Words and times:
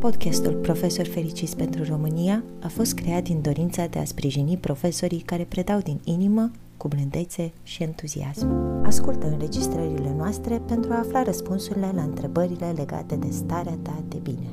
Podcastul 0.00 0.54
Profesor 0.54 1.06
Fericiți 1.06 1.56
pentru 1.56 1.84
România 1.84 2.44
a 2.62 2.68
fost 2.68 2.94
creat 2.94 3.22
din 3.22 3.42
dorința 3.42 3.86
de 3.86 3.98
a 3.98 4.04
sprijini 4.04 4.56
profesorii 4.56 5.20
care 5.20 5.44
predau 5.44 5.78
din 5.78 6.00
inimă, 6.04 6.50
cu 6.76 6.88
blândețe 6.88 7.52
și 7.62 7.82
entuziasm. 7.82 8.48
Ascultă 8.84 9.26
înregistrările 9.26 10.14
noastre 10.16 10.62
pentru 10.68 10.92
a 10.92 10.98
afla 10.98 11.22
răspunsurile 11.22 11.90
la 11.94 12.02
întrebările 12.02 12.72
legate 12.76 13.16
de 13.16 13.30
starea 13.30 13.78
ta 13.82 14.04
de 14.08 14.18
bine. 14.18 14.48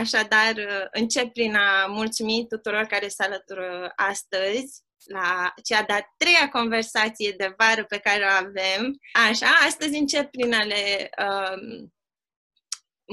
Așadar, 0.00 0.54
încep 0.92 1.32
prin 1.32 1.54
a 1.54 1.86
mulțumi 1.86 2.46
tuturor 2.48 2.82
care 2.82 3.08
se 3.08 3.22
alătură 3.22 3.92
astăzi 3.96 4.82
la 5.04 5.54
cea 5.64 5.82
de-a 5.82 6.14
treia 6.16 6.48
conversație 6.48 7.34
de 7.36 7.54
vară 7.56 7.84
pe 7.84 7.98
care 7.98 8.24
o 8.24 8.46
avem. 8.46 8.98
Așa, 9.30 9.46
astăzi 9.66 9.98
încep 9.98 10.30
prin 10.30 10.54
a 10.54 10.62
le 10.62 11.10
um, 11.18 11.92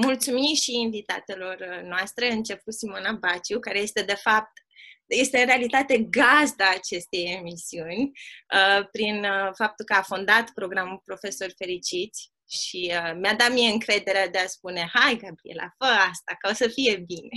mulțumi 0.04 0.60
și 0.62 0.80
invitatelor 0.80 1.82
noastre, 1.84 2.32
început 2.32 2.74
Simona 2.74 3.12
Baciu, 3.12 3.60
care 3.60 3.80
este 3.80 4.02
de 4.02 4.16
fapt 4.16 4.52
este 5.08 5.40
în 5.40 5.46
realitate 5.46 5.98
gazda 5.98 6.70
acestei 6.70 7.24
emisiuni, 7.40 8.12
uh, 8.54 8.88
prin 8.92 9.24
uh, 9.24 9.50
faptul 9.54 9.86
că 9.86 9.94
a 9.94 10.02
fondat 10.02 10.50
programul 10.54 11.02
Profesori 11.06 11.54
Fericiți 11.58 12.31
și 12.52 12.94
uh, 12.96 13.14
mi-a 13.22 13.34
dat 13.34 13.52
mie 13.52 13.70
încrederea 13.70 14.28
de 14.28 14.38
a 14.38 14.48
spune, 14.48 14.90
hai 14.94 15.16
Gabriela, 15.16 15.74
fă 15.78 15.86
asta, 15.86 16.36
că 16.40 16.50
o 16.50 16.54
să 16.54 16.68
fie 16.68 16.98
bine. 16.98 17.30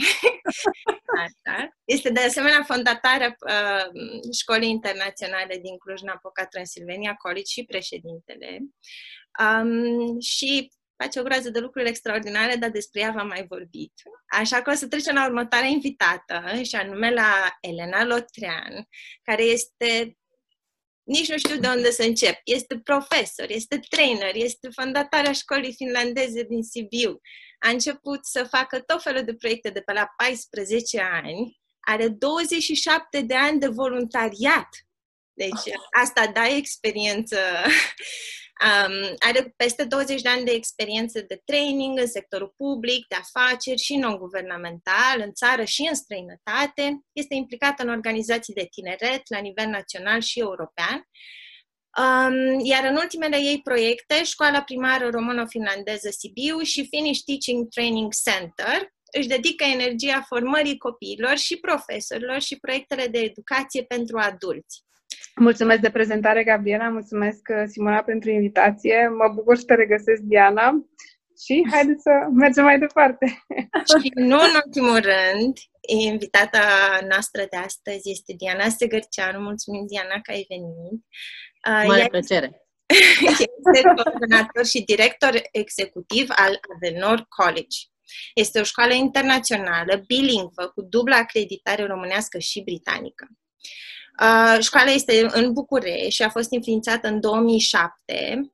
Asta. 1.26 1.68
Este 1.84 2.10
de 2.10 2.20
asemenea 2.20 2.62
fondatarea 2.62 3.36
uh, 3.46 3.86
Școlii 4.40 4.70
Internaționale 4.70 5.58
din 5.62 5.78
Cluj-Napoca, 5.78 6.46
Transilvania 6.46 7.14
College 7.14 7.50
și 7.52 7.64
președintele. 7.64 8.58
Um, 9.40 10.20
și 10.20 10.72
face 11.02 11.20
o 11.20 11.22
groază 11.22 11.50
de 11.50 11.58
lucruri 11.58 11.88
extraordinare, 11.88 12.56
dar 12.56 12.70
despre 12.70 13.00
ea 13.00 13.10
v-am 13.10 13.26
mai 13.26 13.46
vorbit. 13.48 13.92
Așa 14.40 14.62
că 14.62 14.70
o 14.70 14.74
să 14.74 14.88
trecem 14.88 15.14
la 15.14 15.26
următoarea 15.26 15.68
invitată, 15.68 16.62
și 16.62 16.74
anume 16.74 17.10
la 17.10 17.56
Elena 17.60 18.04
Lotrean, 18.04 18.88
care 19.22 19.42
este 19.42 20.16
nici 21.04 21.28
nu 21.28 21.38
știu 21.38 21.56
de 21.56 21.68
unde 21.68 21.90
să 21.90 22.02
încep. 22.02 22.40
Este 22.44 22.78
profesor, 22.78 23.46
este 23.48 23.80
trainer, 23.88 24.34
este 24.34 24.68
fondatarea 24.68 25.32
școlii 25.32 25.74
finlandeze 25.74 26.42
din 26.42 26.62
Sibiu. 26.62 27.20
A 27.58 27.68
început 27.68 28.26
să 28.26 28.44
facă 28.50 28.80
tot 28.80 29.02
felul 29.02 29.24
de 29.24 29.34
proiecte 29.34 29.70
de 29.70 29.80
pe 29.80 29.92
la 29.92 30.08
14 30.16 31.00
ani. 31.00 31.60
Are 31.80 32.08
27 32.08 33.20
de 33.20 33.34
ani 33.34 33.60
de 33.60 33.66
voluntariat. 33.66 34.68
Deci 35.32 35.74
asta 36.02 36.26
da 36.26 36.46
experiență 36.46 37.38
Um, 38.62 39.14
are 39.18 39.54
peste 39.56 39.84
20 39.84 40.22
de 40.22 40.28
ani 40.28 40.44
de 40.44 40.50
experiență 40.50 41.20
de 41.20 41.42
training 41.44 41.98
în 41.98 42.06
sectorul 42.06 42.54
public, 42.56 43.06
de 43.06 43.14
afaceri 43.14 43.80
și 43.80 43.96
non-guvernamental, 43.96 45.20
în 45.24 45.32
țară 45.32 45.64
și 45.64 45.86
în 45.88 45.94
străinătate. 45.94 47.04
Este 47.12 47.34
implicată 47.34 47.82
în 47.82 47.88
organizații 47.88 48.54
de 48.54 48.66
tineret 48.70 49.22
la 49.28 49.38
nivel 49.38 49.66
național 49.66 50.20
și 50.20 50.38
european. 50.38 51.08
Um, 51.98 52.58
iar 52.64 52.84
în 52.84 52.96
ultimele 52.96 53.36
ei 53.36 53.60
proiecte, 53.62 54.24
Școala 54.24 54.62
Primară 54.62 55.08
Româno-Finlandeză 55.10 56.10
Sibiu 56.10 56.58
și 56.58 56.86
Finnish 56.88 57.20
Teaching 57.24 57.68
Training 57.68 58.12
Center 58.24 58.92
își 59.18 59.28
dedică 59.28 59.64
energia 59.64 60.24
formării 60.26 60.78
copiilor 60.78 61.36
și 61.36 61.56
profesorilor 61.56 62.40
și 62.40 62.58
proiectele 62.58 63.06
de 63.06 63.18
educație 63.18 63.82
pentru 63.82 64.18
adulți. 64.18 64.84
Mulțumesc 65.36 65.80
de 65.80 65.90
prezentare, 65.90 66.44
Gabriela, 66.44 66.88
mulțumesc, 66.88 67.40
uh, 67.50 67.62
Simona, 67.66 68.02
pentru 68.02 68.30
invitație. 68.30 69.08
Mă 69.08 69.32
bucur 69.34 69.56
să 69.56 69.64
te 69.64 69.74
regăsesc, 69.74 70.20
Diana. 70.20 70.86
Și 71.44 71.66
haideți 71.70 72.02
să 72.02 72.10
mergem 72.32 72.64
mai 72.64 72.78
departe. 72.78 73.26
Și 74.02 74.10
nu 74.14 74.36
în 74.36 74.50
ultimul 74.64 75.00
rând, 75.00 75.56
invitata 75.88 76.60
noastră 77.08 77.46
de 77.50 77.56
astăzi 77.56 78.10
este 78.10 78.34
Diana 78.36 78.68
Segărceanu. 78.68 79.38
Mulțumim, 79.38 79.86
Diana, 79.86 80.20
că 80.22 80.30
ai 80.30 80.46
venit. 80.48 81.02
Uh, 81.68 81.84
Mare 81.86 82.00
Ea 82.00 82.06
plăcere! 82.06 82.66
Este 83.30 83.80
coordonator 83.96 84.64
și 84.66 84.84
director 84.84 85.42
executiv 85.52 86.26
al 86.28 86.60
Avenor 86.74 87.26
College. 87.28 87.76
Este 88.34 88.60
o 88.60 88.62
școală 88.62 88.92
internațională, 88.92 90.02
bilingvă, 90.06 90.66
cu 90.74 90.82
dubla 90.82 91.16
acreditare 91.16 91.86
românească 91.86 92.38
și 92.38 92.62
britanică. 92.62 93.26
Uh, 94.20 94.56
școala 94.60 94.90
este 94.90 95.26
în 95.30 95.52
București 95.52 96.14
și 96.14 96.22
a 96.22 96.28
fost 96.28 96.52
înființată 96.52 97.08
în 97.08 97.20
2007 97.20 98.52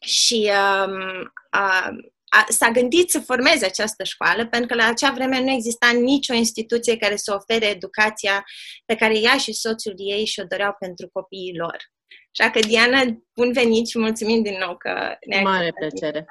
și 0.00 0.50
um, 0.84 1.30
uh, 1.52 2.10
a, 2.28 2.46
s-a 2.48 2.70
gândit 2.70 3.10
să 3.10 3.20
formeze 3.20 3.64
această 3.64 4.04
școală 4.04 4.46
pentru 4.46 4.68
că 4.68 4.74
la 4.74 4.86
acea 4.86 5.10
vreme 5.10 5.40
nu 5.40 5.50
exista 5.50 5.90
nicio 5.90 6.34
instituție 6.34 6.96
care 6.96 7.16
să 7.16 7.34
ofere 7.34 7.66
educația 7.66 8.44
pe 8.84 8.94
care 8.94 9.18
ea 9.18 9.38
și 9.38 9.52
soțul 9.52 9.94
ei 9.96 10.26
și-o 10.26 10.44
doreau 10.44 10.76
pentru 10.78 11.08
copiii 11.12 11.56
lor. 11.56 11.76
Așa 12.38 12.50
că, 12.50 12.58
Diana, 12.58 13.00
bun 13.34 13.52
venit 13.52 13.86
și 13.86 13.98
mulțumim 13.98 14.42
din 14.42 14.56
nou 14.66 14.76
că 14.76 14.90
ne-ai 15.26 15.42
Mare 15.42 15.72
plăcere. 15.78 16.26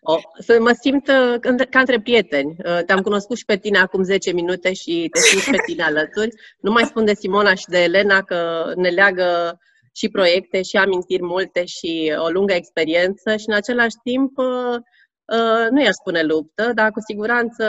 O, 0.00 0.18
să 0.38 0.60
mă 0.60 0.76
simt 0.80 1.08
uh, 1.08 1.66
ca 1.70 1.78
între 1.78 2.00
prieteni. 2.00 2.56
Uh, 2.64 2.80
te-am 2.86 3.00
cunoscut 3.00 3.36
și 3.36 3.44
pe 3.44 3.56
tine 3.56 3.78
acum 3.78 4.02
10 4.02 4.32
minute 4.32 4.72
și 4.72 5.08
te 5.12 5.20
simt 5.20 5.56
pe 5.56 5.62
tine 5.66 5.82
alături. 5.82 6.28
Nu 6.60 6.70
mai 6.70 6.84
spun 6.84 7.04
de 7.04 7.14
Simona 7.14 7.54
și 7.54 7.64
de 7.68 7.82
Elena 7.82 8.22
că 8.22 8.72
ne 8.76 8.88
leagă 8.88 9.58
și 9.92 10.08
proiecte 10.08 10.62
și 10.62 10.76
amintiri 10.76 11.22
multe 11.22 11.64
și 11.64 12.14
o 12.18 12.28
lungă 12.28 12.54
experiență 12.54 13.36
și 13.36 13.44
în 13.48 13.54
același 13.54 13.96
timp 14.02 14.38
uh, 14.38 15.66
nu 15.70 15.82
i-aș 15.82 15.94
spune 16.00 16.22
luptă, 16.22 16.72
dar 16.74 16.90
cu 16.90 17.00
siguranță 17.00 17.64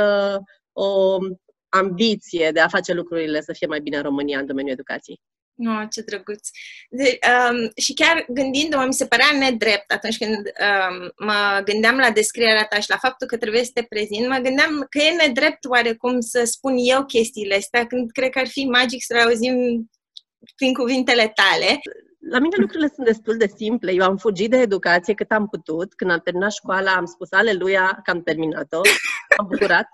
o 0.73 1.17
ambiție 1.69 2.49
de 2.53 2.59
a 2.59 2.67
face 2.67 2.93
lucrurile 2.93 3.41
să 3.41 3.53
fie 3.53 3.67
mai 3.67 3.79
bine 3.79 3.97
în 3.97 4.03
România 4.03 4.39
în 4.39 4.45
domeniul 4.45 4.73
educației. 4.73 5.19
Oh, 5.67 5.83
ce 5.91 6.01
drăguț! 6.01 6.49
De, 6.89 7.19
um, 7.31 7.71
și 7.75 7.93
chiar 7.93 8.25
gândindu-mă, 8.27 8.85
mi 8.85 8.93
se 8.93 9.05
părea 9.05 9.31
nedrept 9.39 9.91
atunci 9.91 10.17
când 10.17 10.35
um, 10.35 11.11
mă 11.25 11.61
gândeam 11.63 11.97
la 11.97 12.11
descrierea 12.11 12.65
ta 12.65 12.79
și 12.79 12.89
la 12.89 12.97
faptul 12.97 13.27
că 13.27 13.37
trebuie 13.37 13.63
să 13.63 13.71
te 13.73 13.83
prezint, 13.83 14.27
mă 14.27 14.37
gândeam 14.37 14.85
că 14.89 14.97
e 14.97 15.25
nedrept 15.25 15.65
oarecum 15.65 16.19
să 16.19 16.43
spun 16.43 16.75
eu 16.77 17.05
chestiile 17.05 17.55
astea, 17.55 17.87
când 17.87 18.11
cred 18.11 18.29
că 18.29 18.39
ar 18.39 18.47
fi 18.47 18.65
magic 18.65 19.03
să 19.03 19.13
le 19.13 19.21
auzim 19.21 19.55
prin 20.55 20.73
cuvintele 20.73 21.33
tale. 21.35 21.79
La 22.31 22.39
mine 22.39 22.55
lucrurile 22.59 22.91
sunt 22.95 23.05
destul 23.05 23.37
de 23.37 23.53
simple. 23.55 23.91
Eu 23.93 24.03
am 24.03 24.17
fugit 24.17 24.49
de 24.49 24.57
educație 24.57 25.13
cât 25.13 25.31
am 25.31 25.47
putut. 25.47 25.93
Când 25.93 26.11
am 26.11 26.19
terminat 26.23 26.51
școala, 26.51 26.91
am 26.91 27.05
spus 27.05 27.31
aleluia 27.31 27.99
că 28.03 28.11
am 28.11 28.21
terminat-o. 28.21 28.81
Am 29.37 29.47
bucurat. 29.49 29.87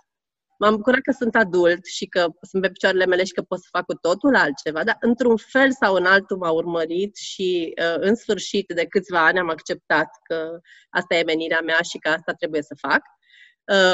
M-am 0.60 0.76
bucurat 0.76 1.00
că 1.00 1.12
sunt 1.12 1.36
adult 1.36 1.86
și 1.86 2.06
că 2.06 2.28
sunt 2.42 2.62
pe 2.62 2.70
picioarele 2.70 3.06
mele 3.06 3.24
și 3.24 3.34
că 3.34 3.42
pot 3.42 3.60
să 3.60 3.68
fac 3.72 3.86
cu 3.86 3.94
totul 3.94 4.36
altceva, 4.36 4.84
dar 4.84 4.98
într-un 5.00 5.38
fel 5.38 5.72
sau 5.72 5.96
în 5.96 6.06
altul 6.06 6.38
m-a 6.38 6.52
urmărit 6.52 7.16
și 7.16 7.74
uh, 7.82 7.96
în 7.98 8.16
sfârșit 8.16 8.72
de 8.76 8.86
câțiva 8.86 9.26
ani 9.26 9.40
am 9.40 9.50
acceptat 9.50 10.10
că 10.24 10.60
asta 10.90 11.16
e 11.16 11.24
menirea 11.24 11.62
mea 11.62 11.80
și 11.82 11.98
că 11.98 12.10
asta 12.10 12.34
trebuie 12.34 12.62
să 12.62 12.76
fac. 12.80 13.02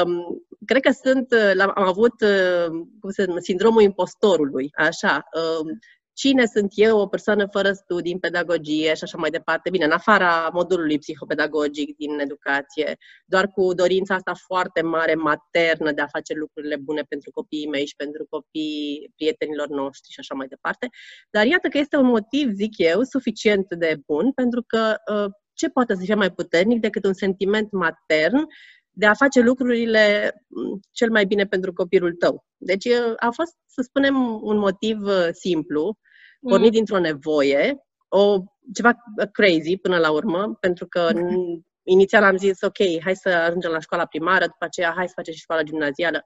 Um, 0.04 0.42
cred 0.66 0.82
că 0.82 0.90
sunt, 0.90 1.32
uh, 1.32 1.60
am 1.74 1.86
avut 1.86 2.20
uh, 2.20 2.66
cum 3.00 3.10
se, 3.10 3.26
sindromul 3.38 3.82
impostorului, 3.82 4.70
așa. 4.74 5.24
Um, 5.32 5.78
cine 6.12 6.46
sunt 6.46 6.72
eu, 6.74 6.98
o 6.98 7.06
persoană 7.06 7.46
fără 7.50 7.72
studii 7.72 8.12
în 8.12 8.18
pedagogie 8.18 8.94
și 8.94 9.02
așa 9.02 9.18
mai 9.18 9.30
departe. 9.30 9.70
Bine, 9.70 9.84
în 9.84 9.90
afara 9.90 10.48
modulului 10.52 10.98
psihopedagogic 10.98 11.96
din 11.96 12.18
educație, 12.18 12.96
doar 13.24 13.48
cu 13.48 13.74
dorința 13.74 14.14
asta 14.14 14.32
foarte 14.46 14.82
mare, 14.82 15.14
maternă, 15.14 15.92
de 15.92 16.00
a 16.00 16.06
face 16.06 16.34
lucrurile 16.34 16.76
bune 16.76 17.02
pentru 17.08 17.30
copiii 17.30 17.68
mei 17.68 17.86
și 17.86 17.96
pentru 17.96 18.26
copiii 18.30 19.12
prietenilor 19.16 19.68
noștri 19.68 20.12
și 20.12 20.20
așa 20.20 20.34
mai 20.34 20.46
departe. 20.46 20.88
Dar 21.30 21.46
iată 21.46 21.68
că 21.68 21.78
este 21.78 21.96
un 21.96 22.06
motiv, 22.06 22.50
zic 22.50 22.78
eu, 22.78 23.02
suficient 23.02 23.66
de 23.74 23.96
bun, 24.06 24.32
pentru 24.32 24.62
că 24.66 24.94
uh, 25.12 25.30
ce 25.54 25.68
poate 25.68 25.94
să 25.94 26.00
fie 26.04 26.14
mai 26.14 26.32
puternic 26.32 26.80
decât 26.80 27.04
un 27.04 27.12
sentiment 27.12 27.70
matern 27.70 28.46
de 28.94 29.06
a 29.06 29.14
face 29.14 29.40
lucrurile 29.40 30.34
mm, 30.48 30.80
cel 30.90 31.10
mai 31.10 31.24
bine 31.24 31.44
pentru 31.44 31.72
copilul 31.72 32.14
tău. 32.14 32.44
Deci 32.56 32.88
a 33.16 33.30
fost, 33.30 33.56
să 33.66 33.82
spunem, 33.82 34.42
un 34.42 34.58
motiv 34.58 35.02
uh, 35.02 35.28
simplu, 35.32 35.98
pornit 36.40 36.68
mm. 36.68 36.74
dintr-o 36.74 36.98
nevoie, 36.98 37.76
o, 38.08 38.42
ceva 38.74 38.94
crazy 39.32 39.76
până 39.76 39.98
la 39.98 40.10
urmă, 40.10 40.56
pentru 40.60 40.86
că 40.86 41.10
mm. 41.14 41.66
inițial 41.94 42.22
am 42.22 42.36
zis, 42.36 42.60
ok, 42.60 43.00
hai 43.02 43.16
să 43.16 43.28
ajungem 43.28 43.70
la 43.70 43.80
școala 43.80 44.06
primară, 44.06 44.44
după 44.46 44.64
aceea 44.64 44.92
hai 44.96 45.08
să 45.08 45.12
facem 45.16 45.34
și 45.34 45.40
școala 45.40 45.62
gimnazială. 45.62 46.22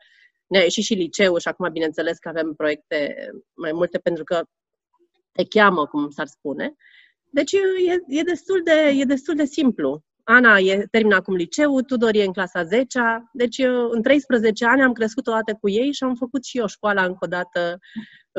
Ne-a 0.46 0.62
ieșit 0.62 0.84
și 0.84 0.94
liceu 0.94 1.38
și 1.38 1.48
acum, 1.48 1.72
bineînțeles, 1.72 2.18
că 2.18 2.28
avem 2.28 2.54
proiecte 2.56 3.14
mai 3.54 3.72
multe 3.72 3.98
pentru 3.98 4.24
că 4.24 4.42
te 5.32 5.44
cheamă, 5.44 5.86
cum 5.86 6.10
s-ar 6.10 6.26
spune. 6.26 6.74
Deci 7.30 7.52
e, 7.52 7.58
e, 8.06 8.22
destul, 8.22 8.60
de, 8.64 8.72
e 8.72 9.04
destul 9.04 9.34
de 9.34 9.44
simplu. 9.44 10.02
Ana 10.28 10.58
e, 10.58 10.86
termină 10.90 11.14
acum 11.14 11.34
liceu, 11.34 11.80
Tudor 11.80 12.14
e 12.14 12.24
în 12.24 12.32
clasa 12.32 12.62
10 12.64 13.00
deci 13.32 13.58
eu, 13.58 13.90
în 13.90 14.02
13 14.02 14.66
ani 14.66 14.82
am 14.82 14.92
crescut 14.92 15.26
o 15.26 15.32
dată 15.32 15.58
cu 15.60 15.68
ei 15.68 15.92
și 15.92 16.02
am 16.02 16.14
făcut 16.14 16.44
și 16.44 16.58
eu 16.58 16.66
școala 16.66 17.04
încă 17.04 17.18
o 17.20 17.26
dată 17.26 17.78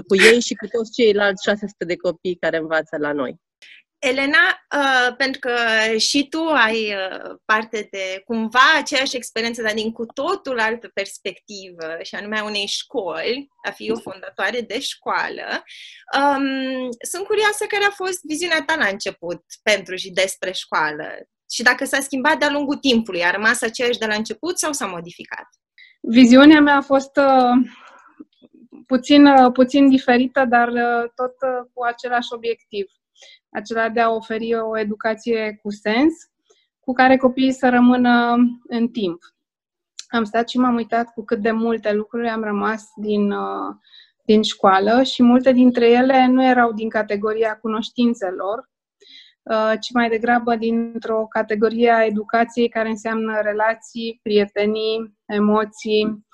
cu 0.08 0.16
ei 0.16 0.42
și 0.42 0.54
cu 0.56 0.68
toți 0.68 0.92
ceilalți 0.92 1.44
600 1.44 1.86
de 1.86 1.96
copii 1.96 2.38
care 2.38 2.58
învață 2.58 2.98
la 3.00 3.12
noi. 3.12 3.36
Elena, 4.00 4.66
uh, 4.76 5.16
pentru 5.16 5.40
că 5.40 5.56
și 5.98 6.28
tu 6.30 6.40
ai 6.40 6.94
uh, 6.94 7.36
parte 7.46 7.88
de 7.92 8.22
cumva 8.26 8.74
aceeași 8.78 9.16
experiență, 9.16 9.62
dar 9.62 9.74
din 9.74 9.92
cu 9.92 10.06
totul 10.06 10.60
altă 10.60 10.90
perspectivă, 10.94 11.98
și 12.02 12.16
anume 12.16 12.40
a 12.40 12.44
unei 12.44 12.66
școli, 12.66 13.48
a 13.68 13.72
fi 13.72 13.92
o 13.92 14.00
fondatoare 14.00 14.62
de 14.62 14.80
școală, 14.80 15.64
um, 16.20 16.90
sunt 17.10 17.26
curioasă 17.26 17.66
care 17.66 17.84
a 17.84 17.92
fost 17.92 18.20
viziunea 18.24 18.64
ta 18.66 18.76
la 18.76 18.88
început 18.88 19.44
pentru 19.64 19.96
și 19.96 20.10
despre 20.10 20.52
școală 20.52 21.28
și 21.50 21.64
dacă 21.64 21.86
s-a 21.86 22.00
schimbat 22.00 22.40
de-a 22.40 22.52
lungul 22.52 22.76
timpului, 22.76 23.24
a 23.24 23.32
rămas 23.32 23.62
aceeași 23.62 24.00
de 24.00 24.06
la 24.06 24.16
început 24.16 24.58
sau 24.58 24.72
s-a 24.72 24.86
modificat? 24.86 25.48
Viziunea 26.02 26.62
mea 26.62 26.76
a 26.76 26.82
fost 26.82 27.18
uh, 27.18 27.70
puțin, 28.86 29.26
uh, 29.26 29.52
puțin 29.52 29.90
diferită, 29.90 30.46
dar 30.46 30.68
uh, 30.68 31.10
tot 31.16 31.34
uh, 31.42 31.70
cu 31.74 31.84
același 31.84 32.28
obiectiv 32.34 32.86
acela 33.50 33.90
de 33.90 34.00
a 34.00 34.10
oferi 34.10 34.56
o 34.56 34.80
educație 34.80 35.60
cu 35.62 35.72
sens, 35.72 36.14
cu 36.80 36.94
care 36.94 37.18
copiii 37.18 37.52
să 37.52 37.70
rămână 37.70 38.36
în 38.68 38.88
timp. 38.88 39.20
Am 40.08 40.24
stat 40.24 40.50
și 40.50 40.58
m-am 40.58 40.76
uitat 40.76 41.14
cu 41.14 41.24
cât 41.24 41.42
de 41.42 41.52
multe 41.52 41.94
lucruri 41.94 42.28
am 42.28 42.44
rămas 42.44 42.84
din, 42.96 43.32
uh, 43.32 43.76
din 44.26 44.42
școală 44.42 45.04
și 45.04 45.24
multe 45.24 45.52
dintre 45.52 45.90
ele 45.90 46.28
nu 46.28 46.44
erau 46.44 46.72
din 46.72 46.90
categoria 46.90 47.58
cunoștințelor, 47.58 48.58
uh, 48.58 48.77
ci 49.80 49.92
mai 49.94 50.10
degrabă 50.10 50.56
dintr-o 50.56 51.26
categorie 51.30 51.92
a 51.92 52.06
educației 52.06 52.70
care 52.70 52.90
înseamnă 52.90 53.40
relații, 53.42 54.20
prietenii, 54.24 55.18
emoții, 55.26 56.26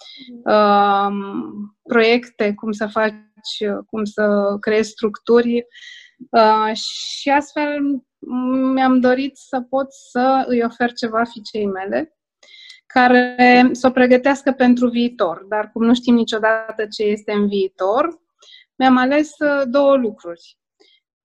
um, 0.44 1.78
proiecte, 1.84 2.54
cum 2.54 2.72
să 2.72 2.88
faci, 2.88 3.16
cum 3.90 4.04
să 4.04 4.56
creezi 4.60 4.90
structuri 4.90 5.68
Uh, 6.32 6.76
și 6.76 7.30
astfel 7.30 7.80
mi-am 8.74 9.00
dorit 9.00 9.38
să 9.38 9.62
pot 9.62 9.94
să 9.94 10.44
îi 10.48 10.64
ofer 10.64 10.94
ceva 10.94 11.24
fiicei 11.24 11.66
mele 11.66 12.18
care 12.86 13.70
să 13.72 13.88
o 13.88 13.92
pregătească 13.92 14.52
pentru 14.52 14.88
viitor. 14.88 15.46
Dar 15.50 15.70
cum 15.72 15.84
nu 15.86 15.94
știm 15.94 16.16
niciodată 16.16 16.86
ce 16.86 17.04
este 17.04 17.32
în 17.32 17.48
viitor, 17.48 18.22
mi-am 18.76 18.98
ales 18.98 19.32
uh, 19.40 19.62
două 19.66 19.96
lucruri. 19.96 20.58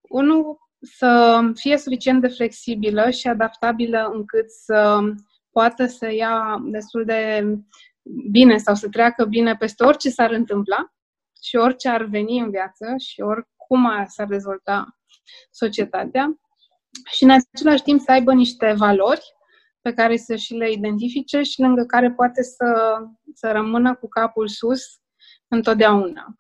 Unul, 0.01 0.59
să 0.81 1.41
fie 1.55 1.79
suficient 1.79 2.21
de 2.21 2.29
flexibilă 2.29 3.11
și 3.11 3.29
adaptabilă 3.29 4.11
încât 4.13 4.51
să 4.51 5.01
poată 5.51 5.87
să 5.87 6.13
ia 6.13 6.57
destul 6.65 7.05
de 7.05 7.45
bine 8.31 8.57
sau 8.57 8.75
să 8.75 8.89
treacă 8.89 9.25
bine 9.25 9.57
peste 9.57 9.85
orice 9.85 10.11
s-ar 10.11 10.31
întâmpla 10.31 10.93
și 11.43 11.57
orice 11.57 11.89
ar 11.89 12.03
veni 12.03 12.39
în 12.39 12.51
viață 12.51 12.95
și 12.99 13.21
ori 13.21 13.47
cum 13.57 13.89
s-ar 14.07 14.27
dezvolta 14.27 14.99
societatea 15.51 16.39
și 17.11 17.25
în 17.25 17.31
același 17.31 17.83
timp 17.83 18.01
să 18.01 18.11
aibă 18.13 18.33
niște 18.33 18.75
valori 18.77 19.23
pe 19.81 19.93
care 19.93 20.17
să 20.17 20.37
și 20.37 20.55
le 20.55 20.71
identifice 20.71 21.43
și 21.43 21.61
lângă 21.61 21.85
care 21.85 22.11
poate 22.11 22.43
să, 22.43 22.99
să 23.35 23.51
rămână 23.51 23.95
cu 23.95 24.09
capul 24.09 24.49
sus 24.49 24.83
întotdeauna. 25.49 26.35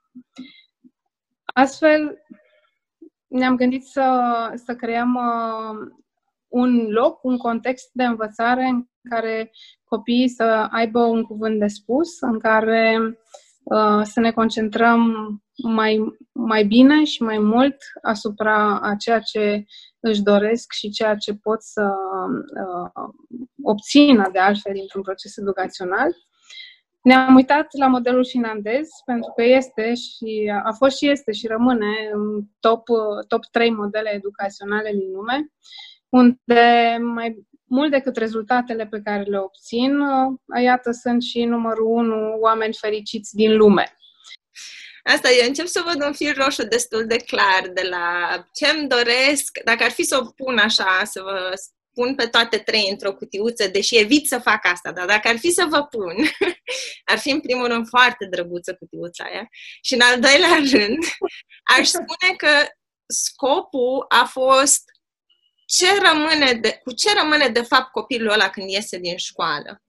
Astfel, 1.45 2.19
ne-am 3.29 3.57
gândit 3.57 3.85
să, 3.85 4.23
să 4.65 4.75
creăm 4.75 5.15
uh, 5.15 5.91
un 6.49 6.87
loc, 6.89 7.25
un 7.25 7.37
context 7.37 7.91
de 7.93 8.05
învățare 8.05 8.65
în 8.65 8.85
care 9.11 9.51
copiii 9.85 10.29
să 10.29 10.67
aibă 10.71 11.01
un 11.01 11.23
cuvânt 11.23 11.59
de 11.59 11.67
spus, 11.67 12.21
în 12.21 12.39
care 12.39 13.19
uh, 13.63 14.01
să 14.03 14.21
ne 14.21 14.31
concentrăm 14.31 15.13
mai, 15.63 16.19
mai 16.33 16.65
bine 16.65 17.05
și 17.05 17.23
mai 17.23 17.39
mult 17.39 17.77
asupra 18.03 18.81
a 18.81 18.95
ceea 18.95 19.21
ce 19.21 19.65
își 20.01 20.23
doresc 20.23 20.73
și 20.73 20.91
ceea 20.91 21.17
ce 21.17 21.35
pot 21.35 21.63
să 21.63 21.95
uh, 22.65 23.09
obțină 23.63 24.29
de 24.33 24.39
altfel 24.39 24.73
dintr-un 24.73 25.03
proces 25.03 25.37
educațional. 25.37 26.13
Ne-am 27.09 27.35
uitat 27.35 27.67
la 27.79 27.87
modelul 27.87 28.27
finlandez 28.27 28.89
pentru 29.05 29.33
că 29.37 29.43
este 29.43 29.95
și 29.95 30.53
a 30.65 30.73
fost 30.73 30.97
și 30.97 31.09
este 31.09 31.33
și 31.33 31.47
rămâne 31.47 32.11
în 32.13 32.43
top, 32.61 32.83
top 33.29 33.45
3 33.45 33.71
modele 33.71 34.15
educaționale 34.15 34.91
din 34.91 35.11
lume, 35.13 35.53
unde 36.09 36.97
mai 37.01 37.47
mult 37.65 37.91
decât 37.91 38.17
rezultatele 38.17 38.87
pe 38.87 39.01
care 39.05 39.23
le 39.23 39.39
obțin, 39.39 40.01
uh, 40.01 40.63
iată, 40.63 40.91
sunt 40.91 41.23
și 41.23 41.45
numărul 41.45 41.87
1 41.87 42.37
oameni 42.41 42.75
fericiți 42.81 43.35
din 43.35 43.57
lume. 43.57 43.97
Asta, 45.03 45.29
eu 45.41 45.47
încep 45.47 45.67
să 45.67 45.83
văd 45.87 46.07
un 46.07 46.13
fir 46.13 46.37
roșu 46.37 46.67
destul 46.67 47.05
de 47.07 47.17
clar 47.17 47.71
de 47.75 47.87
la 47.91 48.29
ce-mi 48.53 48.89
doresc, 48.89 49.59
dacă 49.65 49.85
ar 49.85 49.91
fi 49.91 50.03
să 50.03 50.19
o 50.23 50.31
pun 50.45 50.59
așa, 50.59 51.01
să 51.05 51.21
vă 51.23 51.53
pun 51.99 52.15
pe 52.15 52.27
toate 52.27 52.59
trei 52.59 52.89
într-o 52.91 53.15
cutiuță, 53.15 53.69
deși 53.69 53.97
evit 53.97 54.27
să 54.27 54.39
fac 54.39 54.67
asta, 54.67 54.93
dar 54.93 55.07
dacă 55.07 55.29
ar 55.29 55.37
fi 55.37 55.51
să 55.51 55.67
vă 55.69 55.83
pun, 55.83 56.17
ar 57.13 57.19
fi 57.19 57.31
în 57.31 57.41
primul 57.41 57.67
rând 57.67 57.89
foarte 57.89 58.27
drăguță 58.31 58.75
cutiuța 58.75 59.25
aia 59.25 59.49
și 59.83 59.95
în 59.95 60.01
al 60.01 60.21
doilea 60.21 60.59
rând 60.73 60.99
aș 61.79 61.87
spune 61.87 62.37
că 62.37 62.69
scopul 63.07 64.05
a 64.09 64.25
fost 64.25 64.83
ce 65.67 65.87
rămâne 66.03 66.53
de, 66.53 66.81
cu 66.85 66.93
ce 66.93 67.15
rămâne 67.21 67.49
de 67.49 67.63
fapt 67.63 67.91
copilul 67.91 68.33
ăla 68.33 68.51
când 68.51 68.71
iese 68.71 68.99
din 68.99 69.17
școală. 69.17 69.83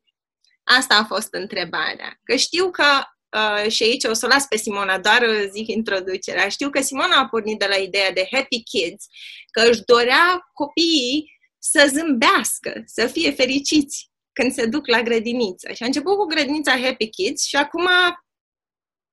Asta 0.63 0.95
a 0.95 1.03
fost 1.03 1.33
întrebarea. 1.33 2.19
Că 2.23 2.35
știu 2.35 2.71
că 2.71 3.03
Uh, 3.37 3.71
și 3.71 3.83
aici 3.83 4.03
o 4.03 4.13
să 4.13 4.25
o 4.25 4.29
las 4.29 4.45
pe 4.45 4.57
Simona, 4.57 4.99
doar 4.99 5.25
zic 5.51 5.67
introducerea. 5.67 6.49
Știu 6.49 6.69
că 6.69 6.81
Simona 6.81 7.19
a 7.19 7.27
pornit 7.27 7.59
de 7.59 7.65
la 7.65 7.75
ideea 7.75 8.11
de 8.11 8.27
Happy 8.31 8.63
Kids, 8.63 9.05
că 9.51 9.69
își 9.69 9.81
dorea 9.85 10.49
copiii 10.53 11.38
să 11.71 11.89
zâmbească, 11.93 12.83
să 12.85 13.07
fie 13.07 13.31
fericiți 13.31 14.11
când 14.33 14.51
se 14.51 14.65
duc 14.65 14.87
la 14.87 15.01
grădiniță. 15.01 15.71
Și 15.73 15.83
a 15.83 15.85
început 15.85 16.15
cu 16.17 16.25
grădinița 16.25 16.79
Happy 16.79 17.09
Kids 17.09 17.43
și 17.45 17.55
acum 17.55 17.87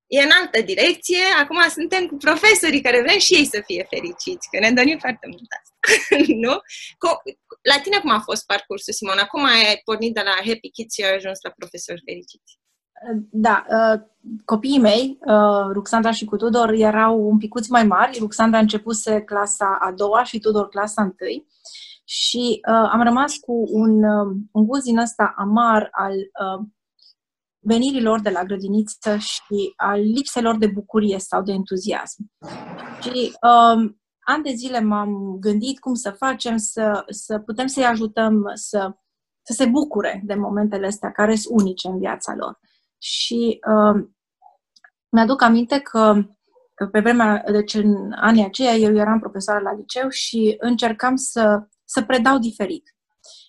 e 0.07 0.23
în 0.23 0.31
altă 0.41 0.61
direcție. 0.63 1.23
Acum 1.41 1.59
suntem 1.69 2.07
cu 2.07 2.17
profesorii 2.17 2.81
care 2.81 3.01
vrem 3.01 3.19
și 3.19 3.35
ei 3.35 3.45
să 3.45 3.63
fie 3.67 3.87
fericiți, 3.89 4.49
că 4.51 4.59
ne 4.59 4.71
dorim 4.71 4.99
foarte 4.99 5.27
mult 5.31 5.49
asta. 5.59 5.75
nu? 6.45 6.55
La 7.63 7.81
tine 7.83 7.99
cum 7.99 8.11
a 8.11 8.21
fost 8.21 8.47
parcursul, 8.47 8.93
Simona? 8.93 9.27
Cum 9.27 9.45
ai 9.45 9.81
pornit 9.85 10.15
de 10.15 10.23
la 10.25 10.35
Happy 10.49 10.71
Kids 10.71 10.95
și 10.95 11.05
ai 11.05 11.15
ajuns 11.15 11.39
la 11.43 11.51
profesori 11.51 12.03
fericiți? 12.05 12.59
Da, 13.31 13.67
uh, 13.69 14.01
copiii 14.45 14.79
mei, 14.79 15.19
uh, 15.21 15.73
Ruxandra 15.73 16.11
și 16.11 16.25
cu 16.25 16.37
Tudor, 16.37 16.71
erau 16.71 17.29
un 17.29 17.39
picuț 17.39 17.67
mai 17.67 17.85
mari. 17.85 18.19
Ruxandra 18.19 18.59
a 18.59 18.61
începuse 18.61 19.21
clasa 19.21 19.79
a 19.81 19.93
doua 19.93 20.25
și 20.25 20.39
Tudor 20.39 20.69
clasa 20.69 21.03
întâi. 21.03 21.47
Și 22.09 22.61
uh, 22.69 22.89
am 22.93 23.03
rămas 23.03 23.37
cu 23.37 23.65
un, 23.71 24.03
un 24.53 24.67
gust 24.67 24.85
din 24.85 24.99
ăsta 24.99 25.35
amar 25.37 25.89
al 25.91 26.15
venirilor 27.67 28.21
de 28.21 28.31
la 28.31 28.45
grădiniță 28.45 29.17
și 29.17 29.73
al 29.77 30.01
lipselor 30.01 30.57
de 30.57 30.67
bucurie 30.67 31.19
sau 31.19 31.43
de 31.43 31.53
entuziasm. 31.53 32.31
Și 33.01 33.37
um, 33.43 34.01
ani 34.25 34.43
de 34.43 34.53
zile 34.55 34.81
m-am 34.81 35.37
gândit 35.41 35.79
cum 35.79 35.95
să 35.95 36.11
facem 36.11 36.57
să, 36.57 37.05
să 37.09 37.39
putem 37.39 37.67
să-i 37.67 37.85
ajutăm 37.85 38.51
să, 38.55 38.97
să 39.43 39.53
se 39.53 39.67
bucure 39.67 40.23
de 40.25 40.35
momentele 40.35 40.87
astea 40.87 41.13
care 41.13 41.35
sunt 41.35 41.61
unice 41.61 41.89
în 41.89 41.99
viața 41.99 42.35
lor. 42.35 42.59
Și 42.99 43.61
uh, 43.69 44.05
mi-aduc 45.09 45.43
aminte 45.43 45.79
că 45.79 46.25
pe 46.93 47.01
vremea, 47.01 47.45
deci 47.53 47.75
în 47.75 48.13
anii 48.13 48.45
aceia, 48.45 48.75
eu 48.75 48.97
eram 48.97 49.21
profesoară 49.21 49.61
la 49.61 49.75
liceu 49.75 50.09
și 50.09 50.57
încercam 50.59 51.17
să, 51.17 51.69
să 51.87 52.03
predau 52.03 52.39
diferit. 52.39 52.95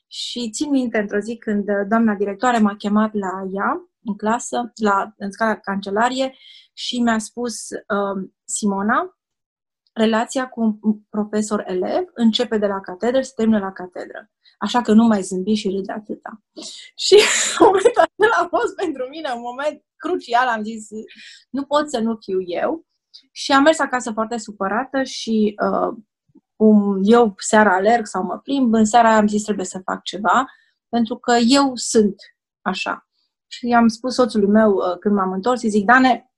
Și 0.08 0.50
țin 0.50 0.70
minte 0.70 0.98
într-o 0.98 1.20
zi 1.20 1.38
când 1.38 1.66
doamna 1.88 2.14
directoare 2.14 2.58
m-a 2.58 2.76
chemat 2.76 3.14
la 3.14 3.48
ea, 3.54 3.90
în 4.04 4.16
clasă, 4.16 4.72
la, 4.76 5.14
în 5.18 5.32
scala 5.32 5.56
cancelarie, 5.56 6.34
și 6.74 7.00
mi-a 7.00 7.18
spus, 7.18 7.70
uh, 7.70 8.30
Simona, 8.46 9.18
relația 9.94 10.48
cu 10.48 10.80
un 10.82 11.00
profesor-elev 11.10 12.04
începe 12.14 12.58
de 12.58 12.68
la 12.68 12.80
catedră 12.80 13.22
și 13.22 13.34
termină 13.34 13.60
la 13.60 13.72
catedră. 13.72 14.32
Așa 14.58 14.82
că 14.82 14.94
nu 14.94 15.04
mai 15.04 15.22
zâmbi 15.22 15.54
și 15.54 15.70
râde 15.70 15.92
atâta. 15.92 16.44
Și 17.06 17.18
momentul 17.60 18.02
acela 18.08 18.36
a 18.40 18.48
fost 18.58 18.76
pentru 18.76 19.08
mine 19.10 19.32
un 19.36 19.42
moment 19.42 19.84
crucial. 19.96 20.48
Am 20.48 20.64
zis, 20.64 20.88
nu 21.50 21.64
pot 21.64 21.90
să 21.90 22.00
nu 22.00 22.18
fiu 22.20 22.42
eu. 22.42 22.86
Și 23.32 23.52
am 23.52 23.64
mers 23.64 23.80
acasă 23.80 24.12
foarte 24.12 24.38
supărată 24.38 25.04
și 25.04 25.56
uh, 25.64 25.98
cum 26.58 27.00
eu 27.04 27.34
seara 27.38 27.74
alerg 27.74 28.06
sau 28.06 28.24
mă 28.24 28.38
plimb, 28.38 28.74
în 28.74 28.86
seara 28.86 29.16
am 29.16 29.28
zis 29.28 29.44
trebuie 29.44 29.66
să 29.66 29.82
fac 29.84 30.04
ceva, 30.04 30.46
pentru 30.90 31.18
că 31.18 31.36
eu 31.48 31.72
sunt 31.76 32.16
așa. 32.62 33.08
Și 33.48 33.68
i-am 33.68 33.88
spus 33.88 34.14
soțului 34.14 34.48
meu 34.48 34.72
uh, 34.72 34.98
când 35.00 35.16
m-am 35.16 35.32
întors, 35.32 35.62
îi 35.62 35.70
zic, 35.70 35.86
Dane, 35.86 36.32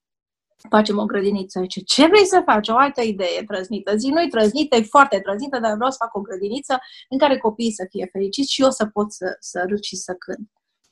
facem 0.69 0.97
o 0.97 1.05
grădiniță. 1.05 1.59
Zice, 1.59 1.79
ce 1.79 2.07
vrei 2.07 2.25
să 2.25 2.41
faci? 2.45 2.67
O 2.67 2.75
altă 2.75 3.01
idee 3.01 3.43
trăznită. 3.47 3.95
Zi, 3.95 4.07
nu-i 4.09 4.29
trăznită, 4.29 4.75
e 4.75 4.81
foarte 4.81 5.19
trăznită, 5.19 5.59
dar 5.59 5.75
vreau 5.75 5.91
să 5.91 5.97
fac 5.99 6.15
o 6.15 6.21
grădiniță 6.21 6.79
în 7.09 7.17
care 7.17 7.38
copiii 7.38 7.71
să 7.71 7.85
fie 7.89 8.09
fericiți 8.11 8.53
și 8.53 8.61
eu 8.61 8.69
să 8.69 8.85
pot 8.85 9.11
să, 9.11 9.35
să 9.39 9.63
râd 9.67 9.81
și 9.81 9.95
să 9.95 10.13
cânt. 10.13 10.49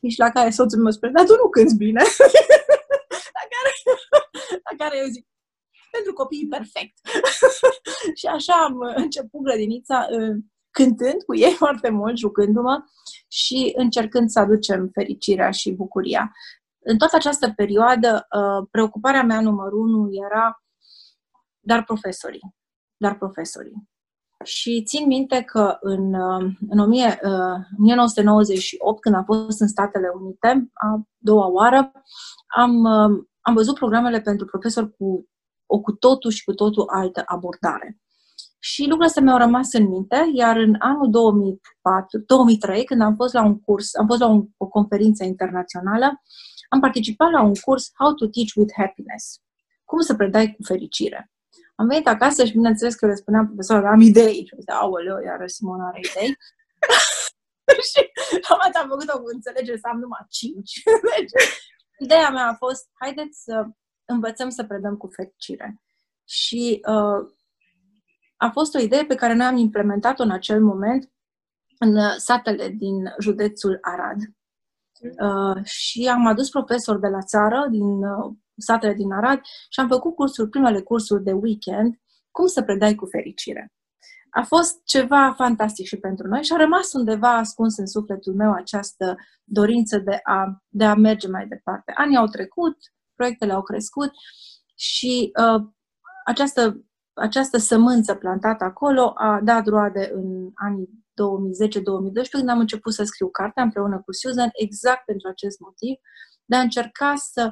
Și 0.09 0.19
la 0.19 0.29
care 0.29 0.49
soțul 0.49 0.81
meu 0.81 0.91
spune, 0.91 1.11
dar 1.11 1.25
tu 1.25 1.35
nu 1.35 1.49
cânti 1.49 1.75
bine. 1.75 2.01
la, 3.37 3.43
care, 3.53 3.71
la 4.69 4.85
care 4.85 4.97
eu 4.97 5.07
zic, 5.07 5.27
pentru 5.97 6.13
copii 6.13 6.47
perfect. 6.49 6.97
și 8.19 8.25
așa 8.25 8.53
am 8.53 8.93
început 8.95 9.41
grădinița 9.41 10.07
cântând 10.71 11.23
cu 11.25 11.35
ei 11.35 11.53
foarte 11.63 11.89
mult, 11.89 12.17
jucându-mă 12.17 12.83
și 13.27 13.73
încercând 13.75 14.29
să 14.29 14.39
aducem 14.39 14.89
fericirea 14.93 15.51
și 15.51 15.71
bucuria. 15.71 16.31
În 16.83 16.97
toată 16.97 17.15
această 17.15 17.53
perioadă, 17.55 18.27
preocuparea 18.71 19.23
mea 19.23 19.41
numărul 19.41 19.79
unu 19.79 20.09
era 20.11 20.61
dar 21.67 21.83
profesorii. 21.83 22.55
Dar 22.97 23.17
profesorii. 23.17 23.89
Și 24.43 24.83
țin 24.83 25.07
minte 25.07 25.41
că 25.41 25.77
în, 25.79 26.13
uh, 26.13 26.51
în 26.69 26.79
1998, 26.79 28.93
uh, 28.93 28.99
când 29.01 29.15
am 29.15 29.23
fost 29.23 29.61
în 29.61 29.67
Statele 29.67 30.11
Unite, 30.19 30.69
a 30.73 31.01
doua 31.17 31.47
oară, 31.47 31.91
am, 32.55 32.83
uh, 32.83 33.25
am 33.41 33.53
văzut 33.53 33.75
programele 33.75 34.21
pentru 34.21 34.45
profesori 34.45 34.95
cu 34.97 35.29
o 35.67 35.79
cu 35.79 35.91
totul 35.91 36.31
și 36.31 36.43
cu 36.43 36.53
totul 36.53 36.85
altă 36.89 37.23
abordare. 37.25 37.97
Și 38.59 38.81
lucrurile 38.81 39.05
astea 39.05 39.21
mi-au 39.21 39.37
rămas 39.37 39.73
în 39.73 39.87
minte, 39.87 40.29
iar 40.33 40.57
în 40.57 40.75
anul 40.79 41.09
2004, 41.09 42.19
2003, 42.25 42.83
când 42.83 43.01
am 43.01 43.15
fost 43.15 43.33
la 43.33 43.43
un 43.43 43.59
curs, 43.59 43.95
am 43.95 44.07
fost 44.07 44.19
la 44.19 44.27
un, 44.27 44.47
o 44.57 44.67
conferință 44.67 45.23
internațională, 45.23 46.21
am 46.69 46.79
participat 46.79 47.31
la 47.31 47.41
un 47.41 47.53
curs 47.53 47.91
How 47.99 48.13
to 48.13 48.25
Teach 48.27 48.51
with 48.55 48.73
Happiness. 48.77 49.41
Cum 49.83 49.99
să 49.99 50.15
predai 50.15 50.53
cu 50.55 50.63
fericire. 50.63 51.31
Am 51.75 51.87
venit 51.87 52.07
acasă 52.07 52.45
și 52.45 52.51
bineînțeles 52.51 52.95
că 52.95 53.05
le 53.05 53.15
spuneam 53.15 53.45
profesorul, 53.45 53.87
am 53.87 54.01
idei. 54.01 54.45
Și 54.47 54.55
zic, 54.59 54.71
aoleu, 54.71 55.17
iar 55.25 55.47
Simona 55.47 55.87
are 55.87 55.99
idei. 55.99 56.37
și 57.89 58.01
am 58.49 58.59
am 58.81 58.89
făcut 58.89 59.09
o 59.09 59.19
înțelegere 59.33 59.77
să 59.77 59.87
am 59.91 59.99
numai 59.99 60.25
cinci. 60.29 60.73
deci, 61.09 61.31
ideea 61.99 62.29
mea 62.29 62.47
a 62.47 62.55
fost, 62.55 62.89
haideți 62.93 63.43
să 63.43 63.65
învățăm 64.07 64.49
să 64.49 64.63
predăm 64.63 64.95
cu 64.95 65.07
fericire. 65.07 65.81
Și 66.25 66.81
uh, 66.87 67.31
a 68.37 68.49
fost 68.51 68.75
o 68.75 68.79
idee 68.79 69.05
pe 69.05 69.15
care 69.15 69.33
noi 69.33 69.45
am 69.45 69.57
implementat-o 69.57 70.23
în 70.23 70.31
acel 70.31 70.63
moment 70.63 71.11
în 71.79 71.97
satele 72.17 72.69
din 72.69 73.13
județul 73.19 73.77
Arad. 73.81 74.17
Uh, 75.01 75.63
și 75.63 76.07
am 76.07 76.25
adus 76.25 76.49
profesori 76.49 76.99
de 76.99 77.07
la 77.07 77.21
țară, 77.21 77.67
din 77.69 78.03
uh, 78.03 78.35
satele 78.57 78.93
din 78.93 79.11
Arad 79.11 79.39
și 79.69 79.79
am 79.79 79.87
făcut 79.87 80.15
cursul, 80.15 80.47
primele 80.47 80.81
cursuri 80.81 81.23
de 81.23 81.31
weekend, 81.31 81.99
cum 82.31 82.45
să 82.45 82.63
predai 82.63 82.95
cu 82.95 83.05
fericire. 83.05 83.71
A 84.29 84.41
fost 84.41 84.83
ceva 84.83 85.33
fantastic 85.37 85.85
și 85.85 85.97
pentru 85.97 86.27
noi 86.27 86.43
și 86.43 86.53
a 86.53 86.57
rămas 86.57 86.93
undeva 86.93 87.37
ascuns 87.37 87.77
în 87.77 87.87
sufletul 87.87 88.33
meu 88.33 88.53
această 88.53 89.15
dorință 89.43 89.97
de 89.97 90.19
a, 90.23 90.63
de 90.67 90.85
a 90.85 90.95
merge 90.95 91.27
mai 91.27 91.47
departe. 91.47 91.91
Anii 91.95 92.17
au 92.17 92.25
trecut, 92.25 92.77
proiectele 93.17 93.53
au 93.53 93.61
crescut 93.61 94.11
și 94.75 95.31
uh, 95.39 95.61
această, 96.25 96.85
această 97.13 97.57
sămânță 97.57 98.15
plantată 98.15 98.63
acolo 98.63 99.11
a 99.15 99.39
dat 99.43 99.65
roade 99.65 100.11
în 100.13 100.49
anii 100.53 100.89
2010-2012, 102.25 102.29
când 102.29 102.49
am 102.49 102.59
început 102.59 102.93
să 102.93 103.03
scriu 103.03 103.29
cartea 103.29 103.63
împreună 103.63 104.01
cu 104.05 104.13
Susan, 104.13 104.49
exact 104.53 105.05
pentru 105.05 105.27
acest 105.27 105.59
motiv, 105.59 105.95
de 106.45 106.55
a 106.55 106.59
încerca 106.59 107.13
să 107.15 107.51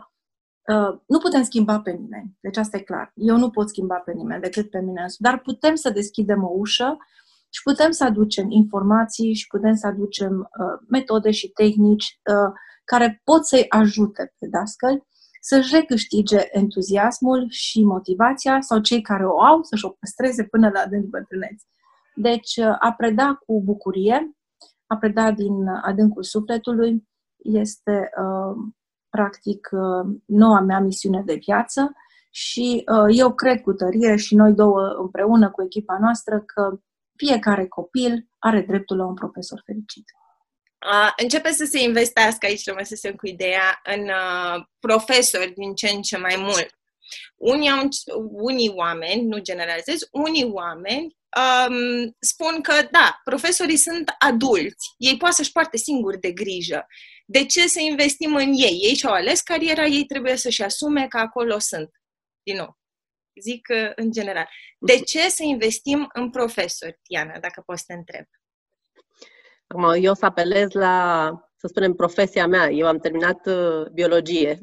Uh, 0.74 1.00
nu 1.08 1.18
putem 1.20 1.44
schimba 1.44 1.80
pe 1.80 1.92
nimeni, 1.92 2.38
deci 2.40 2.58
asta 2.58 2.78
e 2.78 2.80
clar. 2.80 3.12
Eu 3.16 3.38
nu 3.38 3.50
pot 3.50 3.70
schimba 3.70 3.96
pe 3.96 4.12
nimeni 4.12 4.42
decât 4.42 4.70
pe 4.70 4.80
mine 4.80 5.02
însumi, 5.02 5.30
dar 5.30 5.40
putem 5.40 5.76
să 5.76 5.90
deschidem 5.90 6.44
o 6.44 6.52
ușă 6.56 6.98
și 7.50 7.62
putem 7.64 7.92
să 7.92 8.04
aducem 8.04 8.50
informații 8.50 9.34
și 9.34 9.48
putem 9.48 9.76
să 9.76 9.88
aducem 9.88 10.40
uh, 10.40 10.86
metode 10.90 11.32
și 11.32 11.48
tehnici 11.48 12.20
uh, 12.32 12.54
care 12.84 13.22
pot 13.24 13.46
să-i 13.46 13.66
ajute 13.70 14.34
pe 14.40 14.48
dascăl 14.48 15.08
să-și 15.48 15.76
recâștige 15.76 16.40
entuziasmul 16.52 17.46
și 17.50 17.84
motivația 17.84 18.62
sau 18.62 18.80
cei 18.80 19.02
care 19.02 19.26
o 19.26 19.42
au 19.42 19.64
să-și 19.64 19.86
o 19.86 19.90
păstreze 19.90 20.44
până 20.44 20.70
la 20.74 20.80
adânc 20.80 21.06
bătrâneți. 21.06 21.66
Deci, 22.16 22.56
uh, 22.56 22.76
a 22.80 22.94
preda 22.98 23.34
cu 23.46 23.62
bucurie, 23.64 24.36
a 24.88 24.98
preda 24.98 25.32
din 25.32 25.68
adâncul 25.68 26.24
sufletului 26.24 27.08
este 27.38 28.10
uh, 28.20 28.56
practic, 29.10 29.70
uh, 29.72 30.16
noua 30.26 30.60
mea 30.60 30.80
misiune 30.80 31.22
de 31.26 31.40
viață 31.46 31.96
și 32.32 32.84
uh, 32.94 33.18
eu 33.18 33.34
cred 33.34 33.62
cu 33.62 33.74
tărie 33.74 34.16
și 34.16 34.36
noi 34.36 34.54
două 34.54 34.82
împreună 35.02 35.52
cu 35.52 35.64
echipa 35.64 35.98
noastră 36.00 36.40
că 36.40 36.80
fiecare 37.16 37.68
copil 37.68 38.28
are 38.40 38.62
dreptul 38.62 38.98
la 38.98 39.06
un 39.06 39.14
profesor 39.14 39.62
fericit. 39.66 40.06
Uh, 40.92 41.12
începe 41.18 41.52
să 41.52 41.66
se 41.66 41.80
investească 41.82 42.46
aici, 42.46 42.66
rămăsesem 42.66 43.16
cu 43.16 43.28
ideea, 43.28 43.80
în 43.84 44.02
uh, 44.02 44.64
profesori 44.80 45.54
din 45.54 45.76
ce 45.76 45.88
în 45.88 46.02
ce 46.02 46.18
mai 46.18 46.36
mult. 46.38 46.70
Unii, 47.36 47.70
au, 47.70 47.90
unii 48.32 48.70
oameni, 48.70 49.22
nu 49.22 49.38
generalizez, 49.38 50.08
unii 50.12 50.44
oameni 50.44 51.18
um, 51.68 52.16
spun 52.20 52.62
că, 52.62 52.74
da, 52.92 53.22
profesorii 53.24 53.78
sunt 53.78 54.16
adulți, 54.20 54.94
ei 54.98 55.18
poate 55.18 55.36
să-și 55.36 55.52
poarte 55.52 55.78
singuri 55.78 56.20
de 56.20 56.32
grijă 56.32 56.88
de 57.26 57.46
ce 57.46 57.68
să 57.68 57.80
investim 57.80 58.36
în 58.36 58.54
ei? 58.54 58.80
Ei 58.82 58.96
și-au 58.96 59.14
ales 59.14 59.42
cariera, 59.42 59.86
ei 59.86 60.06
trebuie 60.06 60.36
să-și 60.36 60.64
asume 60.64 61.08
că 61.08 61.18
acolo 61.18 61.60
sunt. 61.60 61.90
Din 62.44 62.56
nou, 62.56 62.78
zic 63.42 63.68
uh, 63.70 63.92
în 63.96 64.12
general. 64.12 64.50
De 64.80 65.00
ce 65.00 65.30
să 65.30 65.44
investim 65.44 66.10
în 66.14 66.30
profesori, 66.30 67.00
Tiana, 67.02 67.40
dacă 67.40 67.62
poți 67.66 67.80
să 67.80 67.86
te 67.88 67.94
întreb? 67.94 68.26
Acum, 69.76 70.04
eu 70.04 70.14
să 70.14 70.26
apelez 70.26 70.72
la, 70.72 71.30
să 71.56 71.68
spunem, 71.68 71.94
profesia 71.94 72.48
mea. 72.48 72.70
Eu 72.72 72.88
am 72.88 72.98
terminat 72.98 73.48
uh, 73.48 73.86
biologie 73.94 74.62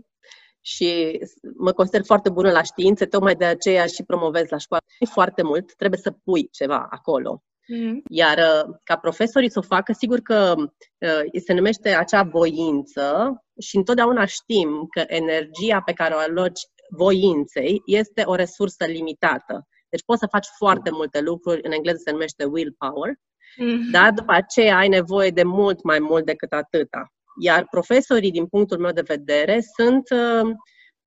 și 0.60 1.20
mă 1.58 1.72
consider 1.72 2.04
foarte 2.04 2.30
bună 2.30 2.50
la 2.50 2.62
științe, 2.62 3.06
tocmai 3.06 3.34
de 3.34 3.44
aceea 3.44 3.86
și 3.86 4.04
promovez 4.04 4.48
la 4.48 4.56
școală. 4.56 4.82
Foarte 5.10 5.42
mult, 5.42 5.74
trebuie 5.74 6.00
să 6.00 6.14
pui 6.24 6.48
ceva 6.50 6.86
acolo. 6.90 7.42
Mm. 7.66 8.02
Iar 8.08 8.38
uh, 8.38 8.74
ca 8.84 8.96
profesorii 8.96 9.50
să 9.50 9.58
o 9.58 9.62
facă, 9.62 9.92
sigur 9.92 10.20
că 10.20 10.54
uh, 10.56 11.40
se 11.44 11.52
numește 11.52 11.88
acea 11.88 12.22
voință 12.22 13.32
și 13.60 13.76
întotdeauna 13.76 14.24
știm 14.24 14.86
că 14.90 15.04
energia 15.06 15.80
pe 15.80 15.92
care 15.92 16.14
o 16.14 16.18
aloci 16.18 16.60
voinței 16.96 17.82
este 17.86 18.22
o 18.24 18.34
resursă 18.34 18.84
limitată. 18.86 19.66
Deci 19.88 20.04
poți 20.04 20.20
să 20.20 20.26
faci 20.30 20.46
foarte 20.56 20.90
multe 20.90 21.20
lucruri, 21.20 21.60
în 21.62 21.72
engleză 21.72 22.00
se 22.04 22.10
numește 22.10 22.44
willpower, 22.44 23.14
mm-hmm. 23.60 23.90
dar 23.90 24.12
după 24.12 24.32
aceea 24.32 24.76
ai 24.76 24.88
nevoie 24.88 25.30
de 25.30 25.42
mult 25.42 25.82
mai 25.82 25.98
mult 25.98 26.24
decât 26.24 26.52
atâta. 26.52 27.12
Iar 27.40 27.66
profesorii, 27.70 28.30
din 28.30 28.46
punctul 28.46 28.78
meu 28.78 28.92
de 28.92 29.02
vedere, 29.06 29.60
sunt 29.76 30.10
uh, 30.10 30.50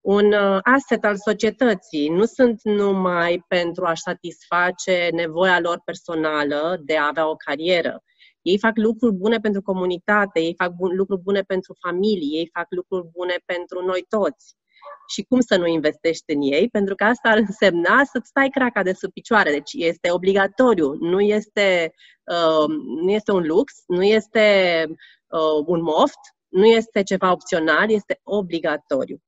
un 0.02 0.34
uh, 0.34 0.60
asset 0.62 1.06
al 1.06 1.16
societății. 1.18 2.10
Nu 2.10 2.26
sunt 2.26 2.60
numai 2.64 3.44
pentru 3.48 3.86
a-și 3.86 4.02
satisface 4.02 5.10
nevoia 5.14 5.60
lor 5.60 5.82
personală 5.86 6.78
de 6.84 6.98
a 6.98 7.08
avea 7.08 7.30
o 7.30 7.36
carieră. 7.36 8.04
Ei 8.42 8.60
fac 8.60 8.72
lucruri 8.76 9.16
bune 9.16 9.38
pentru 9.38 9.62
comunitate, 9.62 10.40
ei 10.40 10.54
fac 10.58 10.72
bun, 10.72 10.96
lucruri 10.96 11.22
bune 11.22 11.42
pentru 11.42 11.76
familie, 11.88 12.40
ei 12.40 12.50
fac 12.54 12.66
lucruri 12.70 13.08
bune 13.12 13.36
pentru 13.46 13.86
noi 13.86 14.06
toți. 14.10 14.56
Și 15.08 15.24
cum 15.24 15.40
să 15.40 15.58
nu 15.58 15.68
investești 15.68 16.34
în 16.34 16.42
ei? 16.42 16.70
Pentru 16.70 16.96
că 16.96 17.04
asta 17.04 17.30
ar 17.30 17.38
însemna 17.38 18.04
să-ți 18.04 18.28
stai 18.28 18.50
craca 18.50 18.84
de 18.84 18.94
sub 18.94 19.12
picioare. 19.12 19.52
Deci 19.52 19.72
este 19.74 20.12
obligatoriu, 20.12 20.94
nu 20.94 21.22
este, 21.22 21.94
uh, 22.24 22.68
nu 23.04 23.12
este 23.12 23.32
un 23.32 23.46
lux, 23.46 23.74
nu 23.88 24.04
este 24.04 24.86
uh, 25.28 25.64
un 25.66 25.82
moft, 25.82 26.20
nu 26.48 26.66
este 26.66 27.04
ceva 27.04 27.32
opțional, 27.32 27.92
este 27.92 28.20
obligatoriu 28.24 29.22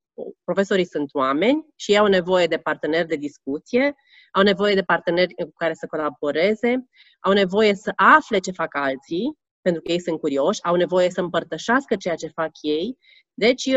profesorii 0.43 0.85
sunt 0.85 1.13
oameni 1.13 1.65
și 1.75 1.91
ei 1.91 1.97
au 1.97 2.07
nevoie 2.07 2.47
de 2.47 2.57
parteneri 2.57 3.07
de 3.07 3.15
discuție, 3.15 3.95
au 4.31 4.43
nevoie 4.43 4.73
de 4.75 4.81
parteneri 4.81 5.33
cu 5.33 5.53
care 5.55 5.73
să 5.73 5.87
colaboreze, 5.89 6.87
au 7.19 7.31
nevoie 7.31 7.75
să 7.75 7.91
afle 7.95 8.39
ce 8.39 8.51
fac 8.51 8.75
alții, 8.75 9.37
pentru 9.61 9.81
că 9.81 9.91
ei 9.91 10.01
sunt 10.01 10.19
curioși, 10.19 10.63
au 10.63 10.75
nevoie 10.75 11.09
să 11.09 11.21
împărtășească 11.21 11.95
ceea 11.95 12.15
ce 12.15 12.27
fac 12.27 12.51
ei. 12.61 12.97
Deci, 13.33 13.69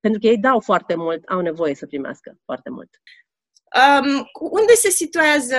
pentru 0.00 0.20
că 0.20 0.26
ei 0.26 0.38
dau 0.38 0.60
foarte 0.60 0.94
mult, 0.94 1.24
au 1.28 1.40
nevoie 1.40 1.74
să 1.74 1.86
primească 1.86 2.38
foarte 2.44 2.70
mult. 2.70 2.90
Um, 3.78 4.28
unde 4.50 4.72
se 4.72 4.88
situează 4.88 5.56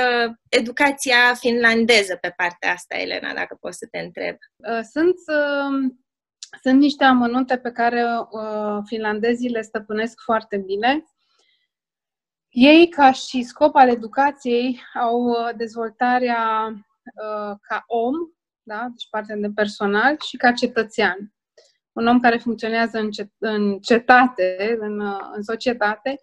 educația 0.50 1.34
finlandeză 1.34 2.18
pe 2.22 2.34
partea 2.38 2.72
asta, 2.72 2.98
Elena, 2.98 3.34
dacă 3.34 3.58
poți 3.60 3.78
să 3.78 3.88
te 3.92 4.00
întreb? 4.00 4.36
Uh, 4.56 4.80
sunt 4.92 5.16
uh, 5.28 5.92
sunt 6.62 6.80
niște 6.80 7.04
amănunte 7.04 7.58
pe 7.58 7.72
care 7.72 8.04
uh, 8.04 8.78
finlandezii 8.86 9.50
le 9.50 9.62
stăpânesc 9.62 10.22
foarte 10.24 10.58
bine. 10.58 11.04
Ei, 12.50 12.90
ca 12.90 13.12
și 13.12 13.44
scop 13.44 13.76
al 13.76 13.90
educației, 13.90 14.82
au 14.94 15.24
uh, 15.24 15.50
dezvoltarea 15.56 16.68
uh, 16.70 17.58
ca 17.62 17.84
om, 17.88 18.16
da? 18.62 18.88
deci 18.90 19.08
partea 19.10 19.36
de 19.36 19.50
personal, 19.56 20.18
și 20.28 20.38
ca 20.38 20.52
cetățean. 20.52 21.34
Un 22.00 22.08
om 22.08 22.20
care 22.20 22.38
funcționează 22.38 23.00
în, 23.00 23.10
cet- 23.12 23.38
în 23.38 23.80
cetate, 23.80 24.78
în, 24.80 25.00
uh, 25.00 25.30
în 25.36 25.42
societate 25.42 26.20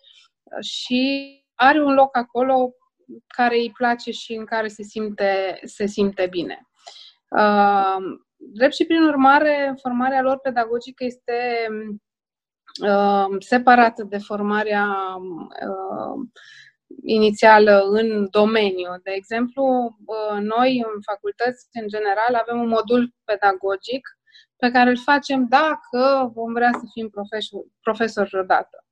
și 0.60 1.30
are 1.54 1.82
un 1.82 1.94
loc 1.94 2.16
acolo 2.16 2.74
care 3.26 3.56
îi 3.56 3.72
place 3.76 4.10
și 4.10 4.32
în 4.32 4.44
care 4.44 4.68
se 4.68 4.82
simte, 4.82 5.60
se 5.64 5.86
simte 5.86 6.26
bine. 6.30 6.68
Uh, 7.30 7.96
drept 8.36 8.74
și 8.74 8.84
prin 8.84 9.02
urmare, 9.02 9.74
formarea 9.80 10.22
lor 10.22 10.38
pedagogică 10.38 11.04
este 11.04 11.66
uh, 12.82 13.36
separată 13.38 14.02
de 14.02 14.18
formarea 14.18 14.86
uh, 15.16 16.28
inițială 17.04 17.82
în 17.90 18.28
domeniu. 18.30 18.88
De 19.02 19.10
exemplu, 19.14 19.96
uh, 20.06 20.40
noi 20.40 20.84
în 20.86 21.00
facultăți, 21.00 21.66
în 21.72 21.88
general, 21.88 22.34
avem 22.34 22.60
un 22.60 22.68
modul 22.68 23.14
pedagogic 23.24 24.15
pe 24.56 24.70
care 24.70 24.90
îl 24.90 24.98
facem 24.98 25.46
dacă 25.48 26.30
vom 26.34 26.52
vrea 26.52 26.70
să 26.72 26.84
fim 26.92 27.08
profesor, 27.08 27.60
profesori 27.80 28.28
vreodată. 28.28 28.84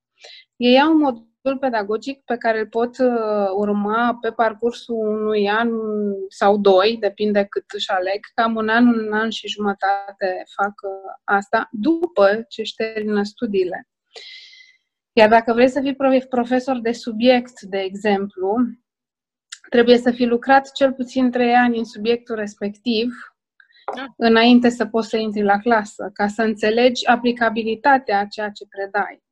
Ei 0.56 0.80
au 0.80 0.92
un 0.92 0.98
modul 0.98 1.58
pedagogic 1.60 2.24
pe 2.24 2.36
care 2.36 2.58
îl 2.58 2.66
pot 2.66 2.98
uh, 2.98 3.48
urma 3.54 4.18
pe 4.20 4.30
parcursul 4.30 4.96
unui 4.96 5.48
an 5.48 5.68
sau 6.28 6.58
doi, 6.58 6.96
depinde 7.00 7.44
cât 7.44 7.64
își 7.74 7.90
aleg, 7.90 8.20
cam 8.34 8.56
un 8.56 8.68
an, 8.68 8.86
un 8.86 9.12
an 9.12 9.30
și 9.30 9.48
jumătate 9.48 10.42
fac 10.56 10.72
uh, 10.82 11.12
asta, 11.24 11.68
după 11.70 12.44
ce 12.48 12.60
își 12.60 12.74
termină 12.74 13.22
studiile. 13.22 13.88
Iar 15.12 15.28
dacă 15.28 15.52
vrei 15.52 15.68
să 15.68 15.80
fii 15.80 16.26
profesor 16.28 16.80
de 16.80 16.92
subiect, 16.92 17.60
de 17.60 17.78
exemplu, 17.78 18.56
trebuie 19.70 19.98
să 19.98 20.10
fi 20.10 20.24
lucrat 20.24 20.72
cel 20.72 20.92
puțin 20.92 21.30
trei 21.30 21.54
ani 21.54 21.78
în 21.78 21.84
subiectul 21.84 22.34
respectiv 22.34 23.08
da. 23.08 23.33
Înainte 24.16 24.68
să 24.68 24.86
poți 24.86 25.08
să 25.08 25.16
intri 25.16 25.42
la 25.42 25.58
clasă, 25.58 26.10
ca 26.12 26.26
să 26.26 26.42
înțelegi 26.42 27.06
aplicabilitatea 27.06 28.18
a 28.18 28.24
ceea 28.24 28.50
ce 28.50 28.64
predai. 28.68 29.22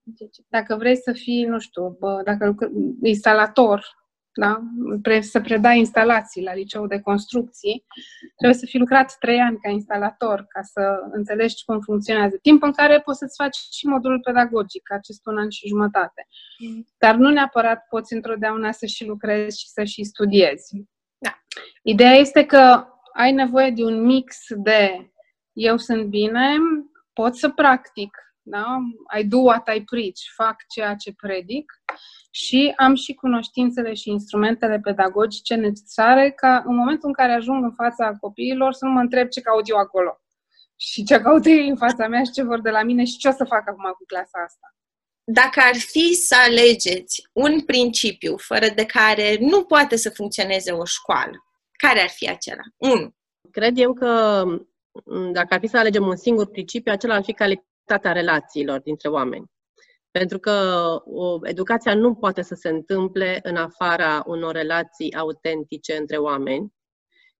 Dacă 0.49 0.77
vrei 0.77 0.97
să 0.97 1.13
fii, 1.13 1.45
nu 1.45 1.59
știu, 1.59 1.97
bă, 2.01 2.21
dacă 2.25 2.57
instalator 3.03 4.03
da? 4.35 4.61
să 5.21 5.41
predai 5.41 5.79
instalații 5.79 6.43
la 6.43 6.55
liceu 6.55 6.87
de 6.87 7.01
construcții, 7.01 7.85
trebuie 8.37 8.59
să 8.59 8.67
fi 8.67 8.79
lucrat 8.79 9.17
trei 9.19 9.39
ani 9.41 9.59
ca 9.59 9.71
instalator 9.71 10.47
ca 10.49 10.61
să 10.63 10.81
înțelegi 11.13 11.65
cum 11.65 11.81
funcționează. 11.81 12.37
Timp 12.43 12.63
în 12.63 12.73
care 12.73 13.01
poți 13.01 13.19
să-ți 13.19 13.43
faci 13.43 13.57
și 13.57 13.87
modulul 13.87 14.21
pedagogic, 14.21 14.93
acest 14.93 15.27
un 15.27 15.39
an 15.39 15.51
și 15.51 15.69
jumătate. 15.69 16.27
Mm. 16.59 16.87
Dar 16.99 17.15
nu 17.15 17.31
neapărat 17.31 17.87
poți 17.89 18.13
întotdeauna 18.13 18.73
să 18.73 18.87
și 18.87 19.07
lucrezi 19.07 19.61
și 19.61 19.69
să 19.69 19.85
și 19.85 20.05
studiezi. 20.05 20.85
Da. 21.19 21.39
Ideea 21.83 22.13
este 22.13 22.45
că 22.45 22.87
ai 23.13 23.33
nevoie 23.33 23.71
de 23.71 23.85
un 23.85 24.05
mix 24.05 24.37
de 24.49 25.11
eu 25.53 25.77
sunt 25.77 26.05
bine, 26.05 26.57
pot 27.13 27.37
să 27.37 27.49
practic, 27.49 28.17
da? 28.43 28.79
I 29.19 29.25
do 29.25 29.39
what 29.39 29.75
I 29.75 29.85
preach, 29.85 30.19
fac 30.37 30.57
ceea 30.69 30.95
ce 30.95 31.13
predic 31.13 31.73
și 32.31 32.73
am 32.77 32.95
și 32.95 33.15
cunoștințele 33.15 33.95
și 33.95 34.11
instrumentele 34.11 34.81
pedagogice 34.81 35.55
necesare 35.55 36.31
ca 36.31 36.63
în 36.67 36.77
momentul 36.77 37.09
în 37.09 37.15
care 37.15 37.33
ajung 37.33 37.65
în 37.65 37.73
fața 37.73 38.17
copiilor 38.21 38.73
să 38.73 38.85
nu 38.85 38.91
mă 38.91 39.01
întreb 39.01 39.29
ce 39.29 39.41
caut 39.41 39.69
eu 39.69 39.77
acolo 39.77 40.21
și 40.77 41.05
ce 41.05 41.21
caut 41.21 41.45
ei 41.45 41.69
în 41.69 41.77
fața 41.77 42.09
mea 42.09 42.23
și 42.23 42.31
ce 42.31 42.43
vor 42.43 42.61
de 42.61 42.71
la 42.71 42.83
mine 42.83 43.05
și 43.05 43.17
ce 43.17 43.29
o 43.29 43.33
să 43.33 43.45
fac 43.45 43.69
acum 43.69 43.85
cu 43.97 44.05
clasa 44.07 44.39
asta. 44.45 44.75
Dacă 45.25 45.61
ar 45.65 45.77
fi 45.77 46.15
să 46.15 46.37
alegeți 46.47 47.29
un 47.33 47.61
principiu 47.61 48.37
fără 48.37 48.69
de 48.75 48.85
care 48.85 49.37
nu 49.41 49.65
poate 49.65 49.97
să 49.97 50.11
funcționeze 50.11 50.73
o 50.73 50.85
școală, 50.85 51.45
care 51.87 52.01
ar 52.01 52.09
fi 52.09 52.29
acela? 52.29 52.63
Unu. 52.77 53.15
Cred 53.51 53.79
eu 53.79 53.93
că 53.93 54.45
dacă 55.33 55.55
ar 55.55 55.61
fi 55.61 55.67
să 55.67 55.79
alegem 55.79 56.07
un 56.07 56.17
singur 56.17 56.51
principiu, 56.51 56.93
acela 56.93 57.15
ar 57.15 57.23
fi 57.23 57.33
calitatea 57.33 58.13
relațiilor 58.13 58.81
dintre 58.81 59.09
oameni. 59.09 59.51
Pentru 60.11 60.39
că 60.39 60.53
o, 61.05 61.39
educația 61.43 61.95
nu 61.95 62.15
poate 62.15 62.43
să 62.43 62.55
se 62.55 62.69
întâmple 62.69 63.41
în 63.43 63.57
afara 63.57 64.23
unor 64.27 64.55
relații 64.55 65.15
autentice 65.15 65.97
între 65.97 66.17
oameni 66.17 66.73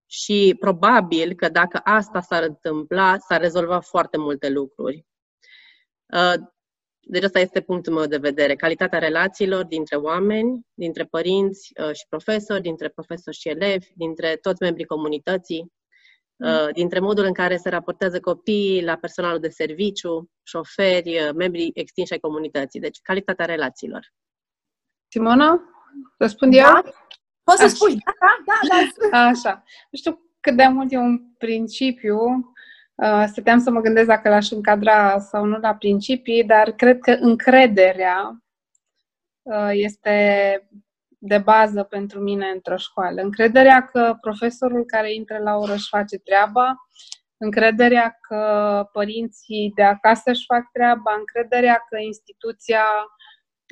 și 0.07 0.57
probabil 0.61 1.35
că 1.35 1.49
dacă 1.49 1.81
asta 1.85 2.21
s-ar 2.21 2.43
întâmpla, 2.43 3.19
s-ar 3.19 3.41
rezolva 3.41 3.81
foarte 3.81 4.17
multe 4.19 4.49
lucruri. 4.49 5.07
Uh, 7.03 7.11
deci 7.11 7.23
asta 7.23 7.39
este 7.39 7.61
punctul 7.61 7.93
meu 7.93 8.07
de 8.07 8.17
vedere. 8.17 8.55
Calitatea 8.55 8.99
relațiilor 8.99 9.65
dintre 9.65 9.97
oameni, 9.97 10.61
dintre 10.75 11.05
părinți 11.05 11.73
uh, 11.81 11.95
și 11.95 12.07
profesori, 12.09 12.63
dintre 12.63 12.89
profesori 12.89 13.37
și 13.37 13.49
elevi, 13.49 13.87
dintre 13.95 14.37
toți 14.37 14.63
membrii 14.63 14.87
comunității. 14.87 15.73
Uh, 16.37 16.69
dintre 16.73 16.99
modul 16.99 17.25
în 17.25 17.33
care 17.33 17.57
se 17.57 17.69
raportează 17.69 18.21
copiii 18.21 18.85
la 18.85 18.97
personalul 18.97 19.41
de 19.41 19.49
serviciu, 19.49 20.31
șoferi, 20.43 21.21
uh, 21.21 21.31
membrii 21.35 21.71
extinși 21.75 22.13
ai 22.13 22.19
comunității. 22.19 22.81
Deci, 22.81 22.99
calitatea 23.03 23.45
relațiilor. 23.45 24.13
Simona? 25.09 25.61
Răspund 26.19 26.55
eu? 26.55 26.63
Da? 26.63 26.83
Poți 27.45 27.61
să 27.61 27.67
spui. 27.67 27.95
Da, 27.95 28.13
da, 28.47 28.59
da. 28.69 29.09
da. 29.11 29.19
Așa. 29.19 29.63
Nu 29.91 29.99
știu 29.99 30.31
cât 30.41 30.57
de 30.57 30.67
mult 30.67 30.93
e 30.93 30.97
un 30.97 31.21
principiu. 31.39 32.17
Uh, 32.95 33.25
stăteam 33.27 33.59
să 33.59 33.71
mă 33.71 33.81
gândesc 33.81 34.07
dacă 34.07 34.29
l-aș 34.29 34.51
încadra 34.51 35.19
sau 35.19 35.45
nu 35.45 35.59
la 35.59 35.75
principii, 35.75 36.45
dar 36.45 36.71
cred 36.71 36.99
că 36.99 37.11
încrederea 37.11 38.37
este 39.71 40.69
de 41.25 41.39
bază 41.39 41.83
pentru 41.83 42.21
mine 42.21 42.47
într-o 42.47 42.77
școală. 42.77 43.23
Încrederea 43.23 43.85
că 43.85 44.17
profesorul 44.21 44.85
care 44.85 45.15
intră 45.15 45.39
la 45.39 45.57
oră 45.57 45.73
își 45.73 45.89
face 45.89 46.19
treaba, 46.19 46.75
încrederea 47.37 48.19
că 48.21 48.41
părinții 48.93 49.73
de 49.75 49.83
acasă 49.83 50.31
își 50.31 50.45
fac 50.47 50.63
treaba, 50.73 51.15
încrederea 51.19 51.85
că 51.89 51.97
instituția 51.99 52.85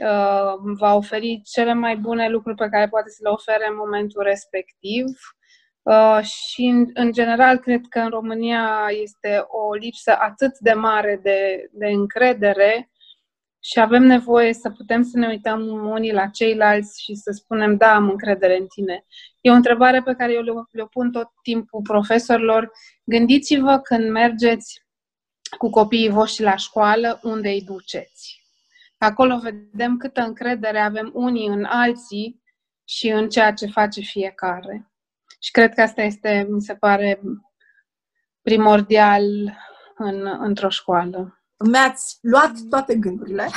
uh, 0.03 0.55
va 0.79 0.95
oferi 0.95 1.41
cele 1.45 1.73
mai 1.73 1.97
bune 1.97 2.29
lucruri 2.29 2.57
pe 2.57 2.69
care 2.69 2.89
poate 2.89 3.11
să 3.11 3.19
le 3.23 3.29
ofere 3.29 3.67
în 3.69 3.77
momentul 3.77 4.23
respectiv. 4.23 5.07
Uh, 5.83 6.21
și, 6.23 6.63
în, 6.65 6.91
în 6.95 7.13
general, 7.13 7.59
cred 7.59 7.81
că 7.89 7.99
în 7.99 8.09
România 8.09 8.87
este 9.03 9.45
o 9.49 9.75
lipsă 9.75 10.17
atât 10.19 10.59
de 10.59 10.73
mare 10.73 11.21
de, 11.23 11.69
de 11.73 11.87
încredere 11.87 12.91
și 13.63 13.81
avem 13.81 14.03
nevoie 14.03 14.55
să 14.55 14.71
putem 14.71 15.03
să 15.03 15.19
ne 15.19 15.27
uităm 15.27 15.61
unii 15.87 16.13
la 16.13 16.27
ceilalți 16.27 17.03
și 17.03 17.15
să 17.15 17.31
spunem, 17.31 17.77
da, 17.77 17.95
am 17.95 18.09
încredere 18.09 18.57
în 18.57 18.67
tine. 18.67 19.05
E 19.41 19.51
o 19.51 19.55
întrebare 19.55 20.03
pe 20.03 20.15
care 20.15 20.33
eu 20.33 20.43
le, 20.43 20.53
le 20.71 20.87
pun 20.87 21.11
tot 21.11 21.29
timpul 21.43 21.83
profesorilor. 21.83 22.71
Gândiți-vă 23.05 23.79
când 23.79 24.11
mergeți 24.11 24.83
cu 25.59 25.71
copiii 25.71 26.09
voștri 26.09 26.45
la 26.45 26.57
școală, 26.57 27.21
unde 27.23 27.49
îi 27.49 27.63
duceți. 27.63 28.41
Acolo 28.99 29.39
vedem 29.39 29.97
câtă 29.97 30.21
încredere 30.21 30.79
avem 30.79 31.11
unii 31.15 31.47
în 31.47 31.65
alții 31.65 32.43
și 32.85 33.09
în 33.09 33.29
ceea 33.29 33.53
ce 33.53 33.67
face 33.67 34.01
fiecare. 34.01 34.90
Și 35.43 35.51
cred 35.51 35.75
că 35.75 35.81
asta 35.83 36.03
este, 36.03 36.47
mi 36.51 36.63
se 36.63 36.75
pare, 36.75 37.21
primordial 38.43 39.25
în, 39.97 40.27
într-o 40.41 40.69
școală 40.69 41.41
mi-ați 41.69 42.19
luat 42.21 42.53
toate 42.69 42.95
gândurile. 42.95 43.49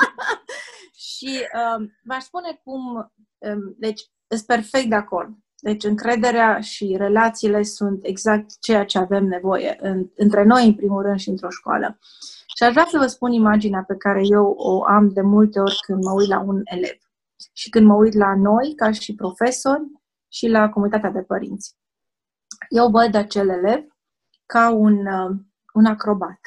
și 1.06 1.46
um, 1.76 1.92
v-aș 2.04 2.22
spune 2.22 2.60
cum, 2.64 3.12
um, 3.38 3.74
deci, 3.78 4.00
sunt 4.28 4.46
perfect 4.46 4.88
de 4.88 4.94
acord. 4.94 5.28
Deci, 5.62 5.84
încrederea 5.84 6.60
și 6.60 6.94
relațiile 6.98 7.62
sunt 7.62 8.04
exact 8.04 8.58
ceea 8.60 8.84
ce 8.84 8.98
avem 8.98 9.24
nevoie 9.24 9.76
în, 9.80 10.10
între 10.16 10.44
noi, 10.44 10.66
în 10.66 10.74
primul 10.74 11.02
rând, 11.02 11.18
și 11.18 11.28
într-o 11.28 11.50
școală. 11.50 11.98
Și 12.56 12.62
aș 12.62 12.72
vrea 12.72 12.86
să 12.90 12.98
vă 12.98 13.06
spun 13.06 13.32
imaginea 13.32 13.84
pe 13.86 13.96
care 13.96 14.20
eu 14.24 14.54
o 14.56 14.84
am 14.84 15.08
de 15.08 15.20
multe 15.20 15.60
ori 15.60 15.78
când 15.86 16.04
mă 16.04 16.12
uit 16.12 16.28
la 16.28 16.40
un 16.40 16.60
elev 16.64 16.96
și 17.52 17.70
când 17.70 17.86
mă 17.86 17.94
uit 17.94 18.14
la 18.14 18.36
noi, 18.36 18.74
ca 18.76 18.90
și 18.90 19.14
profesori, 19.14 19.82
și 20.32 20.48
la 20.48 20.68
comunitatea 20.68 21.10
de 21.10 21.22
părinți. 21.22 21.76
Eu 22.68 22.90
văd 22.90 23.14
acel 23.14 23.48
elev 23.48 23.84
ca 24.46 24.70
un, 24.70 25.06
uh, 25.06 25.36
un 25.74 25.84
acrobat 25.84 26.40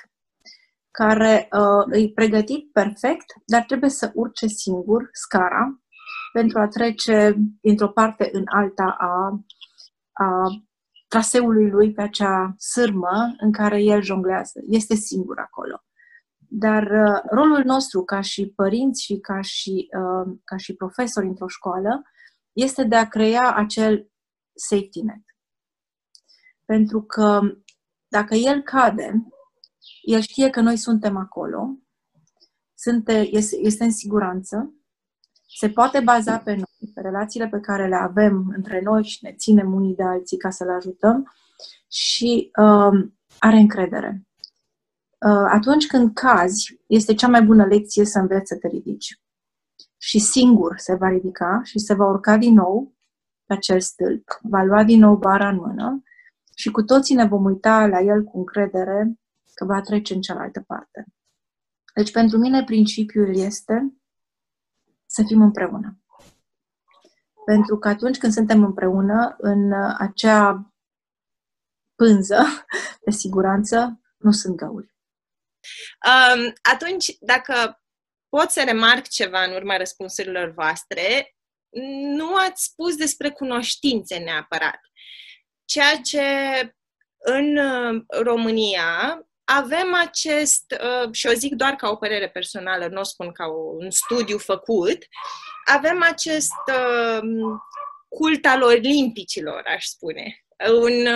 care 0.92 1.48
uh, 1.52 2.02
e 2.02 2.12
pregătit 2.14 2.72
perfect, 2.72 3.26
dar 3.46 3.64
trebuie 3.64 3.90
să 3.90 4.12
urce 4.14 4.48
singur 4.48 5.10
scara 5.12 5.82
pentru 6.34 6.60
a 6.60 6.68
trece 6.68 7.36
dintr-o 7.62 7.88
parte 7.88 8.30
în 8.32 8.44
alta 8.46 8.96
a, 9.00 9.44
a 10.12 10.48
traseului 11.08 11.70
lui 11.70 11.92
pe 11.92 12.02
acea 12.02 12.56
sârmă 12.58 13.36
în 13.38 13.52
care 13.52 13.82
el 13.82 14.02
jonglează. 14.02 14.60
Este 14.70 14.96
singur 14.96 15.40
acolo. 15.40 15.84
Dar 16.38 16.84
uh, 16.84 17.22
rolul 17.32 17.62
nostru 17.66 18.04
ca 18.04 18.22
și 18.22 18.54
părinți 18.56 19.04
și 19.04 19.20
ca 19.20 19.42
și, 19.42 19.90
uh, 19.98 20.36
ca 20.44 20.58
și 20.58 20.76
profesori 20.76 21.28
într-o 21.28 21.48
școală 21.48 22.02
este 22.54 22.84
de 22.84 22.96
a 22.96 23.08
crea 23.08 23.54
acel 23.56 24.12
safety 24.54 25.02
net. 25.02 25.24
Pentru 26.66 27.02
că 27.02 27.42
dacă 28.08 28.36
el 28.36 28.62
cade, 28.62 29.28
el 30.02 30.22
știe 30.22 30.50
că 30.50 30.62
noi 30.62 30.78
suntem 30.78 31.18
acolo, 31.18 31.78
sunte, 32.74 33.28
este, 33.32 33.58
este 33.62 33.84
în 33.84 33.92
siguranță, 33.92 34.74
se 35.58 35.70
poate 35.70 36.00
baza 36.00 36.38
pe 36.38 36.52
noi, 36.52 36.92
pe 36.94 37.02
relațiile 37.02 37.48
pe 37.48 37.60
care 37.60 37.88
le 37.88 37.96
avem 37.96 38.52
între 38.56 38.82
noi 38.82 39.04
și 39.04 39.20
ne 39.22 39.34
ținem 39.34 39.74
unii 39.74 39.96
de 39.96 40.04
alții 40.04 40.38
ca 40.38 40.50
să 40.50 40.64
le 40.64 40.72
ajutăm 40.72 41.34
și 41.88 42.52
uh, 42.60 43.10
are 43.40 43.58
încredere. 43.58 44.28
Uh, 45.20 45.50
atunci 45.54 45.88
când 45.88 46.14
cazi, 46.14 46.82
este 46.88 47.14
cea 47.14 47.28
mai 47.28 47.42
bună 47.42 47.66
lecție 47.66 48.06
să 48.06 48.20
înveți 48.20 48.48
să 48.48 48.56
te 48.56 48.68
ridici. 48.68 49.20
Și 50.06 50.20
singur 50.20 50.78
se 50.78 50.96
va 50.96 51.08
ridica 51.08 51.62
și 51.64 51.80
se 51.80 51.94
va 51.94 52.06
urca 52.06 52.38
din 52.38 52.54
nou 52.54 52.96
pe 53.46 53.54
acel 53.54 53.82
stâlp, 53.82 54.40
va 54.42 54.64
lua 54.64 54.84
din 54.84 55.00
nou 55.00 55.16
bara 55.16 55.50
în 55.50 55.56
mână 55.56 56.04
și 56.56 56.72
cu 56.72 56.84
toții 56.84 57.16
ne 57.16 57.26
vom 57.26 57.44
uita 57.44 57.88
la 57.88 58.00
el 58.00 58.24
cu 58.24 58.38
încredere 58.38 59.14
că 59.54 59.66
va 59.66 59.82
trece 59.82 60.14
în 60.14 60.22
cealaltă 60.22 60.62
parte. 60.62 61.06
Deci, 61.96 62.12
pentru 62.12 62.38
mine, 62.38 62.64
principiul 62.64 63.36
este 63.36 63.94
să 65.06 65.24
fim 65.28 65.42
împreună. 65.42 66.00
Pentru 67.46 67.78
că 67.78 67.88
atunci 67.88 68.18
când 68.18 68.34
suntem 68.34 68.64
împreună 68.64 69.36
în 69.38 69.74
acea 69.98 70.74
pânză 71.96 72.44
de 73.06 73.12
siguranță, 73.12 74.02
nu 74.18 74.32
sunt 74.32 74.56
găuri. 74.56 74.96
Um, 76.06 76.54
atunci, 76.74 77.18
dacă 77.20 77.83
pot 78.38 78.50
să 78.50 78.64
remarc 78.64 79.08
ceva 79.08 79.44
în 79.44 79.54
urma 79.54 79.78
răspunsurilor 79.78 80.54
voastre, 80.54 81.36
nu 82.16 82.36
ați 82.36 82.64
spus 82.64 82.96
despre 82.96 83.30
cunoștințe 83.30 84.18
neapărat. 84.18 84.80
Ceea 85.66 85.96
ce 85.98 86.22
în 87.18 87.58
uh, 87.58 88.02
România 88.08 89.20
avem 89.44 89.94
acest, 89.94 90.64
uh, 90.72 91.12
și 91.12 91.28
o 91.28 91.34
zic 91.34 91.54
doar 91.54 91.76
ca 91.76 91.90
o 91.90 91.96
părere 91.96 92.30
personală, 92.30 92.88
nu 92.88 93.00
o 93.00 93.04
spun 93.04 93.32
ca 93.32 93.48
un 93.48 93.92
studiu 93.92 94.38
făcut, 94.38 94.98
avem 95.66 96.04
acest 96.04 96.64
uh, 96.68 97.30
cult 98.10 98.46
al 98.46 98.62
olimpicilor, 98.62 99.64
aș 99.66 99.86
spune. 99.86 100.46
Un, 100.82 101.08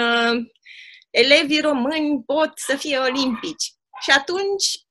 elevii 1.10 1.62
români 1.62 2.24
pot 2.26 2.52
să 2.56 2.76
fie 2.76 2.98
olimpici. 2.98 3.74
Și 4.02 4.12
atunci, 4.12 4.87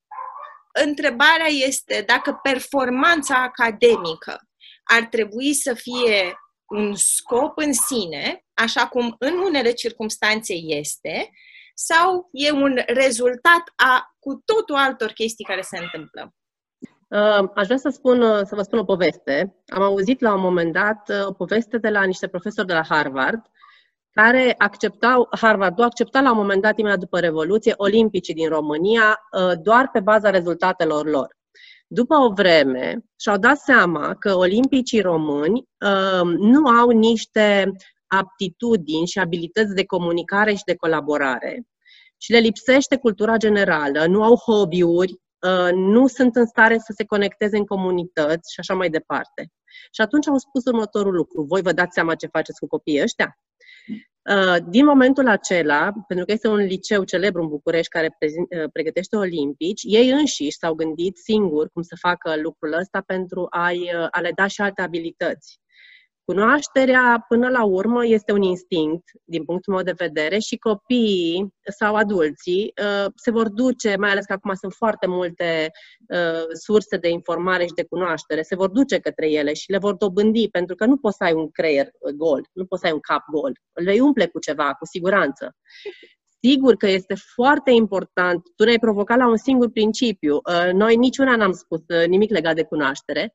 întrebarea 0.84 1.46
este 1.66 2.04
dacă 2.06 2.38
performanța 2.42 3.42
academică 3.42 4.40
ar 4.84 5.04
trebui 5.04 5.54
să 5.54 5.74
fie 5.74 6.38
un 6.66 6.94
scop 6.94 7.58
în 7.58 7.72
sine, 7.72 8.44
așa 8.54 8.86
cum 8.86 9.14
în 9.18 9.38
unele 9.38 9.72
circunstanțe 9.72 10.54
este, 10.54 11.30
sau 11.74 12.28
e 12.32 12.50
un 12.50 12.78
rezultat 12.86 13.62
a 13.76 14.16
cu 14.18 14.42
totul 14.44 14.74
altor 14.74 15.10
chestii 15.10 15.44
care 15.44 15.60
se 15.60 15.78
întâmplă? 15.78 16.34
Uh, 17.08 17.50
aș 17.54 17.64
vrea 17.64 17.76
să, 17.76 17.88
spun, 17.88 18.20
să 18.20 18.54
vă 18.54 18.62
spun 18.62 18.78
o 18.78 18.84
poveste. 18.84 19.56
Am 19.66 19.82
auzit 19.82 20.20
la 20.20 20.34
un 20.34 20.40
moment 20.40 20.72
dat 20.72 21.08
uh, 21.08 21.26
o 21.26 21.32
poveste 21.32 21.78
de 21.78 21.88
la 21.88 22.04
niște 22.04 22.28
profesori 22.28 22.66
de 22.66 22.72
la 22.72 22.84
Harvard 22.88 23.42
care 24.16 24.54
acceptau, 24.58 25.28
Harvard 25.30 25.80
accepta 25.80 26.20
la 26.20 26.30
un 26.30 26.36
moment 26.36 26.62
dat, 26.62 26.78
imediat 26.78 26.98
după 26.98 27.18
Revoluție, 27.18 27.74
olimpicii 27.76 28.34
din 28.34 28.48
România 28.48 29.18
uh, 29.32 29.52
doar 29.62 29.90
pe 29.92 30.00
baza 30.00 30.30
rezultatelor 30.30 31.06
lor. 31.06 31.36
După 31.86 32.14
o 32.14 32.32
vreme, 32.32 33.04
și-au 33.20 33.36
dat 33.36 33.58
seama 33.58 34.14
că 34.14 34.34
olimpicii 34.34 35.00
români 35.00 35.68
uh, 35.84 36.22
nu 36.38 36.66
au 36.66 36.88
niște 36.88 37.72
aptitudini 38.06 39.06
și 39.06 39.18
abilități 39.18 39.74
de 39.74 39.84
comunicare 39.84 40.54
și 40.54 40.64
de 40.64 40.74
colaborare 40.74 41.62
și 42.16 42.32
le 42.32 42.38
lipsește 42.38 42.96
cultura 42.96 43.36
generală, 43.36 44.06
nu 44.06 44.22
au 44.22 44.34
hobby-uri, 44.36 45.12
uh, 45.12 45.72
nu 45.72 46.06
sunt 46.06 46.36
în 46.36 46.46
stare 46.46 46.78
să 46.78 46.92
se 46.96 47.04
conecteze 47.04 47.56
în 47.56 47.64
comunități 47.64 48.52
și 48.52 48.60
așa 48.60 48.74
mai 48.74 48.90
departe. 48.90 49.50
Și 49.90 50.00
atunci 50.00 50.28
au 50.28 50.38
spus 50.38 50.64
următorul 50.64 51.14
lucru. 51.14 51.42
Voi 51.42 51.62
vă 51.62 51.72
dați 51.72 51.94
seama 51.94 52.14
ce 52.14 52.26
faceți 52.26 52.58
cu 52.58 52.66
copiii 52.66 53.02
ăștia? 53.02 53.38
Uh, 54.28 54.56
din 54.68 54.84
momentul 54.84 55.28
acela, 55.28 55.92
pentru 56.06 56.26
că 56.26 56.32
este 56.32 56.48
un 56.48 56.56
liceu 56.56 57.04
celebru 57.04 57.42
în 57.42 57.48
București 57.48 57.88
care 57.88 58.16
uh, 58.20 58.70
pregătește 58.72 59.16
olimpici, 59.16 59.82
ei 59.84 60.10
înșiși 60.10 60.56
s-au 60.56 60.74
gândit 60.74 61.16
singur 61.16 61.68
cum 61.68 61.82
să 61.82 61.96
facă 62.00 62.36
lucrul 62.42 62.72
ăsta 62.72 63.00
pentru 63.06 63.46
a-i, 63.50 63.78
uh, 63.78 64.06
a 64.10 64.20
le 64.20 64.32
da 64.34 64.46
și 64.46 64.60
alte 64.60 64.82
abilități. 64.82 65.60
Cunoașterea, 66.26 67.24
până 67.28 67.48
la 67.48 67.64
urmă, 67.64 68.06
este 68.06 68.32
un 68.32 68.42
instinct, 68.42 69.02
din 69.24 69.44
punctul 69.44 69.74
meu 69.74 69.82
de 69.82 69.94
vedere, 69.96 70.38
și 70.38 70.56
copiii 70.56 71.54
sau 71.78 71.94
adulții 71.94 72.72
uh, 72.82 73.12
se 73.14 73.30
vor 73.30 73.48
duce, 73.48 73.96
mai 73.96 74.10
ales 74.10 74.24
că 74.24 74.32
acum 74.32 74.54
sunt 74.54 74.72
foarte 74.72 75.06
multe 75.06 75.70
uh, 76.08 76.44
surse 76.64 76.96
de 76.96 77.08
informare 77.08 77.66
și 77.66 77.72
de 77.72 77.84
cunoaștere, 77.84 78.42
se 78.42 78.54
vor 78.54 78.68
duce 78.68 78.98
către 78.98 79.30
ele 79.30 79.52
și 79.52 79.70
le 79.70 79.78
vor 79.78 79.94
dobândi, 79.94 80.48
pentru 80.48 80.74
că 80.74 80.86
nu 80.86 80.96
poți 80.96 81.16
să 81.16 81.24
ai 81.24 81.32
un 81.32 81.50
creier 81.50 81.88
gol, 82.16 82.48
nu 82.52 82.64
poți 82.64 82.80
să 82.80 82.86
ai 82.86 82.92
un 82.92 83.00
cap 83.00 83.22
gol. 83.32 83.52
Îl 83.72 83.84
vei 83.84 84.00
umple 84.00 84.26
cu 84.26 84.38
ceva, 84.38 84.74
cu 84.74 84.86
siguranță. 84.86 85.56
Sigur 86.42 86.74
că 86.74 86.86
este 86.88 87.14
foarte 87.34 87.70
important, 87.70 88.42
tu 88.56 88.64
ne-ai 88.64 88.78
provocat 88.78 89.18
la 89.18 89.28
un 89.28 89.36
singur 89.36 89.70
principiu. 89.70 90.34
Uh, 90.34 90.72
noi 90.72 90.96
niciuna 90.96 91.36
n-am 91.36 91.52
spus 91.52 91.80
nimic 92.06 92.30
legat 92.30 92.54
de 92.54 92.64
cunoaștere, 92.64 93.34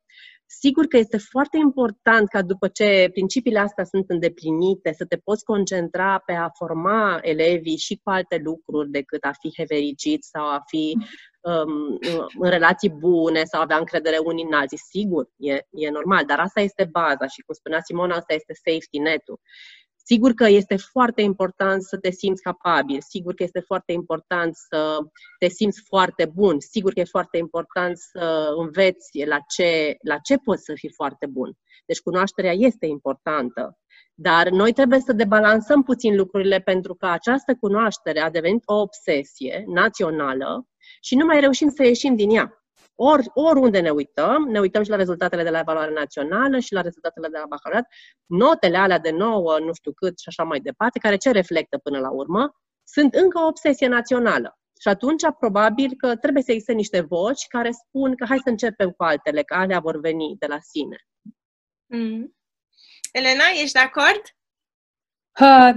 Sigur 0.60 0.86
că 0.86 0.98
este 0.98 1.18
foarte 1.18 1.58
important 1.58 2.28
ca 2.28 2.42
după 2.42 2.68
ce 2.68 3.10
principiile 3.12 3.60
astea 3.60 3.84
sunt 3.84 4.10
îndeplinite, 4.10 4.94
să 4.94 5.06
te 5.06 5.18
poți 5.18 5.44
concentra 5.44 6.20
pe 6.26 6.34
a 6.34 6.50
forma 6.50 7.20
elevii 7.22 7.78
și 7.78 8.00
cu 8.04 8.10
alte 8.10 8.42
lucruri 8.44 8.90
decât 8.90 9.24
a 9.24 9.32
fi 9.40 9.54
hevericit 9.58 10.24
sau 10.24 10.46
a 10.46 10.64
fi 10.66 10.98
um, 11.42 12.00
în 12.40 12.50
relații 12.50 12.90
bune 12.90 13.44
sau 13.44 13.62
avea 13.62 13.78
încredere 13.78 14.18
unii 14.18 14.44
în 14.44 14.54
alții. 14.54 14.78
Sigur, 14.78 15.30
e, 15.38 15.54
e 15.70 15.90
normal, 15.90 16.26
dar 16.26 16.40
asta 16.40 16.62
este 16.62 16.88
baza 16.92 17.28
și, 17.28 17.42
cum 17.42 17.56
spunea 17.56 17.82
Simona, 17.82 18.16
asta 18.16 18.34
este 18.34 18.54
safety 18.54 18.98
net-ul. 19.00 19.40
Sigur 20.04 20.34
că 20.34 20.48
este 20.48 20.76
foarte 20.76 21.22
important 21.22 21.84
să 21.84 21.98
te 21.98 22.12
simți 22.12 22.42
capabil, 22.42 23.02
sigur 23.08 23.34
că 23.34 23.44
este 23.44 23.60
foarte 23.60 23.92
important 23.92 24.56
să 24.56 24.98
te 25.40 25.48
simți 25.48 25.82
foarte 25.88 26.32
bun, 26.34 26.60
sigur 26.60 26.94
că 26.94 27.00
e 27.00 27.04
foarte 27.04 27.38
important 27.38 27.98
să 27.98 28.54
înveți 28.58 29.26
la 29.26 29.38
ce, 29.48 29.98
la 30.02 30.18
ce 30.18 30.38
poți 30.38 30.64
să 30.64 30.74
fii 30.76 30.92
foarte 30.96 31.26
bun. 31.26 31.54
Deci 31.86 32.00
cunoașterea 32.00 32.54
este 32.54 32.86
importantă, 32.86 33.78
dar 34.14 34.50
noi 34.50 34.74
trebuie 34.74 35.00
să 35.00 35.14
debalansăm 35.14 35.84
puțin 35.84 36.16
lucrurile 36.16 36.60
pentru 36.60 36.96
că 36.96 37.06
această 37.06 37.56
cunoaștere 37.60 38.20
a 38.20 38.30
devenit 38.30 38.62
o 38.66 38.74
obsesie 38.74 39.64
națională 39.68 40.68
și 41.02 41.16
nu 41.16 41.26
mai 41.26 41.40
reușim 41.40 41.70
să 41.70 41.84
ieșim 41.84 42.16
din 42.16 42.30
ea. 42.30 42.61
Or, 43.04 43.22
oriunde 43.34 43.80
ne 43.80 43.90
uităm, 43.90 44.48
ne 44.50 44.60
uităm 44.60 44.84
și 44.84 44.90
la 44.90 44.96
rezultatele 44.96 45.44
de 45.44 45.50
la 45.50 45.60
evaluare 45.60 45.94
națională 45.94 46.60
și 46.60 46.74
la 46.74 46.82
rezultatele 46.82 47.28
de 47.28 47.38
la 47.38 47.46
bacalaureat, 47.50 47.94
notele 48.26 48.78
alea 48.78 49.00
de 49.00 49.12
nouă, 49.12 49.60
nu 49.60 49.74
știu 49.74 49.92
cât 49.92 50.20
și 50.20 50.28
așa 50.28 50.44
mai 50.44 50.60
departe, 50.60 51.00
care 51.00 51.16
ce 51.16 51.32
reflectă 51.32 51.78
până 51.78 52.00
la 52.00 52.10
urmă, 52.10 52.52
sunt 52.84 53.14
încă 53.14 53.40
o 53.40 53.46
obsesie 53.46 53.88
națională. 53.88 54.60
Și 54.80 54.88
atunci, 54.88 55.22
probabil 55.40 55.94
că 55.98 56.16
trebuie 56.16 56.44
să 56.44 56.52
existe 56.52 56.74
niște 56.74 57.00
voci 57.00 57.48
care 57.48 57.72
spun 57.72 58.16
că 58.16 58.26
hai 58.26 58.38
să 58.44 58.50
începem 58.50 58.90
cu 58.90 59.04
altele, 59.04 59.44
că 59.44 59.54
alea 59.54 59.80
vor 59.80 60.00
veni 60.00 60.36
de 60.40 60.46
la 60.46 60.60
sine. 60.60 60.98
Mm. 61.86 62.36
Elena, 63.12 63.44
ești 63.62 63.74
de 63.74 63.80
acord? 63.80 64.22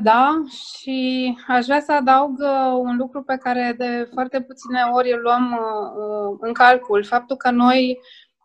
Da, 0.02 0.42
și 0.48 1.36
aș 1.48 1.64
vrea 1.64 1.80
să 1.80 1.92
adaug 1.92 2.38
uh, 2.38 2.72
un 2.78 2.96
lucru 2.96 3.22
pe 3.22 3.36
care 3.36 3.74
de 3.78 4.08
foarte 4.12 4.40
puține 4.40 4.82
ori 4.92 5.12
îl 5.12 5.20
luăm 5.20 5.52
uh, 5.52 6.30
uh, 6.30 6.38
în 6.40 6.52
calcul, 6.52 7.04
faptul 7.04 7.36
că 7.36 7.50
noi 7.50 7.98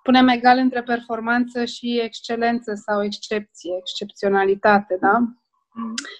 punem 0.03 0.27
egal 0.27 0.57
între 0.57 0.83
performanță 0.83 1.65
și 1.65 1.99
excelență 2.03 2.73
sau 2.73 3.03
excepție, 3.03 3.71
excepționalitate, 3.79 4.97
da? 5.01 5.19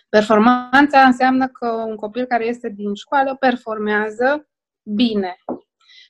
Performanța 0.10 1.02
înseamnă 1.02 1.47
că 1.47 1.67
un 1.67 1.95
copil 1.95 2.25
care 2.25 2.45
este 2.45 2.69
din 2.69 2.93
școală 2.93 3.36
performează 3.36 4.49
bine. 4.84 5.38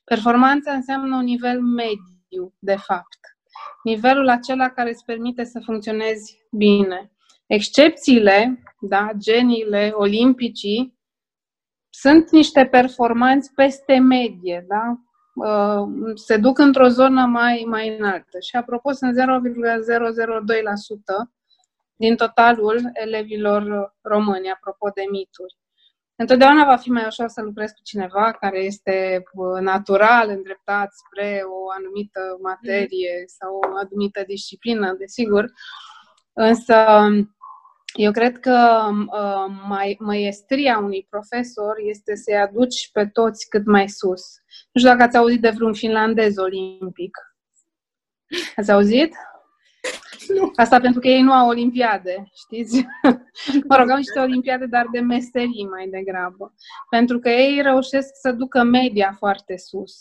Performanța 0.04 0.72
înseamnă 0.72 1.16
un 1.16 1.24
nivel 1.24 1.62
mediu, 1.62 2.54
de 2.60 2.76
fapt. 2.76 3.20
Nivelul 3.84 4.30
acela 4.30 4.70
care 4.70 4.90
îți 4.90 5.06
permite 5.06 5.44
să 5.44 5.60
funcționezi 5.66 6.38
bine. 6.52 7.12
Excepțiile, 7.50 8.64
da, 8.80 9.10
geniile, 9.18 9.92
olimpicii, 9.94 10.98
sunt 11.90 12.30
niște 12.30 12.66
performanți 12.66 13.54
peste 13.54 13.98
medie, 13.98 14.66
da? 14.68 15.00
Uh, 15.34 15.88
se 16.16 16.38
duc 16.38 16.58
într-o 16.58 16.88
zonă 16.88 17.26
mai, 17.26 17.66
mai 17.68 17.98
înaltă. 17.98 18.40
Și 18.40 18.56
apropo, 18.56 18.92
sunt 18.92 19.14
0,002% 19.14 19.16
din 21.96 22.16
totalul 22.16 22.90
elevilor 22.94 23.94
români, 24.02 24.52
apropo 24.52 24.90
de 24.94 25.04
mituri. 25.12 25.58
Întotdeauna 26.16 26.66
va 26.66 26.76
fi 26.76 26.90
mai 26.90 27.06
ușor 27.06 27.28
să 27.28 27.42
lucrezi 27.42 27.74
cu 27.74 27.82
cineva 27.84 28.32
care 28.32 28.60
este 28.60 29.24
uh, 29.34 29.62
natural 29.62 30.30
îndreptat 30.30 30.90
spre 30.92 31.42
o 31.46 31.70
anumită 31.70 32.20
materie 32.42 33.24
sau 33.26 33.56
o 33.56 33.78
anumită 33.78 34.24
disciplină, 34.28 34.94
desigur. 34.94 35.46
Însă 36.34 36.76
eu 37.94 38.12
cred 38.12 38.40
că 38.40 38.90
uh, 38.92 39.56
mai, 39.68 39.96
maestria 40.00 40.78
unui 40.78 41.08
profesor 41.10 41.76
este 41.86 42.16
să-i 42.16 42.38
aduci 42.38 42.90
pe 42.92 43.08
toți 43.08 43.50
cât 43.50 43.66
mai 43.66 43.90
sus. 43.90 44.22
Nu 44.72 44.82
știu 44.82 44.92
dacă 44.92 45.04
ați 45.04 45.18
auzit 45.18 45.42
de 45.42 45.50
vreun 45.50 45.74
finlandez 45.74 46.38
olimpic. 46.38 47.18
Ați 48.56 48.72
auzit? 48.72 49.16
Nu. 50.28 50.52
Asta 50.56 50.80
pentru 50.80 51.00
că 51.00 51.08
ei 51.08 51.22
nu 51.22 51.32
au 51.32 51.48
olimpiade, 51.48 52.30
știți? 52.36 52.86
mă 53.70 53.76
rog, 53.76 53.90
au 53.90 53.98
niște 53.98 54.20
olimpiade, 54.20 54.66
dar 54.66 54.86
de 54.92 55.00
meserii 55.00 55.68
mai 55.70 55.88
degrabă. 55.88 56.54
Pentru 56.90 57.20
că 57.20 57.30
ei 57.30 57.62
reușesc 57.62 58.10
să 58.22 58.32
ducă 58.32 58.64
media 58.64 59.16
foarte 59.18 59.58
sus. 59.58 59.94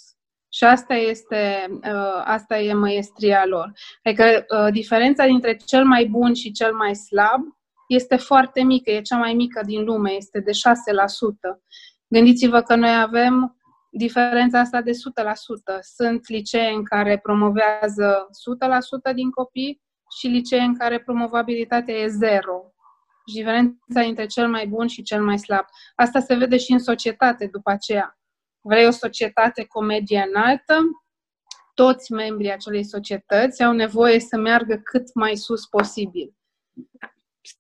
Și 0.53 0.65
asta 0.65 0.95
este, 0.95 1.67
uh, 1.71 2.23
asta 2.25 2.59
e 2.59 2.73
maestria 2.73 3.47
lor. 3.47 3.73
Adică 4.03 4.45
uh, 4.49 4.73
diferența 4.73 5.27
dintre 5.27 5.57
cel 5.57 5.85
mai 5.85 6.05
bun 6.05 6.35
și 6.35 6.51
cel 6.51 6.73
mai 6.75 6.95
slab 6.95 7.58
este 7.89 8.17
foarte 8.17 8.63
mică, 8.63 8.91
e 8.91 9.01
cea 9.01 9.17
mai 9.17 9.35
mică 9.35 9.63
din 9.65 9.85
lume, 9.85 10.11
este 10.11 10.41
de 10.41 10.51
6%. 10.51 10.55
Gândiți-vă 12.09 12.61
că 12.61 12.75
noi 12.75 13.01
avem 13.01 13.57
diferența 13.91 14.59
asta 14.59 14.83
de 14.83 14.91
100%. 14.91 14.95
Sunt 15.81 16.29
licee 16.29 16.71
în 16.71 16.85
care 16.85 17.19
promovează 17.19 18.29
100% 19.11 19.15
din 19.15 19.31
copii 19.31 19.83
și 20.19 20.27
licee 20.27 20.61
în 20.61 20.77
care 20.77 21.01
promovabilitatea 21.01 21.95
e 21.95 22.07
zero 22.09 22.73
și 23.29 23.35
diferența 23.35 24.01
între 24.01 24.27
cel 24.27 24.49
mai 24.49 24.67
bun 24.67 24.87
și 24.87 25.03
cel 25.03 25.25
mai 25.25 25.39
slab. 25.39 25.65
Asta 25.95 26.21
se 26.21 26.35
vede 26.35 26.57
și 26.57 26.73
în 26.73 26.79
societate 26.79 27.47
după 27.47 27.71
aceea. 27.71 28.19
Vrei 28.61 28.87
o 28.87 28.91
societate 28.91 29.65
cu 29.65 29.83
medie 29.83 30.25
înaltă, 30.29 30.75
toți 31.75 32.13
membrii 32.13 32.53
acelei 32.53 32.85
societăți 32.85 33.63
au 33.63 33.73
nevoie 33.73 34.21
să 34.21 34.37
meargă 34.37 34.77
cât 34.77 35.15
mai 35.15 35.37
sus 35.37 35.67
posibil. 35.67 36.35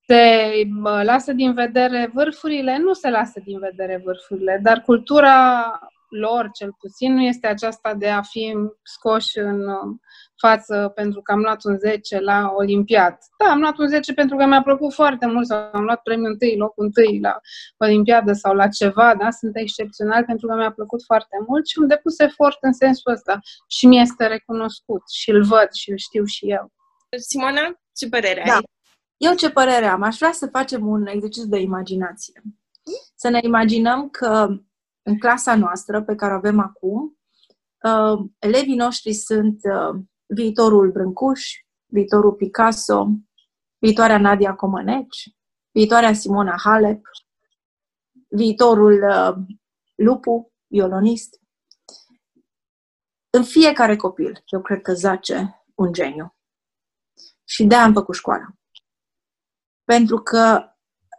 Se 0.07 0.63
lasă 1.03 1.33
din 1.33 1.55
vedere 1.55 2.11
vârfurile? 2.15 2.79
Nu 2.79 2.93
se 2.93 3.11
lasă 3.11 3.41
din 3.45 3.59
vedere 3.59 4.01
vârfurile, 4.05 4.61
dar 4.63 4.81
cultura 4.81 5.65
lor, 6.09 6.51
cel 6.53 6.73
puțin, 6.79 7.15
nu 7.15 7.23
este 7.23 7.47
aceasta 7.47 7.95
de 7.95 8.09
a 8.09 8.23
fi 8.23 8.55
scoși 8.83 9.39
în 9.39 9.65
față 10.41 10.93
pentru 10.95 11.23
că 11.23 11.33
am 11.33 11.41
luat 11.41 11.65
un 11.65 11.79
10 11.79 12.21
la 12.21 12.53
Olimpiad. 12.57 13.19
Da, 13.39 13.51
am 13.51 13.61
luat 13.61 13.79
un 13.79 13.89
10 13.89 14.13
pentru 14.13 14.37
că 14.37 14.47
mi-a 14.47 14.63
plăcut 14.63 14.93
foarte 14.93 15.27
mult 15.27 15.47
sau 15.47 15.69
am 15.73 15.83
luat 15.83 16.03
premiul 16.03 16.31
întâi, 16.31 16.57
locul 16.57 16.85
întâi 16.85 17.19
la 17.21 17.41
Olimpiadă 17.77 18.33
sau 18.33 18.55
la 18.55 18.69
ceva, 18.69 19.15
da? 19.15 19.31
Sunt 19.31 19.57
excepțional 19.57 20.25
pentru 20.25 20.47
că 20.47 20.55
mi-a 20.55 20.73
plăcut 20.73 21.03
foarte 21.05 21.37
mult 21.47 21.67
și 21.67 21.79
am 21.81 21.87
depus 21.87 22.19
efort 22.19 22.59
în 22.61 22.73
sensul 22.73 23.13
ăsta 23.13 23.39
și 23.69 23.87
mi 23.87 24.01
este 24.01 24.27
recunoscut 24.27 25.03
și 25.11 25.31
îl 25.31 25.45
văd 25.45 25.69
și 25.73 25.91
îl 25.91 25.97
știu 25.97 26.25
și 26.25 26.51
eu. 26.51 26.73
Simona, 27.19 27.81
ce 27.95 28.09
părere 28.09 28.43
da. 28.47 28.55
ai? 28.55 28.63
Eu 29.19 29.35
ce 29.35 29.51
părere 29.51 29.87
am? 29.87 30.03
Aș 30.03 30.17
vrea 30.17 30.33
să 30.33 30.47
facem 30.47 30.87
un 30.87 31.07
exercițiu 31.07 31.49
de 31.49 31.59
imaginație. 31.59 32.43
Să 33.15 33.29
ne 33.29 33.41
imaginăm 33.43 34.09
că 34.09 34.49
în 35.03 35.19
clasa 35.19 35.57
noastră 35.57 36.03
pe 36.03 36.15
care 36.15 36.33
o 36.33 36.37
avem 36.37 36.59
acum, 36.59 37.19
uh, 37.83 38.29
elevii 38.39 38.77
noștri 38.77 39.13
sunt 39.13 39.61
uh, 39.63 40.01
viitorul 40.27 40.91
Brâncuș, 40.91 41.51
viitorul 41.87 42.33
Picasso, 42.33 43.09
viitoarea 43.79 44.19
Nadia 44.19 44.55
Comăneci, 44.55 45.37
viitoarea 45.71 46.13
Simona 46.13 46.55
Halep, 46.65 47.01
viitorul 48.29 49.03
uh, 49.03 49.37
Lupu, 49.95 50.53
violonist. 50.67 51.41
În 53.31 53.45
fiecare 53.45 53.97
copil, 53.97 54.43
eu 54.47 54.63
cred 54.63 54.83
că 54.83 54.93
zace 54.93 55.65
un 55.75 55.93
geniu. 55.93 56.37
Și 57.45 57.65
de 57.65 57.75
am 57.75 57.93
făcut 57.93 58.15
școala. 58.15 58.58
Pentru 59.95 60.19
că, 60.19 60.63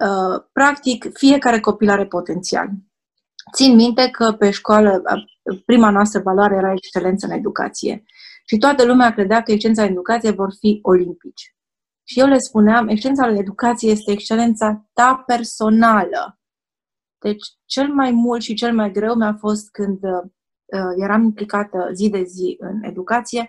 uh, 0.06 0.44
practic, 0.52 1.18
fiecare 1.18 1.60
copil 1.60 1.90
are 1.90 2.06
potențial. 2.06 2.70
Țin 3.54 3.76
minte 3.76 4.10
că 4.10 4.32
pe 4.32 4.52
școală, 4.52 5.02
uh, 5.52 5.62
prima 5.66 5.90
noastră 5.90 6.22
valoare 6.22 6.56
era 6.56 6.72
excelență 6.72 7.26
în 7.26 7.32
educație. 7.32 8.04
Și 8.46 8.58
toată 8.58 8.86
lumea 8.86 9.14
credea 9.14 9.42
că 9.42 9.52
excelența 9.52 9.84
în 9.84 9.90
educație 9.90 10.32
vor 10.32 10.50
fi 10.60 10.80
olimpici. 10.82 11.56
Și 12.04 12.20
eu 12.20 12.28
le 12.28 12.38
spuneam, 12.38 12.88
excelența 12.88 13.28
în 13.28 13.36
educație 13.36 13.92
este 13.92 14.12
excelența 14.12 14.86
ta 14.94 15.24
personală. 15.26 16.40
Deci, 17.20 17.46
cel 17.66 17.88
mai 17.88 18.12
mult 18.12 18.42
și 18.42 18.54
cel 18.54 18.74
mai 18.76 18.92
greu 18.92 19.16
mi-a 19.16 19.36
fost 19.40 19.70
când 19.72 20.04
uh, 20.04 20.94
eram 20.98 21.24
implicată 21.24 21.90
zi 21.94 22.10
de 22.10 22.24
zi 22.24 22.56
în 22.60 22.84
educație, 22.84 23.46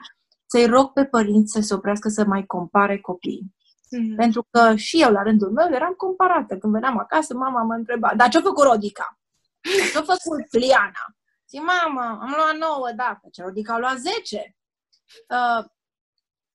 să-i 0.47 0.67
rog 0.67 0.93
pe 0.93 1.05
părinți 1.05 1.53
să 1.53 1.61
se 1.61 1.75
oprească 1.75 2.09
să 2.09 2.25
mai 2.25 2.47
compare 2.47 2.99
copiii. 2.99 3.59
Mm-hmm. 3.97 4.17
Pentru 4.17 4.47
că 4.51 4.77
și 4.77 5.03
eu, 5.03 5.11
la 5.11 5.23
rândul 5.23 5.51
meu, 5.51 5.69
eram 5.73 5.93
comparată. 5.93 6.59
Când 6.59 6.73
veneam 6.73 6.99
acasă, 6.99 7.35
mama 7.35 7.63
mă 7.63 7.75
întreba, 7.75 8.13
dar 8.17 8.29
ce-a 8.29 8.41
făcut 8.41 8.65
Rodica? 8.65 9.19
Ce-a 9.93 10.03
făcut 10.03 10.53
Liana? 10.53 11.05
Zic, 11.49 11.61
mama, 11.61 12.19
am 12.23 12.35
luat 12.37 12.71
9, 12.71 12.91
da, 12.97 13.21
ce 13.33 13.43
Rodica 13.43 13.75
a 13.75 13.79
luat 13.79 13.97
10. 13.97 14.57
Uh, 15.29 15.65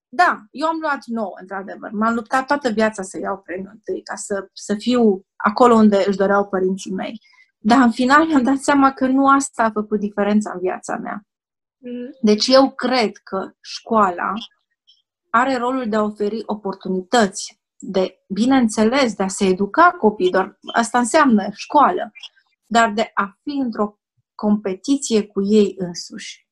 da, 0.08 0.46
eu 0.52 0.68
am 0.68 0.78
luat 0.80 1.06
9, 1.06 1.32
într-adevăr. 1.40 1.92
M-am 1.92 2.14
luptat 2.14 2.46
toată 2.46 2.70
viața 2.70 3.04
să 3.04 3.20
iau 3.20 3.38
premiul 3.38 3.72
întâi, 3.74 4.02
ca 4.02 4.16
să, 4.16 4.48
să 4.54 4.76
fiu 4.76 5.26
acolo 5.36 5.74
unde 5.74 6.04
își 6.08 6.18
doreau 6.18 6.48
părinții 6.48 6.92
mei. 6.92 7.20
Dar 7.58 7.82
în 7.82 7.92
final 7.92 8.26
mi-am 8.26 8.44
dat 8.44 8.58
seama 8.58 8.94
că 8.94 9.08
nu 9.08 9.28
asta 9.28 9.64
a 9.64 9.72
făcut 9.72 10.00
diferența 10.00 10.52
în 10.52 10.60
viața 10.60 10.98
mea. 10.98 11.22
Mm. 11.78 12.10
Deci 12.22 12.48
eu 12.48 12.72
cred 12.72 13.18
că 13.18 13.52
școala 13.62 14.34
are 15.36 15.58
rolul 15.58 15.90
de 15.90 15.96
a 15.96 16.04
oferi 16.04 16.44
oportunități, 16.46 17.62
de, 17.78 18.24
bineînțeles, 18.28 19.14
de 19.14 19.24
a 19.24 19.28
se 19.28 19.46
educa 19.46 19.92
copiii, 19.92 20.32
doar 20.32 20.60
asta 20.74 21.00
înseamnă 21.00 21.50
școală, 21.54 22.12
dar 22.66 22.92
de 22.92 23.12
a 23.14 23.40
fi 23.44 23.50
într-o 23.50 24.00
competiție 24.36 25.26
cu 25.26 25.46
ei 25.46 25.76
însuși. 25.78 26.48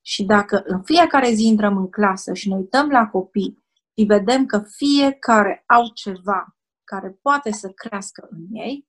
Și 0.00 0.22
dacă 0.22 0.62
în 0.64 0.82
fiecare 0.82 1.32
zi 1.32 1.46
intrăm 1.46 1.76
în 1.76 1.90
clasă 1.90 2.34
și 2.34 2.48
ne 2.48 2.54
uităm 2.54 2.90
la 2.90 3.06
copii 3.06 3.64
și 3.98 4.04
vedem 4.04 4.46
că 4.46 4.62
fiecare 4.76 5.64
au 5.66 5.90
ceva 5.94 6.56
care 6.84 7.18
poate 7.22 7.52
să 7.52 7.68
crească 7.68 8.28
în 8.30 8.44
ei, 8.50 8.88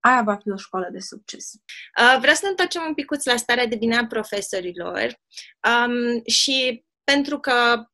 aia 0.00 0.22
va 0.22 0.36
fi 0.36 0.50
o 0.50 0.56
școală 0.56 0.88
de 0.92 0.98
succes. 1.00 1.52
Uh, 1.52 2.18
vreau 2.18 2.34
să 2.34 2.40
ne 2.42 2.48
întoarcem 2.48 2.82
un 2.86 2.94
pic 2.94 3.24
la 3.24 3.36
starea 3.36 3.66
de 3.66 3.76
bine 3.76 3.96
a 3.96 4.06
profesorilor 4.06 5.20
um, 5.68 6.22
și 6.24 6.84
pentru 7.04 7.38
că 7.38 7.88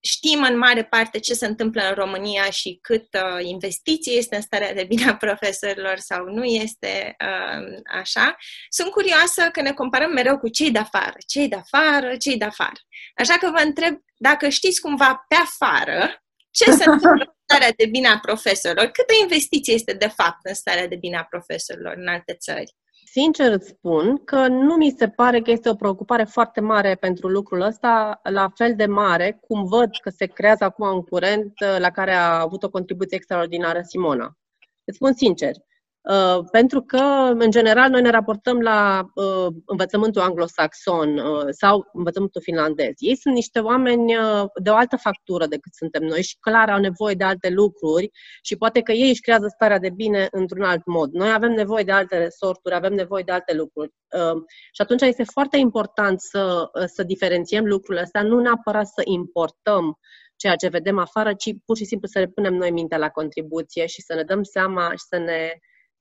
știm 0.00 0.42
în 0.42 0.58
mare 0.58 0.84
parte 0.84 1.18
ce 1.18 1.34
se 1.34 1.46
întâmplă 1.46 1.82
în 1.88 1.94
România 1.94 2.50
și 2.50 2.78
cât 2.82 3.06
uh, 3.14 3.44
investiție 3.44 4.12
este 4.12 4.36
în 4.36 4.42
starea 4.42 4.74
de 4.74 4.84
bine 4.84 5.08
a 5.08 5.16
profesorilor 5.16 5.96
sau 5.96 6.24
nu 6.24 6.44
este 6.44 7.16
uh, 7.24 7.80
așa. 8.00 8.36
Sunt 8.68 8.90
curioasă 8.90 9.48
că 9.52 9.60
ne 9.60 9.72
comparăm 9.72 10.12
mereu 10.12 10.38
cu 10.38 10.48
cei 10.48 10.70
de 10.70 10.78
afară, 10.78 11.16
cei 11.26 11.48
de 11.48 11.56
afară, 11.56 12.16
cei 12.16 12.36
de 12.36 12.44
afară. 12.44 12.80
Așa 13.14 13.34
că 13.34 13.50
vă 13.50 13.62
întreb 13.64 13.98
dacă 14.16 14.48
știți 14.48 14.80
cumva 14.80 15.24
pe 15.28 15.34
afară 15.34 16.22
ce 16.50 16.64
se 16.70 16.84
întâmplă 16.90 17.24
în 17.24 17.34
starea 17.46 17.72
de 17.76 17.86
bine 17.86 18.08
a 18.08 18.18
profesorilor, 18.18 18.86
câtă 18.86 19.14
investiție 19.22 19.74
este 19.74 19.92
de 19.92 20.06
fapt 20.06 20.38
în 20.42 20.54
starea 20.54 20.88
de 20.88 20.96
bine 20.96 21.16
a 21.16 21.24
profesorilor 21.24 21.94
în 21.96 22.08
alte 22.08 22.34
țări. 22.34 22.74
Sincer 23.10 23.52
îți 23.52 23.68
spun 23.68 24.24
că 24.24 24.46
nu 24.48 24.74
mi 24.74 24.94
se 24.98 25.08
pare 25.08 25.40
că 25.40 25.50
este 25.50 25.68
o 25.68 25.74
preocupare 25.74 26.24
foarte 26.24 26.60
mare 26.60 26.94
pentru 26.94 27.28
lucrul 27.28 27.60
ăsta, 27.60 28.20
la 28.22 28.48
fel 28.54 28.74
de 28.76 28.86
mare 28.86 29.38
cum 29.40 29.64
văd 29.64 29.90
că 30.02 30.10
se 30.10 30.26
creează 30.26 30.64
acum 30.64 30.88
un 30.88 31.02
curent 31.02 31.52
uh, 31.60 31.76
la 31.78 31.90
care 31.90 32.12
a 32.12 32.40
avut 32.40 32.62
o 32.62 32.70
contribuție 32.70 33.16
extraordinară 33.16 33.80
Simona. 33.82 34.38
Îți 34.84 34.96
spun 34.96 35.12
sincer, 35.12 35.52
Uh, 36.00 36.44
pentru 36.50 36.82
că, 36.82 37.32
în 37.38 37.50
general, 37.50 37.90
noi 37.90 38.00
ne 38.02 38.10
raportăm 38.10 38.60
la 38.60 39.10
uh, 39.14 39.46
învățământul 39.66 40.22
anglosaxon 40.22 41.18
uh, 41.18 41.46
sau 41.50 41.88
învățământul 41.92 42.42
finlandez. 42.42 42.92
Ei 42.96 43.16
sunt 43.16 43.34
niște 43.34 43.58
oameni 43.58 44.16
uh, 44.16 44.44
de 44.62 44.70
o 44.70 44.74
altă 44.74 44.96
factură 44.96 45.46
decât 45.46 45.74
suntem 45.74 46.02
noi 46.02 46.22
și 46.22 46.36
clar 46.40 46.70
au 46.70 46.80
nevoie 46.80 47.14
de 47.14 47.24
alte 47.24 47.50
lucruri 47.50 48.10
și 48.42 48.56
poate 48.56 48.80
că 48.80 48.92
ei 48.92 49.08
își 49.08 49.20
creează 49.20 49.46
starea 49.48 49.78
de 49.78 49.90
bine 49.90 50.28
într-un 50.30 50.62
alt 50.62 50.86
mod. 50.86 51.12
Noi 51.12 51.32
avem 51.32 51.52
nevoie 51.52 51.84
de 51.84 51.92
alte 51.92 52.18
resorturi, 52.18 52.74
avem 52.74 52.92
nevoie 52.92 53.22
de 53.26 53.32
alte 53.32 53.54
lucruri. 53.54 53.92
Uh, 54.10 54.42
și 54.72 54.80
atunci 54.82 55.02
este 55.02 55.24
foarte 55.24 55.56
important 55.56 56.20
să, 56.20 56.70
uh, 56.80 56.84
să 56.86 57.02
diferențiem 57.02 57.64
lucrurile 57.64 58.04
astea, 58.04 58.22
nu 58.22 58.40
neapărat 58.40 58.86
să 58.86 59.02
importăm 59.04 59.98
ceea 60.36 60.56
ce 60.56 60.68
vedem 60.68 60.98
afară, 60.98 61.34
ci 61.34 61.50
pur 61.64 61.76
și 61.76 61.84
simplu 61.84 62.08
să 62.08 62.18
ne 62.18 62.26
punem 62.26 62.54
noi 62.54 62.70
mintea 62.70 62.98
la 62.98 63.08
contribuție 63.08 63.86
și 63.86 64.02
să 64.02 64.14
ne 64.14 64.22
dăm 64.22 64.42
seama 64.42 64.90
și 64.90 65.04
să 65.08 65.18
ne 65.18 65.58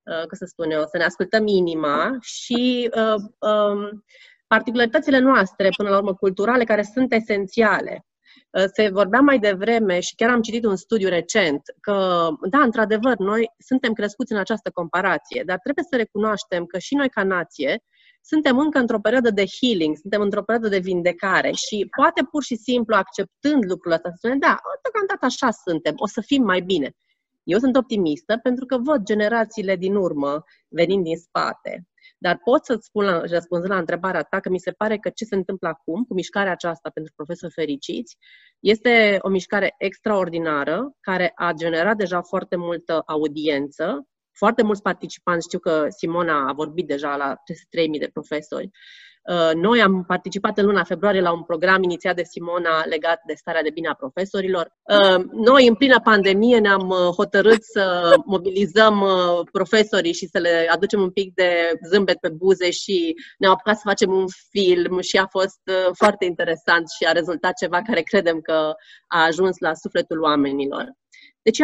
Uh, 0.08 0.20
cum 0.28 0.38
să 0.38 0.46
spun 0.46 0.72
eu, 0.72 0.82
să 0.82 0.98
ne 0.98 1.04
ascultăm 1.04 1.48
inima 1.48 2.17
și 2.22 2.89
uh, 2.96 3.50
um, 3.50 4.04
particularitățile 4.48 5.20
noastre, 5.20 5.70
până 5.78 5.89
la 5.89 5.98
urmă 5.98 6.13
culturale, 6.13 6.63
care 6.63 6.82
sunt 6.82 7.13
esențiale. 7.13 8.06
Uh, 8.50 8.63
se 8.74 8.89
vorbea 8.89 9.20
mai 9.20 9.39
devreme 9.39 10.00
și 10.00 10.15
chiar 10.15 10.30
am 10.30 10.41
citit 10.41 10.65
un 10.65 10.76
studiu 10.76 11.10
recent 11.10 11.62
că, 11.82 12.28
da, 12.50 12.60
într-adevăr, 12.60 13.17
noi 13.17 13.52
suntem 13.58 13.93
crescuți 13.93 14.32
în 14.32 14.38
această 14.38 14.70
comparație, 14.74 15.43
dar 15.46 15.60
trebuie 15.63 15.86
să 15.89 15.96
recunoaștem 15.96 16.65
că 16.65 16.78
și 16.78 16.96
noi, 16.96 17.10
ca 17.10 17.24
nație, 17.24 17.84
suntem 18.22 18.60
încă 18.60 18.80
într-o 18.80 19.00
perioadă 19.00 19.30
de 19.30 19.46
healing, 19.60 19.98
suntem 19.98 20.22
într-o 20.22 20.43
perioadă 20.43 20.70
de 20.70 20.80
vindecare 20.80 21.52
și 21.52 21.88
poate 21.98 22.24
pur 22.32 22.43
și 22.43 22.56
simplu 22.56 22.96
acceptând 22.96 23.63
lucrul 23.70 23.91
ăsta, 23.91 24.10
să 24.10 24.15
spunem, 24.17 24.39
da, 24.39 24.60
deocamdată 24.82 25.26
așa 25.26 25.52
suntem, 25.52 25.93
o 25.98 26.08
să 26.08 26.22
fim 26.22 26.43
mai 26.43 26.62
bine. 26.62 26.96
Eu 27.48 27.60
sunt 27.60 27.76
optimistă 27.76 28.40
pentru 28.44 28.66
că 28.66 28.78
văd 28.78 29.04
generațiile 29.04 29.76
din 29.76 29.96
urmă 29.96 30.44
venind 30.68 31.04
din 31.04 31.18
spate. 31.18 31.88
Dar 32.18 32.40
pot 32.44 32.66
să-ți 32.66 32.86
spun, 32.86 33.06
la, 33.06 33.20
răspunzând 33.20 33.72
la 33.72 33.78
întrebarea 33.78 34.22
ta, 34.22 34.40
că 34.40 34.50
mi 34.50 34.60
se 34.60 34.72
pare 34.72 34.98
că 34.98 35.10
ce 35.10 35.26
se 35.26 35.36
întâmplă 35.36 35.68
acum 35.68 36.04
cu 36.04 36.14
mișcarea 36.14 36.52
aceasta 36.52 36.90
pentru 36.90 37.14
profesori 37.16 37.54
fericiți 37.54 38.18
este 38.60 39.18
o 39.22 39.30
mișcare 39.30 39.76
extraordinară 39.78 40.92
care 41.00 41.32
a 41.36 41.52
generat 41.52 41.98
deja 41.98 42.22
foarte 42.22 42.56
multă 42.56 43.04
audiență, 43.06 44.08
foarte 44.38 44.64
mulți 44.64 44.82
participanți. 44.82 45.48
Știu 45.48 45.60
că 45.60 45.86
Simona 45.90 46.48
a 46.48 46.54
vorbit 46.54 46.88
deja 46.88 47.16
la 47.16 47.36
3.000 47.36 48.00
de 48.00 48.10
profesori 48.14 48.70
Uh, 48.70 49.17
noi 49.54 49.82
am 49.82 50.04
participat 50.04 50.58
în 50.58 50.66
luna 50.66 50.84
februarie 50.84 51.22
la 51.22 51.32
un 51.32 51.44
program 51.44 51.84
inițiat 51.84 52.16
de 52.16 52.24
Simona 52.24 52.86
legat 52.86 53.22
de 53.26 53.34
starea 53.34 53.62
de 53.62 53.70
bine 53.70 53.88
a 53.88 53.94
profesorilor. 53.94 54.72
Uh, 54.84 55.24
noi, 55.32 55.68
în 55.68 55.76
plină 55.76 56.00
pandemie, 56.04 56.60
ne-am 56.60 56.90
uh, 56.90 56.98
hotărât 56.98 57.63
să 57.63 58.13
mobilizăm 58.26 59.06
profesorii 59.52 60.13
și 60.13 60.28
să 60.28 60.40
le 60.40 60.68
aducem 60.72 61.02
un 61.02 61.12
pic 61.12 61.34
de 61.34 61.72
zâmbet 61.90 62.18
pe 62.18 62.30
buze 62.30 62.72
și 62.72 63.16
ne-am 63.38 63.52
apucat 63.52 63.76
să 63.76 63.82
facem 63.86 64.12
un 64.12 64.26
film 64.50 65.00
și 65.00 65.18
a 65.18 65.28
fost 65.28 65.62
foarte 65.94 66.26
interesant 66.26 66.90
și 66.90 67.08
a 67.08 67.12
rezultat 67.12 67.54
ceva 67.54 67.82
care 67.82 68.02
credem 68.02 68.40
că 68.40 68.74
a 69.08 69.24
ajuns 69.24 69.58
la 69.60 69.74
sufletul 69.74 70.22
oamenilor. 70.22 70.92
Deci 71.42 71.60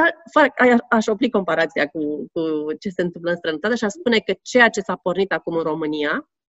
aș 0.89 1.07
opri 1.07 1.29
comparația 1.29 1.87
cu, 1.87 1.99
cu 2.33 2.41
ce 2.79 2.89
se 2.89 3.01
întâmplă 3.01 3.29
în 3.31 3.37
străinătate 3.37 3.75
și 3.75 3.83
aș 3.83 3.91
spune 3.91 4.17
că 4.17 4.33
ceea 4.41 4.69
ce 4.69 4.79
s-a 4.79 4.95
pornit 4.95 5.31
acum 5.31 5.55
în 5.55 5.63
România 5.63 6.13
Uh, 6.13 6.42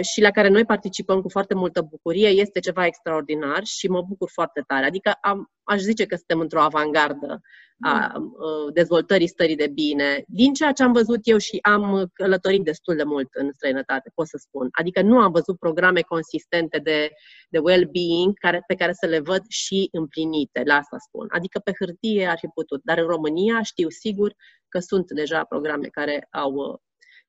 și 0.00 0.20
la 0.20 0.30
care 0.30 0.48
noi 0.48 0.64
participăm 0.64 1.20
cu 1.20 1.28
foarte 1.28 1.54
multă 1.54 1.80
bucurie, 1.80 2.28
este 2.28 2.60
ceva 2.60 2.86
extraordinar 2.86 3.64
și 3.64 3.88
mă 3.88 4.02
bucur 4.02 4.30
foarte 4.32 4.64
tare. 4.66 4.84
Adică 4.84 5.12
am, 5.20 5.50
aș 5.62 5.80
zice 5.80 6.06
că 6.06 6.16
suntem 6.16 6.40
într-o 6.40 6.60
avangardă 6.60 7.40
a 7.80 8.12
uh, 8.16 8.72
dezvoltării 8.72 9.26
stării 9.26 9.56
de 9.56 9.68
bine. 9.74 10.24
Din 10.26 10.52
ceea 10.52 10.72
ce 10.72 10.82
am 10.82 10.92
văzut 10.92 11.20
eu 11.22 11.38
și 11.38 11.58
am 11.62 12.10
călătorit 12.12 12.64
destul 12.64 12.96
de 12.96 13.02
mult 13.02 13.28
în 13.32 13.52
străinătate, 13.52 14.10
pot 14.14 14.26
să 14.28 14.36
spun. 14.40 14.68
Adică 14.70 15.02
nu 15.02 15.18
am 15.18 15.32
văzut 15.32 15.58
programe 15.58 16.00
consistente 16.00 16.78
de, 16.78 17.10
de 17.48 17.58
well-being 17.58 18.38
care, 18.38 18.62
pe 18.66 18.74
care 18.74 18.92
să 18.92 19.06
le 19.06 19.20
văd 19.20 19.42
și 19.48 19.88
împlinite, 19.92 20.62
la 20.64 20.74
asta 20.74 20.96
spun. 20.98 21.26
Adică 21.30 21.58
pe 21.58 21.72
hârtie 21.78 22.26
ar 22.26 22.38
fi 22.38 22.46
putut, 22.46 22.80
dar 22.84 22.98
în 22.98 23.06
România 23.06 23.62
știu 23.62 23.88
sigur 23.88 24.34
că 24.68 24.78
sunt 24.78 25.10
deja 25.10 25.44
programe 25.44 25.86
care 25.86 26.26
au 26.30 26.52
uh, 26.52 26.78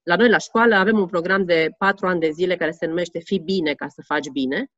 la 0.05 0.15
noi, 0.15 0.29
la 0.29 0.37
școală, 0.37 0.75
avem 0.75 0.99
un 0.99 1.05
program 1.05 1.45
de 1.45 1.69
patru 1.77 2.07
ani 2.07 2.19
de 2.19 2.29
zile 2.29 2.55
care 2.55 2.71
se 2.71 2.85
numește 2.85 3.19
Fi 3.19 3.39
bine 3.39 3.73
ca 3.73 3.87
să 3.87 4.01
faci 4.05 4.29
bine 4.31 4.71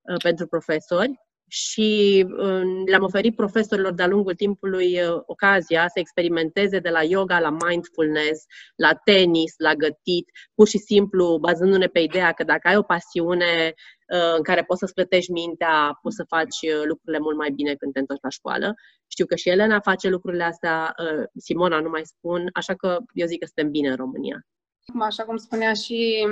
uh, 0.00 0.16
pentru 0.22 0.46
profesori 0.46 1.20
și 1.48 2.24
uh, 2.28 2.62
le-am 2.86 3.02
oferit 3.02 3.36
profesorilor 3.36 3.92
de-a 3.92 4.06
lungul 4.06 4.34
timpului 4.34 5.02
uh, 5.02 5.20
ocazia 5.26 5.88
să 5.88 5.98
experimenteze 5.98 6.78
de 6.78 6.88
la 6.88 7.02
yoga 7.02 7.40
la 7.40 7.56
mindfulness, 7.68 8.44
la 8.76 8.94
tenis, 9.04 9.54
la 9.56 9.74
gătit, 9.74 10.30
pur 10.54 10.68
și 10.68 10.78
simplu 10.78 11.38
bazându-ne 11.40 11.86
pe 11.86 12.00
ideea 12.00 12.32
că 12.32 12.44
dacă 12.44 12.68
ai 12.68 12.76
o 12.76 12.82
pasiune 12.82 13.74
în 14.36 14.42
care 14.42 14.62
poți 14.62 14.78
să-ți 14.78 14.94
plătești 14.94 15.32
mintea, 15.32 15.98
poți 16.02 16.16
să 16.16 16.24
faci 16.28 16.58
lucrurile 16.84 17.22
mult 17.22 17.36
mai 17.36 17.50
bine 17.50 17.74
când 17.74 17.92
te 17.92 17.98
întorci 17.98 18.22
la 18.22 18.28
școală. 18.28 18.74
Știu 19.06 19.26
că 19.26 19.34
și 19.36 19.48
Elena 19.48 19.80
face 19.80 20.08
lucrurile 20.08 20.44
astea, 20.44 20.94
Simona 21.36 21.80
nu 21.80 21.88
mai 21.88 22.02
spun, 22.04 22.48
așa 22.52 22.74
că 22.74 22.98
eu 23.12 23.26
zic 23.26 23.38
că 23.38 23.46
suntem 23.46 23.70
bine 23.70 23.88
în 23.88 23.96
România. 23.96 24.44
Așa 25.00 25.24
cum 25.24 25.36
spunea 25.36 25.72
și 25.72 26.26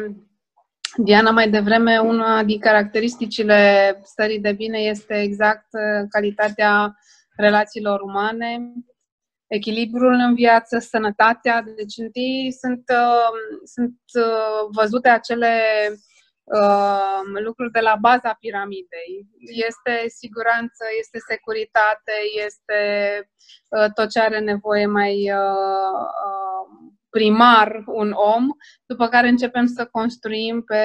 Diana 0.96 1.30
mai 1.30 1.50
devreme, 1.50 1.98
una 1.98 2.44
din 2.44 2.60
caracteristicile 2.60 4.00
stării 4.04 4.40
de 4.40 4.52
bine 4.52 4.78
este 4.78 5.20
exact 5.20 5.66
uh, 5.70 6.06
calitatea 6.10 6.96
relațiilor 7.36 8.00
umane, 8.00 8.72
echilibrul 9.46 10.12
în 10.12 10.34
viață, 10.34 10.78
sănătatea. 10.78 11.62
Deci 11.62 11.96
întâi 11.96 12.56
sunt, 12.60 12.84
uh, 12.88 13.60
sunt 13.64 14.00
uh, 14.12 14.68
văzute 14.70 15.08
acele 15.08 15.60
uh, 16.44 17.40
lucruri 17.44 17.72
de 17.72 17.80
la 17.80 17.96
baza 18.00 18.36
piramidei. 18.40 19.26
Este 19.66 20.08
siguranță, 20.08 20.84
este 20.98 21.18
securitate, 21.28 22.12
este 22.46 22.80
uh, 23.68 23.92
tot 23.94 24.10
ce 24.10 24.20
are 24.20 24.38
nevoie 24.38 24.86
mai 24.86 25.32
uh, 25.32 26.02
uh, 26.26 26.87
primar 27.10 27.82
un 27.86 28.12
om, 28.12 28.46
după 28.86 29.08
care 29.08 29.28
începem 29.28 29.66
să 29.66 29.88
construim 29.90 30.62
pe, 30.62 30.82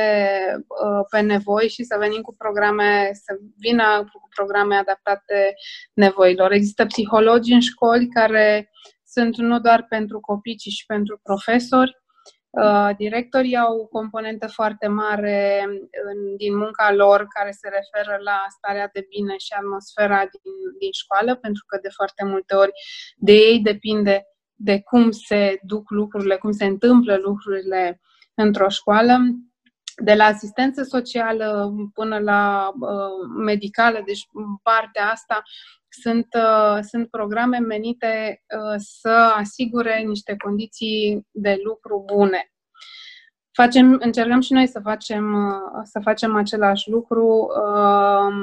uh, 0.58 1.06
pe 1.10 1.20
nevoi 1.20 1.70
și 1.70 1.84
să 1.84 1.96
venim 2.00 2.22
cu 2.22 2.36
programe, 2.36 3.10
să 3.14 3.38
vină 3.58 4.10
cu 4.12 4.28
programe 4.36 4.76
adaptate 4.76 5.54
nevoilor. 5.94 6.52
Există 6.52 6.86
psihologi 6.86 7.54
în 7.54 7.60
școli 7.60 8.08
care 8.08 8.72
sunt 9.06 9.38
nu 9.38 9.60
doar 9.60 9.86
pentru 9.90 10.20
copii, 10.20 10.56
ci 10.56 10.68
și 10.68 10.86
pentru 10.86 11.20
profesori. 11.24 12.02
Uh, 12.50 12.90
directorii 12.98 13.58
au 13.58 13.78
o 13.78 13.86
componentă 13.86 14.48
foarte 14.48 14.88
mare 14.88 15.64
în, 16.08 16.36
din 16.36 16.58
munca 16.58 16.94
lor 16.94 17.28
care 17.28 17.52
se 17.52 17.70
referă 17.70 18.18
la 18.24 18.46
starea 18.58 18.90
de 18.94 19.06
bine 19.10 19.38
și 19.38 19.54
atmosfera 19.58 20.18
din, 20.18 20.54
din 20.80 20.92
școală, 20.92 21.36
pentru 21.36 21.64
că 21.68 21.80
de 21.82 21.90
foarte 21.90 22.24
multe 22.26 22.56
ori 22.56 22.72
de 23.16 23.32
ei 23.32 23.60
depinde 23.60 24.28
de 24.64 24.82
cum 24.82 25.12
se 25.12 25.60
duc 25.62 25.90
lucrurile, 25.90 26.36
cum 26.36 26.52
se 26.52 26.66
întâmplă 26.66 27.18
lucrurile 27.24 28.02
într-o 28.34 28.70
școală, 28.70 29.18
de 30.04 30.14
la 30.14 30.24
asistență 30.24 30.84
socială 30.84 31.74
până 31.94 32.20
la 32.20 32.72
uh, 32.80 33.44
medicală, 33.44 34.02
deci 34.06 34.28
partea 34.64 35.10
asta 35.12 35.42
sunt, 35.90 36.28
uh, 36.36 36.80
sunt 36.82 37.10
programe 37.10 37.58
menite 37.58 38.44
uh, 38.58 38.76
să 38.78 39.34
asigure 39.36 40.00
niște 40.00 40.36
condiții 40.36 41.28
de 41.32 41.60
lucru 41.64 42.04
bune. 42.14 42.52
Facem, 43.52 43.98
încercăm 44.00 44.42
și 44.42 44.54
noi 44.54 44.68
să 44.68 44.80
facem, 44.80 45.34
uh, 45.34 45.82
să 45.84 46.00
facem 46.04 46.36
același 46.36 46.90
lucru 46.90 47.48
uh, 47.58 48.34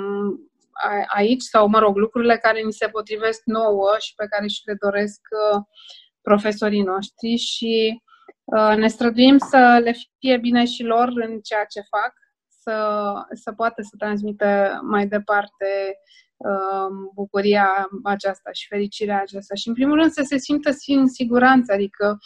aici, 1.14 1.42
sau, 1.42 1.68
mă 1.68 1.78
rog, 1.78 1.96
lucrurile 1.96 2.36
care 2.36 2.60
ni 2.60 2.72
se 2.72 2.86
potrivesc 2.86 3.42
nouă 3.44 3.90
și 3.98 4.14
pe 4.14 4.26
care 4.30 4.46
și 4.46 4.62
le 4.64 4.76
doresc 4.80 5.20
uh, 5.52 5.62
profesorii 6.22 6.82
noștri 6.82 7.36
și 7.36 8.02
uh, 8.44 8.76
ne 8.76 8.88
străduim 8.88 9.38
să 9.38 9.80
le 9.82 9.94
fie 10.18 10.36
bine 10.36 10.64
și 10.64 10.82
lor 10.82 11.08
în 11.08 11.40
ceea 11.40 11.64
ce 11.64 11.80
fac, 11.80 12.12
să, 12.62 13.12
să 13.32 13.52
poată 13.52 13.82
să 13.82 13.94
transmită 13.98 14.80
mai 14.82 15.06
departe 15.06 15.98
uh, 16.36 17.10
bucuria 17.14 17.88
aceasta 18.04 18.50
și 18.52 18.66
fericirea 18.66 19.20
aceasta. 19.20 19.54
Și, 19.54 19.68
în 19.68 19.74
primul 19.74 19.98
rând, 19.98 20.10
să 20.10 20.22
se 20.22 20.36
simtă 20.36 20.70
în 20.86 21.08
siguranță, 21.08 21.72
adică 21.72 22.18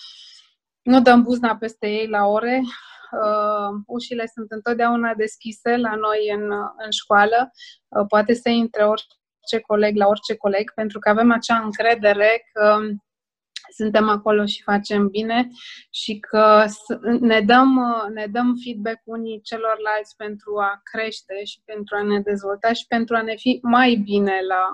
nu 0.83 1.00
dăm 1.00 1.22
buzna 1.22 1.57
peste 1.57 1.87
ei 1.88 2.07
la 2.07 2.26
ore, 2.26 2.61
uh, 2.61 3.83
ușile 3.87 4.26
sunt 4.35 4.50
întotdeauna 4.50 5.14
deschise 5.14 5.76
la 5.76 5.94
noi 5.94 6.30
în, 6.35 6.42
în 6.85 6.90
școală, 6.90 7.50
uh, 7.88 8.04
poate 8.09 8.35
să 8.35 8.48
intre 8.48 8.83
orice 8.85 9.61
coleg 9.66 9.96
la 9.96 10.07
orice 10.07 10.37
coleg, 10.37 10.72
pentru 10.74 10.98
că 10.98 11.09
avem 11.09 11.33
acea 11.33 11.57
încredere 11.57 12.42
că 12.52 12.78
suntem 13.77 14.09
acolo 14.09 14.46
și 14.46 14.62
facem 14.62 15.09
bine 15.09 15.48
și 15.90 16.18
că 16.18 16.64
ne 17.20 17.40
dăm, 17.40 17.81
ne 18.14 18.27
dăm 18.27 18.55
feedback 18.64 19.00
unii 19.05 19.40
celorlalți 19.42 20.16
pentru 20.16 20.59
a 20.59 20.81
crește 20.83 21.44
și 21.44 21.61
pentru 21.64 21.96
a 21.96 22.03
ne 22.03 22.20
dezvolta 22.20 22.72
și 22.72 22.85
pentru 22.88 23.16
a 23.16 23.22
ne 23.22 23.35
fi 23.37 23.59
mai 23.62 23.94
bine 23.94 24.40
la, 24.48 24.64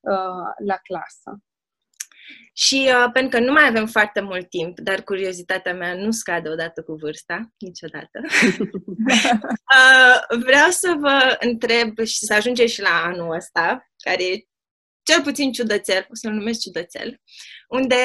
uh, 0.00 0.66
la 0.66 0.76
clasă. 0.76 1.42
Și 2.54 2.88
uh, 2.88 3.10
pentru 3.12 3.38
că 3.38 3.44
nu 3.44 3.52
mai 3.52 3.66
avem 3.66 3.86
foarte 3.86 4.20
mult 4.20 4.48
timp, 4.48 4.78
dar 4.78 5.02
curiozitatea 5.02 5.74
mea 5.74 5.94
nu 5.94 6.10
scade 6.10 6.48
odată 6.48 6.82
cu 6.82 6.94
vârsta, 6.94 7.52
niciodată, 7.58 8.20
uh, 9.76 10.38
vreau 10.44 10.70
să 10.70 10.96
vă 10.98 11.36
întreb 11.40 11.98
și 11.98 12.24
să 12.24 12.34
ajungem 12.34 12.66
și 12.66 12.80
la 12.80 13.02
anul 13.04 13.34
ăsta, 13.34 13.90
care 13.96 14.24
e 14.24 14.46
cel 15.02 15.22
puțin 15.22 15.52
ciudățel, 15.52 16.06
o 16.10 16.14
să-l 16.14 16.32
numesc 16.32 16.60
ciudățel, 16.60 17.20
unde 17.72 17.96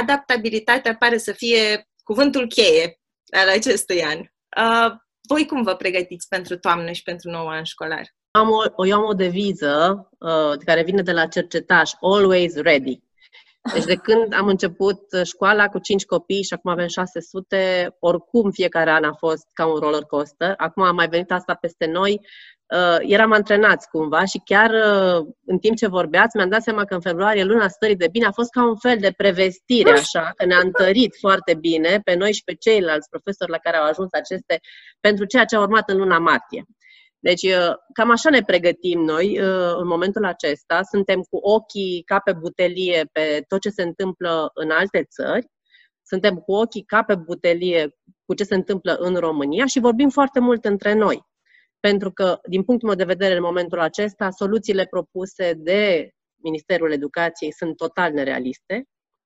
adaptabilitatea 0.00 0.96
pare 0.96 1.18
să 1.18 1.32
fie 1.32 1.88
cuvântul 2.02 2.46
cheie 2.46 3.00
al 3.30 3.48
acestui 3.48 4.04
an. 4.04 4.18
Uh, 4.18 4.92
voi 5.28 5.46
cum 5.46 5.62
vă 5.62 5.74
pregătiți 5.74 6.28
pentru 6.28 6.58
toamnă 6.58 6.92
și 6.92 7.02
pentru 7.02 7.30
nou 7.30 7.48
an 7.48 7.64
școlar? 7.64 8.14
Am 8.30 8.48
o, 8.76 8.86
eu 8.86 8.96
am 8.96 9.04
o 9.04 9.12
deviză 9.12 10.08
uh, 10.18 10.58
care 10.64 10.82
vine 10.82 11.02
de 11.02 11.12
la 11.12 11.26
cercetaș, 11.26 11.90
always 12.00 12.56
ready. 12.56 13.02
Deci 13.72 13.84
de 13.84 13.94
când 13.94 14.34
am 14.34 14.46
început 14.46 15.00
școala 15.24 15.68
cu 15.68 15.78
5 15.78 16.04
copii 16.04 16.42
și 16.42 16.54
acum 16.54 16.70
avem 16.70 16.86
600, 16.86 17.96
oricum 17.98 18.50
fiecare 18.50 18.90
an 18.90 19.04
a 19.04 19.12
fost 19.12 19.46
ca 19.52 19.66
un 19.66 19.78
roller 19.78 20.02
coaster. 20.02 20.54
Acum 20.56 20.82
a 20.82 20.92
mai 20.92 21.08
venit 21.08 21.30
asta 21.30 21.54
peste 21.54 21.86
noi 21.86 22.20
uh, 22.66 22.96
eram 23.00 23.32
antrenați 23.32 23.88
cumva 23.88 24.24
și 24.24 24.40
chiar 24.44 24.70
uh, 24.70 25.26
în 25.44 25.58
timp 25.58 25.76
ce 25.76 25.86
vorbeați 25.86 26.36
mi-am 26.36 26.48
dat 26.48 26.62
seama 26.62 26.84
că 26.84 26.94
în 26.94 27.00
februarie, 27.00 27.44
luna 27.44 27.68
stării 27.68 27.96
de 27.96 28.08
bine, 28.10 28.26
a 28.26 28.30
fost 28.32 28.50
ca 28.50 28.64
un 28.64 28.76
fel 28.76 28.98
de 28.98 29.12
prevestire, 29.16 29.90
așa, 29.90 30.32
că 30.36 30.44
ne-a 30.44 30.60
întărit 30.62 31.16
foarte 31.20 31.54
bine 31.54 32.00
pe 32.04 32.14
noi 32.14 32.32
și 32.32 32.44
pe 32.44 32.54
ceilalți 32.54 33.08
profesori 33.08 33.50
la 33.50 33.58
care 33.58 33.76
au 33.76 33.84
ajuns 33.84 34.12
aceste, 34.12 34.60
pentru 35.00 35.24
ceea 35.24 35.44
ce 35.44 35.56
a 35.56 35.60
urmat 35.60 35.90
în 35.90 35.96
luna 35.96 36.18
martie. 36.18 36.64
Deci, 37.18 37.42
uh, 37.42 37.74
cam 37.92 38.10
așa 38.10 38.30
ne 38.30 38.40
pregătim 38.40 39.00
noi 39.00 39.40
uh, 39.40 39.74
în 39.76 39.86
momentul 39.86 40.24
acesta. 40.24 40.80
Suntem 40.82 41.20
cu 41.20 41.36
ochii 41.36 42.02
ca 42.06 42.18
pe 42.18 42.32
butelie 42.32 43.08
pe 43.12 43.44
tot 43.48 43.60
ce 43.60 43.68
se 43.68 43.82
întâmplă 43.82 44.50
în 44.54 44.70
alte 44.70 45.06
țări. 45.10 45.46
Suntem 46.02 46.34
cu 46.36 46.52
ochii 46.52 46.84
ca 46.84 47.02
pe 47.02 47.14
butelie 47.14 47.96
cu 48.24 48.34
ce 48.34 48.44
se 48.44 48.54
întâmplă 48.54 48.94
în 48.94 49.14
România 49.14 49.66
și 49.66 49.80
vorbim 49.80 50.08
foarte 50.08 50.40
mult 50.40 50.64
între 50.64 50.94
noi 50.94 51.22
pentru 51.88 52.12
că, 52.12 52.38
din 52.48 52.62
punctul 52.62 52.88
meu 52.88 52.96
de 52.96 53.04
vedere, 53.04 53.34
în 53.34 53.42
momentul 53.42 53.80
acesta, 53.80 54.30
soluțiile 54.30 54.86
propuse 54.90 55.52
de 55.56 56.10
Ministerul 56.42 56.92
Educației 56.92 57.52
sunt 57.52 57.76
total 57.76 58.12
nerealiste, 58.12 58.84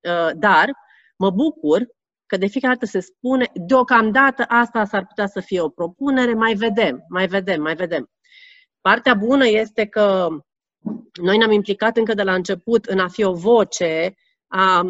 uh, 0.08 0.30
dar 0.36 0.70
mă 1.18 1.30
bucur 1.30 1.86
că 2.26 2.36
de 2.36 2.46
fiecare 2.46 2.74
dată 2.74 2.86
se 2.86 3.00
spune, 3.00 3.50
deocamdată 3.54 4.44
asta 4.48 4.84
s-ar 4.84 5.06
putea 5.06 5.26
să 5.26 5.40
fie 5.40 5.60
o 5.60 5.68
propunere, 5.68 6.34
mai 6.34 6.54
vedem, 6.54 7.04
mai 7.08 7.26
vedem, 7.26 7.62
mai 7.62 7.74
vedem. 7.74 8.10
Partea 8.80 9.14
bună 9.14 9.46
este 9.46 9.86
că 9.86 10.28
noi 11.22 11.36
ne-am 11.36 11.52
implicat 11.52 11.96
încă 11.96 12.14
de 12.14 12.22
la 12.22 12.34
început 12.34 12.84
în 12.84 12.98
a 12.98 13.08
fi 13.08 13.24
o 13.24 13.32
voce 13.32 14.14
a 14.46 14.82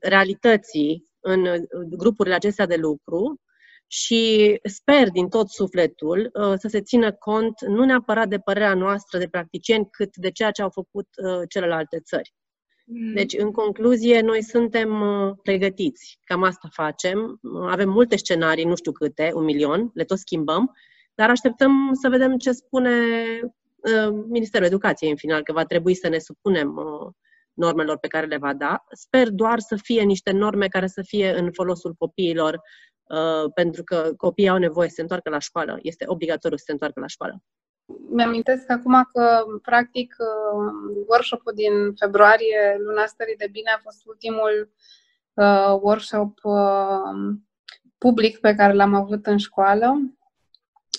realității 0.00 1.04
în 1.20 1.66
grupurile 1.96 2.34
acestea 2.34 2.66
de 2.66 2.76
lucru 2.76 3.40
și 3.86 4.58
sper 4.64 5.10
din 5.10 5.28
tot 5.28 5.48
sufletul 5.48 6.30
uh, 6.32 6.54
să 6.56 6.68
se 6.68 6.80
țină 6.80 7.12
cont 7.12 7.66
nu 7.66 7.84
neapărat 7.84 8.28
de 8.28 8.38
părerea 8.38 8.74
noastră 8.74 9.18
de 9.18 9.28
practicieni, 9.28 9.88
cât 9.90 10.16
de 10.16 10.30
ceea 10.30 10.50
ce 10.50 10.62
au 10.62 10.70
făcut 10.70 11.08
uh, 11.16 11.42
celelalte 11.48 12.00
țări. 12.00 12.34
Mm. 12.86 13.14
Deci, 13.14 13.34
în 13.38 13.52
concluzie, 13.52 14.20
noi 14.20 14.42
suntem 14.42 15.00
uh, 15.00 15.32
pregătiți. 15.42 16.18
Cam 16.24 16.42
asta 16.42 16.68
facem. 16.72 17.40
Avem 17.68 17.88
multe 17.88 18.16
scenarii, 18.16 18.64
nu 18.64 18.76
știu 18.76 18.92
câte, 18.92 19.30
un 19.34 19.44
milion, 19.44 19.90
le 19.94 20.04
tot 20.04 20.18
schimbăm, 20.18 20.72
dar 21.14 21.30
așteptăm 21.30 21.90
să 21.92 22.08
vedem 22.08 22.36
ce 22.36 22.52
spune 22.52 22.90
Ministerul 24.28 24.66
Educației 24.66 25.10
în 25.10 25.16
final, 25.16 25.42
că 25.42 25.52
va 25.52 25.64
trebui 25.64 25.94
să 25.94 26.08
ne 26.08 26.18
supunem 26.18 26.74
normelor 27.52 27.98
pe 27.98 28.08
care 28.08 28.26
le 28.26 28.36
va 28.36 28.54
da. 28.54 28.84
Sper 28.90 29.30
doar 29.30 29.58
să 29.58 29.76
fie 29.82 30.02
niște 30.02 30.30
norme 30.30 30.68
care 30.68 30.86
să 30.86 31.02
fie 31.02 31.38
în 31.38 31.52
folosul 31.52 31.94
copiilor, 31.98 32.60
uh, 33.08 33.50
pentru 33.54 33.84
că 33.84 34.12
copiii 34.16 34.48
au 34.48 34.58
nevoie 34.58 34.88
să 34.88 34.94
se 34.94 35.00
întoarcă 35.00 35.30
la 35.30 35.38
școală. 35.38 35.78
Este 35.82 36.04
obligatoriu 36.08 36.56
să 36.56 36.64
se 36.66 36.72
întoarcă 36.72 37.00
la 37.00 37.06
școală. 37.06 37.42
Mi-amintesc 38.10 38.70
acum 38.70 39.08
că, 39.12 39.44
practic, 39.62 40.16
uh, 40.18 41.04
workshop-ul 41.08 41.52
din 41.54 41.94
februarie, 41.94 42.76
luna 42.78 43.06
stării 43.06 43.36
de 43.36 43.48
bine, 43.52 43.70
a 43.70 43.80
fost 43.82 44.06
ultimul 44.06 44.72
uh, 45.34 45.78
workshop 45.80 46.38
uh, 46.42 47.34
public 47.98 48.38
pe 48.38 48.54
care 48.54 48.72
l-am 48.72 48.94
avut 48.94 49.26
în 49.26 49.36
școală, 49.36 49.94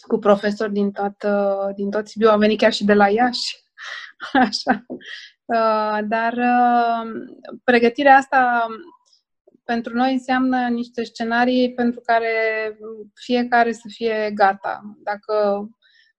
cu 0.08 0.18
profesori 0.18 0.72
din, 0.72 0.92
toată, 0.92 1.72
din 1.76 1.90
tot 1.90 2.08
Sibiu. 2.08 2.30
Au 2.30 2.38
venit 2.38 2.58
chiar 2.58 2.74
și 2.74 2.86
de 2.86 2.94
la 2.94 3.10
Iași. 3.10 3.64
Așa. 4.48 4.86
Uh, 5.46 6.00
dar 6.08 6.34
uh, 6.34 7.12
pregătirea 7.64 8.16
asta 8.16 8.68
pentru 9.66 9.94
noi 9.94 10.12
înseamnă 10.12 10.68
niște 10.68 11.04
scenarii 11.04 11.74
pentru 11.74 12.02
care 12.02 12.32
fiecare 13.14 13.72
să 13.72 13.84
fie 13.88 14.32
gata. 14.36 14.82
Dacă 15.04 15.68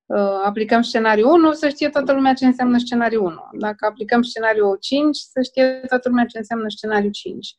uh, 0.06 0.40
aplicăm 0.44 0.82
scenariul 0.82 1.30
1, 1.30 1.52
să 1.52 1.68
știe 1.68 1.88
toată 1.88 2.12
lumea 2.12 2.32
ce 2.34 2.46
înseamnă 2.46 2.78
scenariul 2.78 3.24
1. 3.24 3.48
Dacă 3.58 3.86
aplicăm 3.86 4.22
scenariul 4.22 4.76
5, 4.80 5.16
să 5.16 5.42
știe 5.42 5.80
toată 5.88 6.08
lumea 6.08 6.24
ce 6.24 6.38
înseamnă 6.38 6.64
scenariul 6.68 7.12
5. 7.12 7.54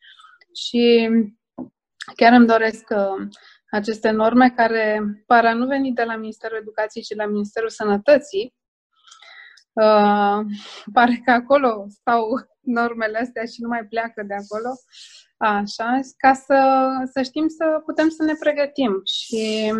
Și 0.54 1.10
chiar 2.16 2.34
îmi 2.34 2.48
doresc 2.48 2.88
aceste 3.70 4.10
norme 4.10 4.50
care 4.56 5.02
par 5.26 5.46
a 5.46 5.54
nu 5.54 5.66
veni 5.66 5.94
de 5.94 6.04
la 6.04 6.16
Ministerul 6.16 6.58
Educației, 6.58 7.04
ci 7.04 7.08
de 7.08 7.24
la 7.24 7.26
Ministerul 7.26 7.70
Sănătății, 7.70 8.56
Uh, 9.84 10.40
pare 10.94 11.22
că 11.26 11.32
acolo 11.32 11.86
stau 11.90 12.28
normele 12.62 13.18
astea 13.18 13.46
și 13.46 13.62
nu 13.62 13.68
mai 13.68 13.86
pleacă 13.90 14.24
de 14.28 14.34
acolo. 14.34 14.70
Așa, 15.38 16.00
ca 16.18 16.34
să, 16.34 16.88
să 17.12 17.22
știm 17.22 17.48
să 17.48 17.82
putem 17.86 18.10
să 18.10 18.24
ne 18.24 18.34
pregătim. 18.40 19.02
Și 19.06 19.74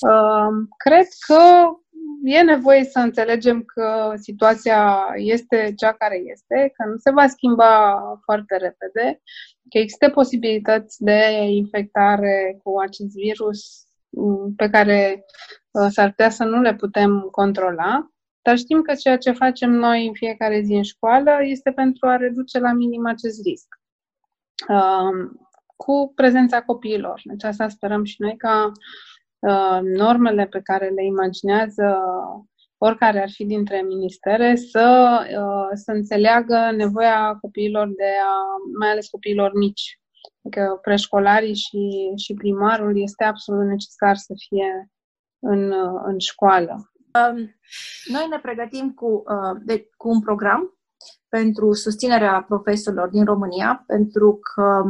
uh, 0.00 0.48
cred 0.76 1.06
că 1.26 1.42
e 2.22 2.42
nevoie 2.42 2.84
să 2.84 2.98
înțelegem 2.98 3.62
că 3.62 4.12
situația 4.16 4.98
este 5.14 5.72
cea 5.76 5.92
care 5.92 6.22
este, 6.24 6.72
că 6.76 6.88
nu 6.88 6.96
se 6.96 7.10
va 7.10 7.26
schimba 7.26 8.00
foarte 8.24 8.56
repede, 8.56 9.22
că 9.70 9.78
există 9.78 10.10
posibilități 10.10 11.04
de 11.04 11.22
infectare 11.48 12.60
cu 12.62 12.78
acest 12.78 13.14
virus 13.14 13.86
mm, 14.08 14.54
pe 14.56 14.70
care 14.70 15.24
uh, 15.70 15.86
s-ar 15.90 16.08
putea 16.08 16.30
să 16.30 16.44
nu 16.44 16.60
le 16.60 16.74
putem 16.74 17.20
controla 17.30 18.10
dar 18.48 18.56
știm 18.56 18.82
că 18.82 18.94
ceea 18.94 19.18
ce 19.18 19.32
facem 19.32 19.70
noi 19.70 20.06
în 20.06 20.12
fiecare 20.12 20.60
zi 20.60 20.72
în 20.72 20.82
școală 20.82 21.30
este 21.40 21.70
pentru 21.70 22.06
a 22.06 22.16
reduce 22.16 22.58
la 22.58 22.72
minim 22.72 23.06
acest 23.06 23.42
risc. 23.42 23.77
Um, 24.68 25.48
cu 25.76 26.12
prezența 26.14 26.62
copiilor. 26.62 27.20
Deci 27.24 27.44
asta 27.44 27.68
sperăm 27.68 28.04
și 28.04 28.16
noi 28.18 28.36
ca 28.36 28.72
uh, 29.38 29.78
normele 29.82 30.46
pe 30.46 30.60
care 30.62 30.88
le 30.88 31.04
imaginează 31.04 31.98
oricare 32.78 33.22
ar 33.22 33.30
fi 33.30 33.44
dintre 33.44 33.82
ministere 33.82 34.56
să, 34.56 35.18
uh, 35.22 35.68
să 35.72 35.90
înțeleagă 35.90 36.70
nevoia 36.76 37.38
copiilor 37.40 37.86
de 37.86 38.10
a, 38.24 38.34
mai 38.78 38.90
ales 38.90 39.08
copiilor 39.08 39.50
mici. 39.54 40.00
Adică 40.42 40.78
preșcolarii 40.82 41.54
și, 41.54 42.12
și 42.16 42.34
primarul 42.34 43.02
este 43.02 43.24
absolut 43.24 43.66
necesar 43.66 44.16
să 44.16 44.32
fie 44.48 44.90
în, 45.38 45.72
în 46.04 46.18
școală. 46.18 46.92
Um, 47.14 47.36
noi 48.04 48.26
ne 48.30 48.38
pregătim 48.42 48.92
cu, 48.94 49.06
uh, 49.06 49.60
de, 49.64 49.88
cu 49.96 50.08
un 50.08 50.20
program 50.20 50.77
pentru 51.28 51.72
susținerea 51.72 52.44
profesorilor 52.48 53.08
din 53.08 53.24
România, 53.24 53.84
pentru 53.86 54.38
că, 54.54 54.82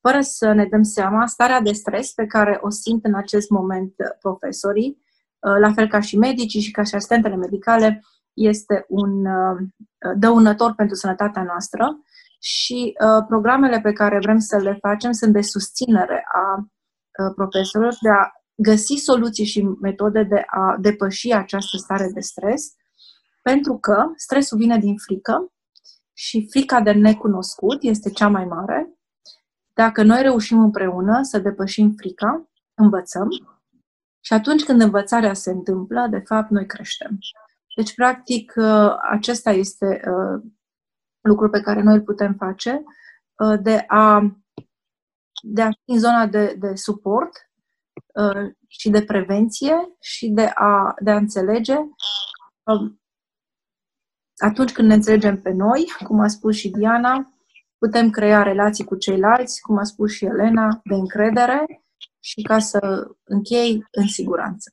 fără 0.00 0.20
să 0.20 0.52
ne 0.52 0.64
dăm 0.64 0.82
seama, 0.82 1.26
starea 1.26 1.60
de 1.60 1.72
stres 1.72 2.12
pe 2.12 2.26
care 2.26 2.58
o 2.62 2.70
simt 2.70 3.04
în 3.04 3.14
acest 3.14 3.50
moment 3.50 3.94
profesorii, 4.20 4.98
uh, 5.38 5.58
la 5.60 5.72
fel 5.72 5.88
ca 5.88 6.00
și 6.00 6.18
medicii 6.18 6.60
și 6.60 6.70
ca 6.70 6.82
și 6.82 6.94
asistentele 6.94 7.36
medicale, 7.36 8.04
este 8.32 8.84
un 8.88 9.26
uh, 9.26 9.58
dăunător 10.16 10.74
pentru 10.74 10.96
sănătatea 10.96 11.42
noastră 11.42 12.00
și 12.42 12.94
programele 13.26 13.80
pe 13.80 13.92
care 13.92 14.18
vrem 14.18 14.38
să 14.38 14.56
le 14.56 14.78
facem 14.80 15.12
sunt 15.12 15.32
de 15.32 15.40
susținere 15.40 16.24
a 16.32 16.70
profesorilor, 17.34 17.96
de 18.00 18.08
a 18.08 18.30
găsi 18.62 18.94
soluții 18.94 19.44
și 19.44 19.62
metode 19.80 20.22
de 20.22 20.42
a 20.46 20.76
depăși 20.80 21.32
această 21.32 21.76
stare 21.76 22.10
de 22.14 22.20
stres, 22.20 22.74
pentru 23.42 23.78
că 23.78 24.04
stresul 24.16 24.58
vine 24.58 24.78
din 24.78 24.96
frică 24.96 25.52
și 26.20 26.46
frica 26.50 26.80
de 26.80 26.92
necunoscut 26.92 27.82
este 27.82 28.10
cea 28.10 28.28
mai 28.28 28.44
mare. 28.44 28.94
Dacă 29.74 30.02
noi 30.02 30.22
reușim 30.22 30.58
împreună 30.58 31.22
să 31.22 31.38
depășim 31.38 31.94
frica, 31.96 32.48
învățăm 32.74 33.28
și 34.20 34.32
atunci 34.32 34.64
când 34.64 34.80
învățarea 34.80 35.34
se 35.34 35.50
întâmplă, 35.50 36.06
de 36.10 36.18
fapt, 36.18 36.50
noi 36.50 36.66
creștem. 36.66 37.18
Deci, 37.76 37.94
practic, 37.94 38.56
ă, 38.56 38.98
acesta 39.10 39.50
este 39.50 40.00
ă, 40.06 40.42
lucrul 41.20 41.50
pe 41.50 41.60
care 41.60 41.82
noi 41.82 41.94
îl 41.94 42.02
putem 42.02 42.34
face, 42.34 42.82
ă, 43.38 43.56
de 43.56 43.84
a, 43.86 44.36
de 45.42 45.62
a 45.62 45.70
fi 45.70 45.92
în 45.92 45.98
zona 45.98 46.26
de, 46.26 46.54
de 46.58 46.74
suport 46.74 47.50
Uh, 48.14 48.50
și 48.68 48.90
de 48.90 49.02
prevenție 49.04 49.74
și 50.00 50.28
de 50.28 50.50
a, 50.54 50.94
de 51.02 51.10
a 51.10 51.16
înțelege 51.16 51.76
um, 52.62 52.99
atunci 54.40 54.72
când 54.72 54.88
ne 54.88 54.94
înțelegem 54.94 55.40
pe 55.40 55.50
noi, 55.50 55.84
cum 56.04 56.20
a 56.20 56.28
spus 56.28 56.56
și 56.56 56.68
Diana, 56.68 57.34
putem 57.78 58.10
crea 58.10 58.42
relații 58.42 58.84
cu 58.84 58.96
ceilalți, 58.96 59.60
cum 59.60 59.78
a 59.78 59.84
spus 59.84 60.12
și 60.12 60.24
Elena, 60.24 60.80
de 60.84 60.94
încredere 60.94 61.64
și 62.20 62.42
ca 62.42 62.58
să 62.58 62.80
închei 63.24 63.86
în 63.90 64.08
siguranță. 64.08 64.72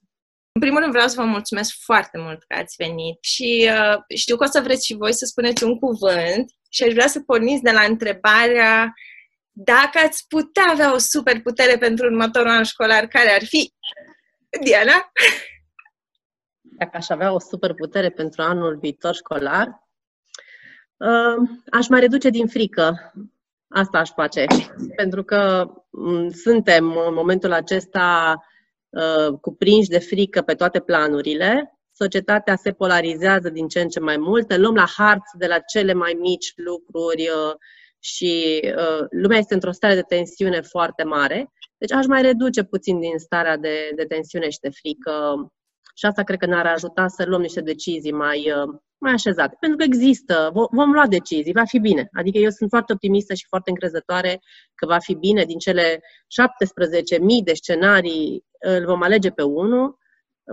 În 0.51 0.61
primul 0.61 0.79
rând 0.79 0.91
vreau 0.91 1.07
să 1.07 1.21
vă 1.21 1.25
mulțumesc 1.27 1.71
foarte 1.83 2.17
mult 2.17 2.43
că 2.43 2.55
ați 2.59 2.75
venit 2.77 3.17
și 3.21 3.69
uh, 3.71 3.97
știu 4.15 4.35
că 4.35 4.43
o 4.43 4.47
să 4.47 4.61
vreți 4.61 4.85
și 4.85 4.95
voi 4.95 5.13
să 5.13 5.25
spuneți 5.25 5.63
un 5.63 5.79
cuvânt 5.79 6.51
și 6.69 6.83
aș 6.83 6.93
vrea 6.93 7.07
să 7.07 7.19
porniți 7.19 7.63
de 7.63 7.71
la 7.71 7.81
întrebarea 7.81 8.93
dacă 9.51 9.99
ați 10.05 10.25
putea 10.27 10.63
avea 10.69 10.93
o 10.93 10.97
superputere 10.97 11.77
pentru 11.77 12.05
următorul 12.05 12.49
an 12.49 12.63
școlar, 12.63 13.07
care 13.07 13.29
ar 13.29 13.45
fi? 13.45 13.73
Diana? 14.63 15.11
Dacă 16.77 16.97
aș 16.97 17.09
avea 17.09 17.33
o 17.33 17.39
superputere 17.39 18.09
pentru 18.09 18.41
anul 18.41 18.77
viitor 18.77 19.13
școlar, 19.15 19.67
uh, 20.97 21.49
aș 21.71 21.87
mai 21.87 21.99
reduce 21.99 22.29
din 22.29 22.47
frică. 22.47 23.13
Asta 23.69 23.97
aș 23.97 24.09
face. 24.09 24.45
Pentru 24.95 25.23
că 25.23 25.71
mm, 25.89 26.29
suntem 26.29 26.85
în 27.07 27.13
momentul 27.13 27.51
acesta 27.51 28.35
uh, 28.89 29.39
cuprinși 29.41 29.89
de 29.89 29.99
frică 29.99 30.41
pe 30.41 30.53
toate 30.53 30.79
planurile. 30.79 31.77
Societatea 31.91 32.55
se 32.55 32.71
polarizează 32.71 33.49
din 33.49 33.67
ce 33.67 33.81
în 33.81 33.87
ce 33.87 33.99
mai 33.99 34.17
mult. 34.17 34.55
Luăm 34.55 34.75
la 34.75 34.85
harți 34.97 35.37
de 35.37 35.47
la 35.47 35.59
cele 35.59 35.93
mai 35.93 36.17
mici 36.19 36.53
lucruri 36.55 37.21
uh, 37.21 37.55
și 37.99 38.61
uh, 38.63 39.05
lumea 39.09 39.37
este 39.37 39.53
într-o 39.53 39.71
stare 39.71 39.93
de 39.93 40.01
tensiune 40.01 40.61
foarte 40.61 41.03
mare. 41.03 41.51
Deci 41.77 41.91
aș 41.91 42.05
mai 42.05 42.21
reduce 42.21 42.63
puțin 42.63 42.99
din 42.99 43.17
starea 43.17 43.57
de, 43.57 43.91
de 43.95 44.03
tensiune 44.03 44.49
și 44.49 44.59
de 44.59 44.69
frică 44.69 45.47
și 45.95 46.05
asta 46.05 46.23
cred 46.23 46.39
că 46.39 46.45
ne-ar 46.45 46.65
ajuta 46.65 47.07
să 47.07 47.25
luăm 47.25 47.41
niște 47.41 47.61
decizii 47.61 48.11
mai, 48.11 48.51
uh, 48.51 48.79
mai 48.97 49.13
așezate. 49.13 49.57
Pentru 49.59 49.77
că 49.77 49.83
există, 49.83 50.51
vom 50.71 50.91
lua 50.91 51.07
decizii, 51.07 51.53
va 51.53 51.65
fi 51.65 51.79
bine. 51.79 52.09
Adică 52.13 52.37
eu 52.37 52.49
sunt 52.49 52.69
foarte 52.69 52.93
optimistă 52.93 53.33
și 53.33 53.45
foarte 53.47 53.69
încrezătoare 53.69 54.39
că 54.75 54.85
va 54.85 54.97
fi 54.99 55.15
bine. 55.15 55.43
Din 55.43 55.57
cele 55.57 55.83
17.000 55.93 57.43
de 57.43 57.53
scenarii 57.53 58.45
îl 58.59 58.85
vom 58.85 59.01
alege 59.01 59.29
pe 59.29 59.43
unul, 59.43 59.97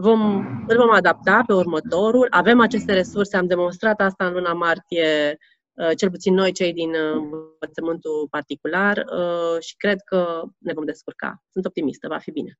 vom, 0.00 0.36
îl 0.66 0.76
vom 0.76 0.90
adapta 0.90 1.42
pe 1.46 1.52
următorul. 1.52 2.26
Avem 2.30 2.60
aceste 2.60 2.92
resurse, 2.92 3.36
am 3.36 3.46
demonstrat 3.46 4.00
asta 4.00 4.26
în 4.26 4.32
luna 4.32 4.52
martie 4.52 5.38
uh, 5.72 5.90
cel 5.96 6.10
puțin 6.10 6.34
noi 6.34 6.52
cei 6.52 6.72
din 6.72 6.90
uh, 6.90 7.12
învățământul 7.12 8.26
particular 8.30 8.96
uh, 8.96 9.60
și 9.60 9.76
cred 9.76 10.00
că 10.04 10.42
ne 10.58 10.72
vom 10.72 10.84
descurca. 10.84 11.42
Sunt 11.52 11.66
optimistă, 11.66 12.08
va 12.08 12.18
fi 12.18 12.30
bine. 12.30 12.58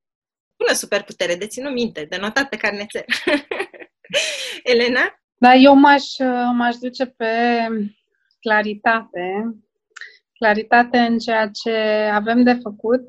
Bună 0.57 0.73
superputere, 0.73 1.35
de 1.35 1.47
ținut 1.47 1.73
minte, 1.73 2.07
de 2.09 2.17
notat 2.21 2.49
pe 2.49 2.57
carnețel. 2.57 3.05
Elena? 4.73 5.21
Da, 5.37 5.55
eu 5.55 5.75
m-aș, 5.75 6.05
m-aș 6.57 6.77
duce 6.77 7.07
pe 7.07 7.33
claritate, 8.41 9.55
claritate 10.33 10.99
în 10.99 11.19
ceea 11.19 11.49
ce 11.49 11.73
avem 12.13 12.43
de 12.43 12.59
făcut, 12.63 13.07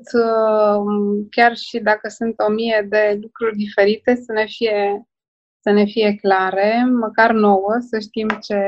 chiar 1.30 1.56
și 1.56 1.78
dacă 1.78 2.08
sunt 2.08 2.34
o 2.38 2.50
mie 2.50 2.86
de 2.88 3.18
lucruri 3.22 3.56
diferite, 3.56 4.14
să 4.14 4.32
ne 4.32 4.46
fie, 4.46 5.06
să 5.60 5.70
ne 5.70 5.84
fie 5.84 6.14
clare, 6.14 6.84
măcar 7.00 7.32
nouă, 7.32 7.76
să 7.80 7.98
știm 7.98 8.28
ce, 8.28 8.60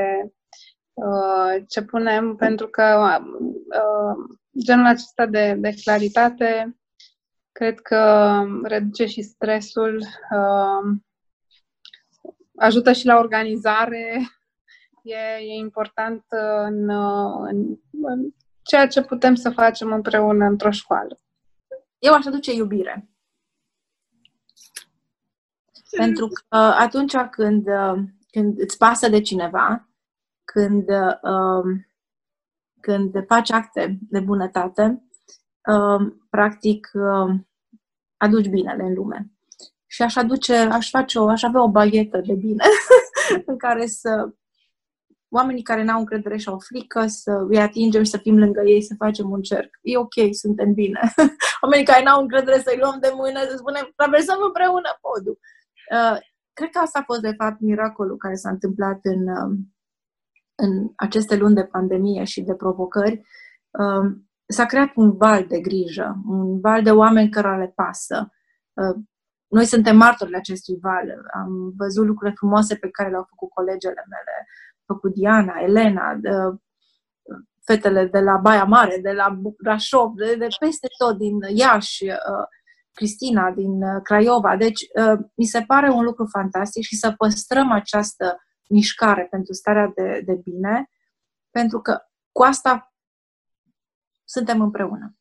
ce 1.67 1.81
punem, 1.81 2.35
pentru 2.35 2.67
că 2.67 3.17
genul 4.63 4.85
acesta 4.85 5.25
de, 5.25 5.55
de 5.57 5.73
claritate 5.83 6.78
cred 7.51 7.79
că 7.79 8.43
reduce 8.63 9.05
și 9.05 9.21
stresul, 9.21 10.03
ajută 12.55 12.91
și 12.91 13.05
la 13.05 13.17
organizare, 13.17 14.21
e, 15.03 15.15
e 15.39 15.53
important 15.53 16.25
în, 16.29 16.89
în, 17.47 17.79
în 18.01 18.33
ceea 18.61 18.87
ce 18.87 19.03
putem 19.03 19.35
să 19.35 19.49
facem 19.49 19.91
împreună 19.91 20.45
într-o 20.45 20.71
școală. 20.71 21.19
Eu 21.99 22.13
aș 22.13 22.25
aduce 22.25 22.53
iubire. 22.53 23.09
Pentru 25.97 26.27
că 26.27 26.55
atunci 26.57 27.15
când, 27.15 27.67
când 28.31 28.59
îți 28.59 28.77
pasă 28.77 29.09
de 29.09 29.21
cineva, 29.21 29.89
când, 30.43 30.85
când 32.79 33.25
faci 33.27 33.51
acte 33.51 33.97
de 34.09 34.19
bunătate, 34.19 35.08
practic 36.29 36.91
aduci 38.17 38.47
binele 38.47 38.83
în 38.83 38.93
lume. 38.93 39.31
Și 39.85 40.01
aș 40.01 40.15
aduce, 40.15 40.55
aș 40.55 40.89
face 40.89 41.19
o, 41.19 41.27
aș 41.27 41.43
avea 41.43 41.63
o 41.63 41.69
baghetă 41.69 42.21
de 42.25 42.33
bine 42.33 42.63
în 43.45 43.57
care 43.57 43.85
să 43.85 44.29
oamenii 45.29 45.63
care 45.63 45.83
n-au 45.83 45.99
încredere 45.99 46.37
și 46.37 46.47
au 46.49 46.59
frică 46.59 47.05
să 47.07 47.45
îi 47.49 47.59
atingem 47.59 48.03
și 48.03 48.09
să 48.09 48.17
fim 48.17 48.37
lângă 48.37 48.61
ei, 48.65 48.81
să 48.81 48.93
facem 48.97 49.31
un 49.31 49.41
cerc. 49.41 49.79
E 49.81 49.97
ok, 49.97 50.13
suntem 50.31 50.73
bine. 50.73 50.99
oamenii 51.61 51.85
care 51.85 52.03
n-au 52.03 52.21
încredere 52.21 52.59
să-i 52.59 52.79
luăm 52.81 52.97
de 53.01 53.11
mână, 53.15 53.39
să 53.49 53.55
spunem, 53.57 53.93
traversăm 53.95 54.37
împreună 54.45 54.99
podul. 55.01 55.39
Uh, 55.91 56.17
cred 56.53 56.69
că 56.69 56.79
asta 56.79 56.99
a 56.99 57.03
fost, 57.05 57.21
de 57.21 57.33
fapt, 57.37 57.59
miracolul 57.59 58.17
care 58.17 58.35
s-a 58.35 58.49
întâmplat 58.49 58.99
în, 59.01 59.27
uh, 59.27 59.57
în 60.55 60.91
aceste 60.95 61.35
luni 61.35 61.55
de 61.55 61.63
pandemie 61.63 62.23
și 62.23 62.41
de 62.41 62.55
provocări. 62.55 63.25
Uh, 63.69 64.11
s-a 64.51 64.65
creat 64.65 64.91
un 64.95 65.17
val 65.17 65.45
de 65.47 65.59
grijă, 65.59 66.21
un 66.27 66.59
val 66.59 66.83
de 66.83 66.91
oameni 66.91 67.29
care 67.29 67.57
le 67.57 67.71
pasă. 67.75 68.33
Uh, 68.73 69.03
noi 69.47 69.65
suntem 69.65 69.97
martori 69.97 70.35
acestui 70.35 70.77
val. 70.81 71.07
Am 71.33 71.73
văzut 71.77 72.05
lucrurile 72.05 72.35
frumoase 72.37 72.75
pe 72.75 72.89
care 72.89 73.09
le-au 73.09 73.25
făcut 73.29 73.49
colegele 73.49 74.05
mele, 74.09 74.47
făcut 74.85 75.13
Diana, 75.13 75.59
Elena, 75.59 76.15
de, 76.15 76.29
fetele 77.69 78.05
de 78.05 78.19
la 78.19 78.37
Baia 78.37 78.63
Mare, 78.63 78.97
de 79.01 79.11
la 79.11 79.39
Brașov, 79.61 80.13
de, 80.13 80.35
de 80.35 80.47
peste 80.59 80.87
tot, 80.97 81.17
din 81.17 81.39
Iași, 81.53 82.05
uh, 82.05 82.45
Cristina, 82.93 83.51
din 83.51 83.83
uh, 83.83 84.01
Craiova. 84.03 84.55
Deci, 84.55 84.81
uh, 84.81 85.19
mi 85.35 85.45
se 85.45 85.61
pare 85.61 85.89
un 85.89 86.03
lucru 86.03 86.25
fantastic 86.25 86.83
și 86.83 86.95
să 86.95 87.13
păstrăm 87.17 87.71
această 87.71 88.43
mișcare 88.69 89.27
pentru 89.29 89.53
starea 89.53 89.91
de, 89.95 90.21
de 90.25 90.33
bine, 90.43 90.89
pentru 91.51 91.79
că 91.81 91.99
cu 92.31 92.43
asta 92.43 92.88
suntem 94.29 94.61
împreună. 94.61 95.13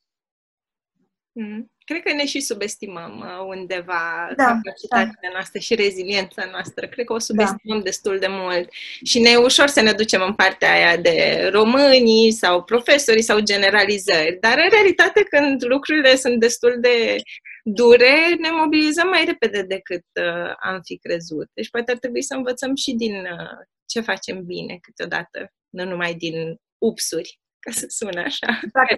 Mm. 1.32 1.72
Cred 1.84 2.02
că 2.02 2.12
ne 2.12 2.26
și 2.26 2.40
subestimăm 2.40 3.18
uh, 3.18 3.56
undeva 3.56 4.32
da, 4.36 4.44
capacitatea 4.44 5.18
da. 5.22 5.28
noastră 5.32 5.59
și 5.59 5.74
reziliența 5.74 6.48
noastră. 6.50 6.86
Cred 6.86 7.04
că 7.04 7.12
o 7.12 7.18
subestimăm 7.18 7.78
da. 7.78 7.84
destul 7.84 8.18
de 8.18 8.26
mult 8.28 8.68
și 9.04 9.18
ne 9.18 9.30
e 9.30 9.36
ușor 9.36 9.66
să 9.66 9.80
ne 9.80 9.92
ducem 9.92 10.22
în 10.22 10.34
partea 10.34 10.72
aia 10.72 10.96
de 10.96 11.48
românii 11.52 12.32
sau 12.32 12.64
profesorii 12.64 13.22
sau 13.22 13.40
generalizări. 13.40 14.38
Dar 14.40 14.59
în 14.59 14.70
realitate 14.70 15.22
când 15.22 15.64
lucrurile 15.64 16.16
sunt 16.16 16.40
destul 16.40 16.76
de 16.80 17.16
dure, 17.62 18.34
ne 18.38 18.50
mobilizăm 18.50 19.09
mai 19.09 19.24
repede 19.24 19.62
decât 19.62 20.04
uh, 20.20 20.52
am 20.61 20.80
fi 20.84 20.98
crezut. 20.98 21.50
Deci 21.54 21.70
poate 21.70 21.90
ar 21.90 21.98
trebui 21.98 22.22
să 22.22 22.34
învățăm 22.34 22.74
și 22.74 22.92
din 22.92 23.14
uh, 23.14 23.66
ce 23.86 24.00
facem 24.00 24.44
bine 24.44 24.78
câteodată, 24.80 25.52
nu 25.68 25.84
numai 25.84 26.14
din 26.14 26.56
upsuri, 26.78 27.38
ca 27.61 27.70
să 27.70 27.84
sună 27.88 28.20
așa. 28.20 28.61
Dacă 28.72 28.96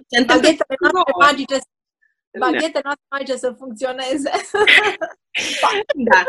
magice 1.19 1.59
baghetele 2.39 2.83
noastre 2.85 3.07
aici 3.09 3.39
să 3.39 3.55
funcționeze. 3.59 4.31
da. 6.11 6.25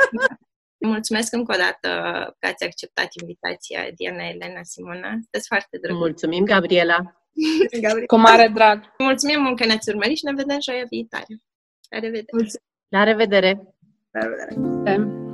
Mulțumesc 0.78 1.34
încă 1.34 1.54
o 1.56 1.58
dată 1.58 1.90
că 2.40 2.48
ați 2.48 2.64
acceptat 2.64 3.08
invitația, 3.22 3.92
Diana 3.96 4.24
Elena 4.24 4.64
Simona. 4.64 5.10
Sunteți 5.10 5.48
foarte 5.48 5.78
drăguț. 5.82 6.00
Mulțumim, 6.00 6.46
Gabriela. 6.46 6.98
Gabriela. 7.86 8.06
Cu 8.06 8.18
mare 8.18 8.48
drag. 8.54 8.94
Mulțumim 8.98 9.42
mult 9.42 9.58
că 9.58 9.66
ne-ați 9.66 9.90
urmărit 9.90 10.18
și 10.18 10.26
ne 10.26 10.34
vedem 10.34 10.62
joia 10.62 10.86
viitoare. 10.90 11.36
La 11.90 12.00
revedere! 12.00 12.48
La 12.88 13.04
revedere! 13.04 13.76
La 14.12 14.22
revedere! 14.22 15.31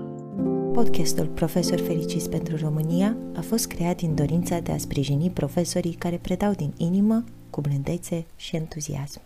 Podcastul 0.77 1.25
Profesor 1.25 1.79
Fericiți 1.79 2.29
pentru 2.29 2.55
România 2.55 3.17
a 3.35 3.41
fost 3.41 3.67
creat 3.67 3.97
din 3.97 4.15
dorința 4.15 4.59
de 4.59 4.71
a 4.71 4.77
sprijini 4.77 5.29
profesorii 5.29 5.93
care 5.93 6.17
predau 6.17 6.53
din 6.53 6.73
inimă, 6.77 7.23
cu 7.49 7.61
blândețe 7.61 8.25
și 8.35 8.55
entuziasm. 8.55 9.21